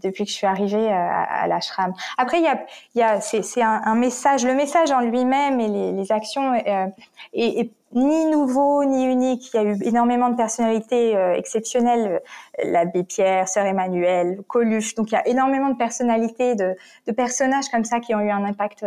depuis 0.02 0.24
que 0.24 0.30
je 0.30 0.36
suis 0.36 0.48
arrivée 0.48 0.88
euh, 0.88 0.94
à, 0.94 1.44
à 1.44 1.48
l'ashram. 1.48 1.94
Après, 2.18 2.40
il 2.40 2.44
y 2.44 2.48
a, 2.48 2.66
y 2.96 3.02
a 3.02 3.20
c'est 3.20 3.62
un, 3.62 3.82
un, 3.84 3.96
message, 3.96 4.46
le 4.46 4.54
message 4.54 4.92
en 4.92 5.02
lui-même 5.02 5.60
et 5.60 5.68
les, 5.68 5.92
les 5.92 6.12
actions 6.12 6.54
euh, 6.54 6.88
est, 7.34 7.72
ni 7.94 8.26
nouveau 8.28 8.86
ni 8.86 9.04
unique. 9.04 9.54
Il 9.54 9.58
y 9.58 9.60
a 9.60 9.64
eu 9.64 9.78
énormément 9.84 10.30
de 10.30 10.36
personnalités 10.36 11.16
euh, 11.16 11.36
exceptionnelles, 11.36 12.22
l'abbé 12.64 13.04
Pierre, 13.04 13.48
sœur 13.48 13.66
Emmanuel, 13.66 14.42
Coluche. 14.48 14.96
Donc 14.96 15.12
il 15.12 15.16
y 15.16 15.18
a 15.18 15.28
énormément 15.28 15.70
de 15.70 15.78
personnalités, 15.78 16.56
de, 16.56 16.76
de 17.08 17.12
personnages 17.12 17.68
comme 17.70 17.84
ça 17.84 18.00
qui 18.00 18.16
ont 18.16 18.22
eu 18.22 18.32
un 18.32 18.46
impact 18.46 18.86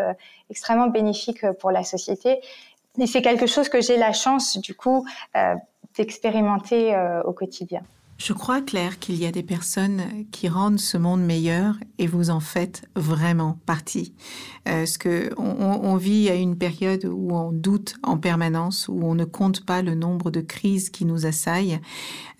extrêmement 0.50 0.88
bénéfique 0.88 1.46
pour 1.60 1.70
la 1.70 1.84
société. 1.84 2.40
Et 2.98 3.06
c'est 3.06 3.20
quelque 3.20 3.46
chose 3.46 3.68
que 3.68 3.82
j'ai 3.82 3.98
la 3.98 4.12
chance, 4.12 4.56
du 4.56 4.74
coup, 4.74 5.06
euh, 5.36 5.54
d'expérimenter 5.96 6.96
au 7.24 7.32
quotidien. 7.32 7.82
Je 8.18 8.32
crois, 8.32 8.62
Claire, 8.62 8.98
qu'il 8.98 9.16
y 9.16 9.26
a 9.26 9.30
des 9.30 9.42
personnes 9.42 10.02
qui 10.32 10.48
rendent 10.48 10.80
ce 10.80 10.96
monde 10.96 11.22
meilleur 11.22 11.76
et 11.98 12.06
vous 12.06 12.30
en 12.30 12.40
faites 12.40 12.88
vraiment 12.96 13.58
partie. 13.66 14.14
Euh, 14.68 14.86
ce 14.86 14.96
que 14.96 15.30
on, 15.36 15.96
vit 15.96 16.30
à 16.30 16.34
une 16.34 16.56
période 16.56 17.04
où 17.04 17.34
on 17.34 17.52
doute 17.52 17.96
en 18.02 18.16
permanence, 18.16 18.88
où 18.88 19.02
on 19.02 19.14
ne 19.14 19.24
compte 19.24 19.66
pas 19.66 19.82
le 19.82 19.94
nombre 19.94 20.30
de 20.30 20.40
crises 20.40 20.88
qui 20.88 21.04
nous 21.04 21.26
assaillent. 21.26 21.78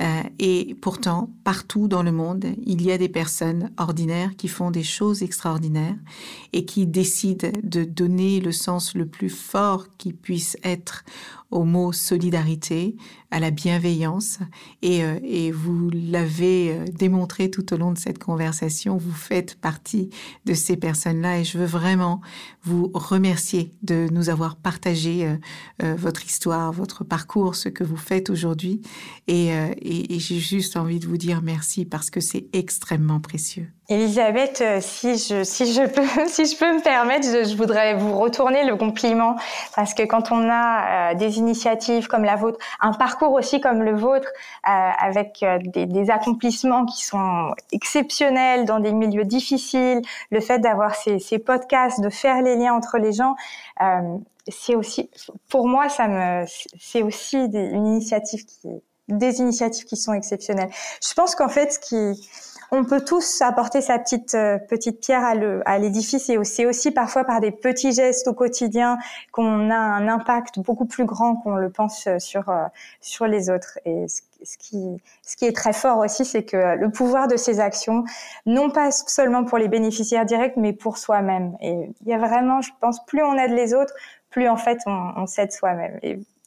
Euh, 0.01 0.23
et 0.39 0.77
pourtant, 0.81 1.31
partout 1.45 1.89
dans 1.89 2.03
le 2.03 2.13
monde, 2.13 2.47
il 2.65 2.83
y 2.83 2.91
a 2.91 2.99
des 2.99 3.11
personnes 3.11 3.71
ordinaires 3.77 4.35
qui 4.37 4.49
font 4.49 4.71
des 4.71 4.83
choses 4.83 5.23
extraordinaires 5.23 5.97
et 6.55 6.65
qui 6.65 6.87
décident 6.87 7.49
de 7.63 7.85
donner 7.85 8.41
le 8.41 8.53
sens 8.53 8.95
le 8.95 9.07
plus 9.07 9.31
fort 9.31 9.87
qui 9.99 10.15
puisse 10.15 10.57
être 10.65 11.05
au 11.51 11.65
mot 11.65 11.93
solidarité, 11.93 12.97
à 13.31 13.41
la 13.41 13.51
bienveillance. 13.51 14.39
Et, 14.83 15.05
euh, 15.05 15.19
et 15.23 15.51
vous 15.53 15.91
l'avez 15.91 16.71
euh, 16.71 16.85
démontré 16.93 17.51
tout 17.51 17.73
au 17.73 17.77
long 17.77 17.93
de 17.93 17.99
cette 17.99 18.19
conversation, 18.19 18.97
vous 18.97 19.13
faites 19.13 19.57
partie 19.61 20.11
de 20.45 20.55
ces 20.55 20.77
personnes-là 20.77 21.39
et 21.39 21.45
je 21.45 21.59
veux 21.59 21.67
vraiment 21.67 22.21
vous 22.67 22.91
remercier 22.93 23.73
de 23.83 24.09
nous 24.13 24.29
avoir 24.29 24.57
partagé 24.57 25.27
euh, 25.83 25.95
votre 25.97 26.25
histoire, 26.27 26.73
votre 26.73 27.05
parcours, 27.05 27.55
ce 27.55 27.69
que 27.69 27.85
vous 27.85 27.97
faites 27.97 28.29
aujourd'hui. 28.29 28.83
Et, 29.29 29.49
et, 29.49 30.19
j'ai 30.19 30.39
juste 30.39 30.77
envie 30.77 30.99
de 30.99 31.07
vous 31.07 31.17
dire 31.17 31.43
merci 31.43 31.85
parce 31.85 32.11
que 32.11 32.21
c'est 32.21 32.47
extrêmement 32.53 33.21
précieux. 33.21 33.69
Elisabeth, 33.89 34.61
euh, 34.63 34.79
si 34.81 35.17
je, 35.17 35.45
si 35.45 35.73
je 35.73 35.83
peux, 35.83 36.03
si 36.27 36.47
je 36.47 36.59
peux 36.59 36.75
me 36.75 36.83
permettre, 36.83 37.25
je, 37.25 37.57
voudrais 37.57 37.95
vous 37.95 38.19
retourner 38.19 38.65
le 38.65 38.75
compliment 38.75 39.37
parce 39.77 39.95
que 39.95 40.03
quand 40.03 40.33
on 40.33 40.51
a 40.51 41.13
euh, 41.13 41.15
des 41.15 41.39
initiatives 41.39 42.09
comme 42.09 42.25
la 42.25 42.35
vôtre, 42.35 42.59
un 42.81 42.93
parcours 42.93 43.33
aussi 43.33 43.61
comme 43.61 43.85
le 43.85 43.95
vôtre, 43.95 44.27
euh, 44.69 44.71
avec 44.99 45.41
euh, 45.45 45.59
des, 45.63 46.11
accomplissements 46.11 46.85
qui 46.85 47.05
sont 47.05 47.53
exceptionnels 47.71 48.65
dans 48.65 48.81
des 48.81 48.93
milieux 48.93 49.25
difficiles, 49.25 50.03
le 50.31 50.41
fait 50.41 50.59
d'avoir 50.59 50.97
ces, 50.97 51.39
podcasts, 51.39 52.01
de 52.01 52.11
faire 52.11 52.43
les 52.43 52.56
liens 52.57 52.75
entre 52.75 52.99
les 52.99 53.13
gens, 53.13 53.35
euh, 53.81 54.19
c'est 54.49 54.75
aussi, 54.75 55.11
pour 55.49 55.67
moi, 55.67 55.89
ça 55.89 56.09
me, 56.09 56.45
c'est 56.79 57.03
aussi 57.03 57.49
des, 57.49 57.65
une 57.71 57.87
initiative 57.87 58.45
qui, 58.45 58.69
des 59.09 59.39
initiatives 59.41 59.85
qui 59.85 59.97
sont 59.97 60.13
exceptionnelles. 60.13 60.71
Je 61.07 61.15
pense 61.15 61.35
qu'en 61.35 61.49
fait, 61.49 61.73
ce 61.73 61.79
qui 61.79 62.29
on 62.71 62.85
peut 62.85 63.05
tous 63.05 63.41
apporter 63.43 63.81
sa 63.81 63.99
petite 63.99 64.35
euh, 64.35 64.59
petite 64.59 65.01
pierre 65.01 65.25
à 65.65 65.79
l'édifice 65.79 66.29
et 66.29 66.43
c'est 66.45 66.67
aussi 66.67 66.91
parfois 66.91 67.25
par 67.25 67.41
des 67.41 67.51
petits 67.51 67.93
gestes 67.93 68.29
au 68.29 68.35
quotidien 68.35 68.99
qu'on 69.33 69.71
a 69.71 69.77
un 69.77 70.09
impact 70.09 70.61
beaucoup 70.61 70.87
plus 70.87 71.05
grand 71.05 71.37
qu'on 71.37 71.57
le 71.57 71.71
pense 71.71 72.07
euh, 72.07 72.19
sur 72.19 72.49
euh, 72.49 72.65
sur 73.01 73.27
les 73.27 73.51
autres 73.51 73.79
et 73.85 74.07
ce 74.43 74.59
qui, 74.59 75.03
ce 75.23 75.37
qui 75.37 75.47
est 75.47 75.57
très 75.57 75.73
fort 75.73 75.99
aussi, 75.99 76.25
c'est 76.25 76.45
que 76.45 76.77
le 76.77 76.91
pouvoir 76.91 77.29
de 77.29 77.37
ces 77.37 77.61
actions, 77.61 78.05
non 78.45 78.71
pas 78.71 78.91
seulement 78.91 79.45
pour 79.45 79.59
les 79.59 79.69
bénéficiaires 79.69 80.25
directs, 80.25 80.57
mais 80.57 80.73
pour 80.73 80.99
soi-même. 80.99 81.57
Et 81.61 81.91
il 82.03 82.09
y 82.09 82.13
a 82.13 82.19
vraiment, 82.19 82.61
je 82.61 82.71
pense, 82.81 83.05
plus 83.07 83.23
on 83.23 83.35
aide 83.35 83.53
les 83.53 83.75
autres, 83.75 83.95
plus 84.31 84.49
en 84.49 84.57
fait 84.57 84.79
on, 84.87 85.27
s'aide 85.27 85.53
soi-même. 85.53 85.99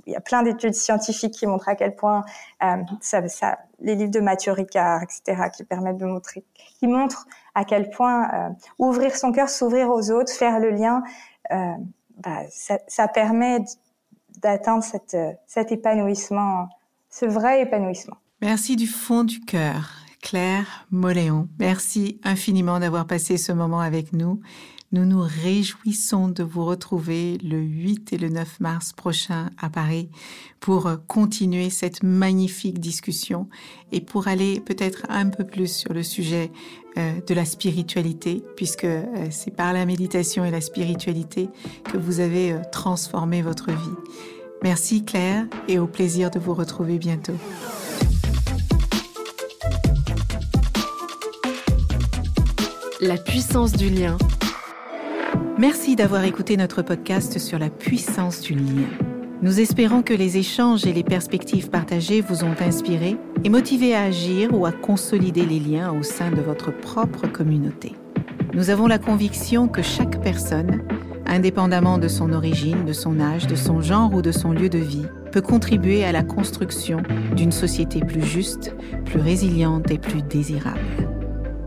Il 0.05 0.13
y 0.13 0.15
a 0.15 0.21
plein 0.21 0.43
d'études 0.43 0.73
scientifiques 0.73 1.33
qui 1.33 1.45
montrent 1.45 1.69
à 1.69 1.75
quel 1.75 1.95
point 1.95 2.23
euh, 2.63 2.77
ça, 3.01 3.27
ça, 3.27 3.59
les 3.79 3.95
livres 3.95 4.11
de 4.11 4.19
Mathieu 4.19 4.51
Ricard, 4.51 5.03
etc., 5.03 5.49
qui 5.55 5.63
permettent 5.63 5.97
de 5.97 6.05
montrer, 6.05 6.43
qui 6.79 6.87
montrent 6.87 7.27
à 7.55 7.65
quel 7.65 7.89
point 7.89 8.29
euh, 8.33 8.49
ouvrir 8.77 9.15
son 9.15 9.31
cœur, 9.31 9.49
s'ouvrir 9.49 9.89
aux 9.89 10.11
autres, 10.11 10.31
faire 10.31 10.59
le 10.59 10.71
lien, 10.71 11.03
euh, 11.51 11.73
bah, 12.17 12.43
ça, 12.49 12.79
ça, 12.87 13.07
permet 13.07 13.59
d'atteindre 14.41 14.83
cet 14.83 15.71
épanouissement, 15.71 16.69
ce 17.09 17.25
vrai 17.25 17.61
épanouissement. 17.61 18.17
Merci 18.41 18.75
du 18.75 18.87
fond 18.87 19.23
du 19.23 19.41
cœur, 19.41 19.91
Claire 20.21 20.87
Moléon. 20.91 21.49
Merci 21.59 22.19
infiniment 22.23 22.79
d'avoir 22.79 23.05
passé 23.05 23.37
ce 23.37 23.51
moment 23.51 23.81
avec 23.81 24.13
nous. 24.13 24.39
Nous 24.91 25.05
nous 25.05 25.21
réjouissons 25.21 26.29
de 26.29 26.41
vous 26.41 26.65
retrouver 26.65 27.37
le 27.43 27.59
8 27.59 28.13
et 28.13 28.17
le 28.17 28.29
9 28.29 28.59
mars 28.59 28.91
prochain 28.91 29.51
à 29.59 29.69
Paris 29.69 30.09
pour 30.59 30.89
continuer 31.05 31.69
cette 31.69 32.01
magnifique 32.01 32.79
discussion 32.79 33.47
et 33.91 34.01
pour 34.01 34.27
aller 34.27 34.59
peut-être 34.59 35.05
un 35.09 35.29
peu 35.29 35.45
plus 35.45 35.71
sur 35.71 35.93
le 35.93 36.01
sujet 36.01 36.51
euh, 36.97 37.21
de 37.21 37.33
la 37.35 37.45
spiritualité, 37.45 38.43
puisque 38.55 38.85
euh, 38.85 39.05
c'est 39.29 39.55
par 39.55 39.73
la 39.73 39.85
méditation 39.85 40.43
et 40.43 40.49
la 40.49 40.59
spiritualité 40.59 41.49
que 41.83 41.97
vous 41.97 42.19
avez 42.19 42.51
euh, 42.51 42.61
transformé 42.71 43.43
votre 43.43 43.67
vie. 43.67 43.95
Merci 44.63 45.05
Claire 45.05 45.45
et 45.67 45.77
au 45.77 45.85
plaisir 45.85 46.31
de 46.31 46.39
vous 46.39 46.55
retrouver 46.55 46.97
bientôt. 46.97 47.37
La 53.01 53.17
puissance 53.17 53.73
du 53.73 53.91
lien 53.91 54.17
Merci 55.59 55.97
d'avoir 55.97 56.23
écouté 56.23 56.55
notre 56.55 56.81
podcast 56.83 57.37
sur 57.37 57.59
la 57.59 57.69
puissance 57.69 58.39
du 58.39 58.53
lien. 58.53 58.87
Nous 59.41 59.59
espérons 59.59 60.03
que 60.03 60.13
les 60.13 60.37
échanges 60.37 60.85
et 60.85 60.93
les 60.93 61.03
perspectives 61.03 61.69
partagées 61.69 62.21
vous 62.21 62.45
ont 62.45 62.55
inspiré 62.61 63.17
et 63.43 63.49
motivé 63.49 63.93
à 63.93 64.03
agir 64.03 64.53
ou 64.53 64.65
à 64.65 64.71
consolider 64.71 65.45
les 65.45 65.59
liens 65.59 65.91
au 65.91 66.01
sein 66.01 66.31
de 66.31 66.39
votre 66.39 66.71
propre 66.71 67.27
communauté. 67.27 67.91
Nous 68.53 68.69
avons 68.69 68.87
la 68.87 68.99
conviction 68.99 69.67
que 69.67 69.81
chaque 69.81 70.21
personne, 70.23 70.81
indépendamment 71.25 71.97
de 71.97 72.07
son 72.07 72.31
origine, 72.31 72.85
de 72.85 72.93
son 72.93 73.19
âge, 73.19 73.45
de 73.45 73.57
son 73.57 73.81
genre 73.81 74.13
ou 74.13 74.21
de 74.21 74.31
son 74.31 74.53
lieu 74.53 74.69
de 74.69 74.79
vie, 74.79 75.07
peut 75.33 75.41
contribuer 75.41 76.05
à 76.05 76.13
la 76.13 76.23
construction 76.23 77.03
d'une 77.35 77.51
société 77.51 77.99
plus 77.99 78.23
juste, 78.23 78.73
plus 79.03 79.19
résiliente 79.19 79.91
et 79.91 79.97
plus 79.97 80.21
désirable. 80.21 81.08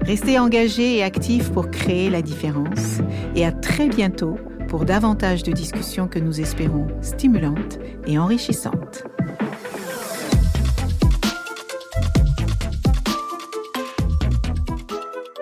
Restez 0.04 0.38
engagés 0.38 0.96
et 0.96 1.02
actifs 1.04 1.52
pour 1.52 1.70
créer 1.70 2.10
la 2.10 2.22
différence 2.22 2.98
et 3.36 3.46
à 3.46 3.52
très 3.52 3.88
bientôt 3.88 4.36
pour 4.68 4.84
davantage 4.84 5.44
de 5.44 5.52
discussions 5.52 6.08
que 6.08 6.18
nous 6.18 6.40
espérons 6.40 6.88
stimulantes 7.02 7.78
et 8.06 8.18
enrichissantes. 8.18 9.04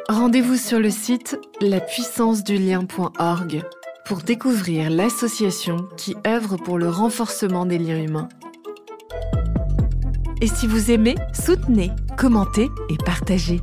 Rendez-vous 0.09 0.57
sur 0.57 0.79
le 0.79 0.91
site 0.91 1.41
lapuissancedulien.org 1.63 3.63
pour 4.05 4.19
découvrir 4.19 4.91
l'association 4.91 5.89
qui 5.97 6.15
œuvre 6.27 6.59
pour 6.59 6.79
le 6.79 6.91
renforcement 6.91 7.65
des 7.65 7.79
liens 7.79 8.03
humains. 8.03 8.29
Et 10.43 10.49
si 10.49 10.67
vous 10.67 10.91
aimez, 10.91 11.15
soutenez, 11.33 11.91
commentez 12.19 12.69
et 12.91 12.97
partagez. 12.97 13.63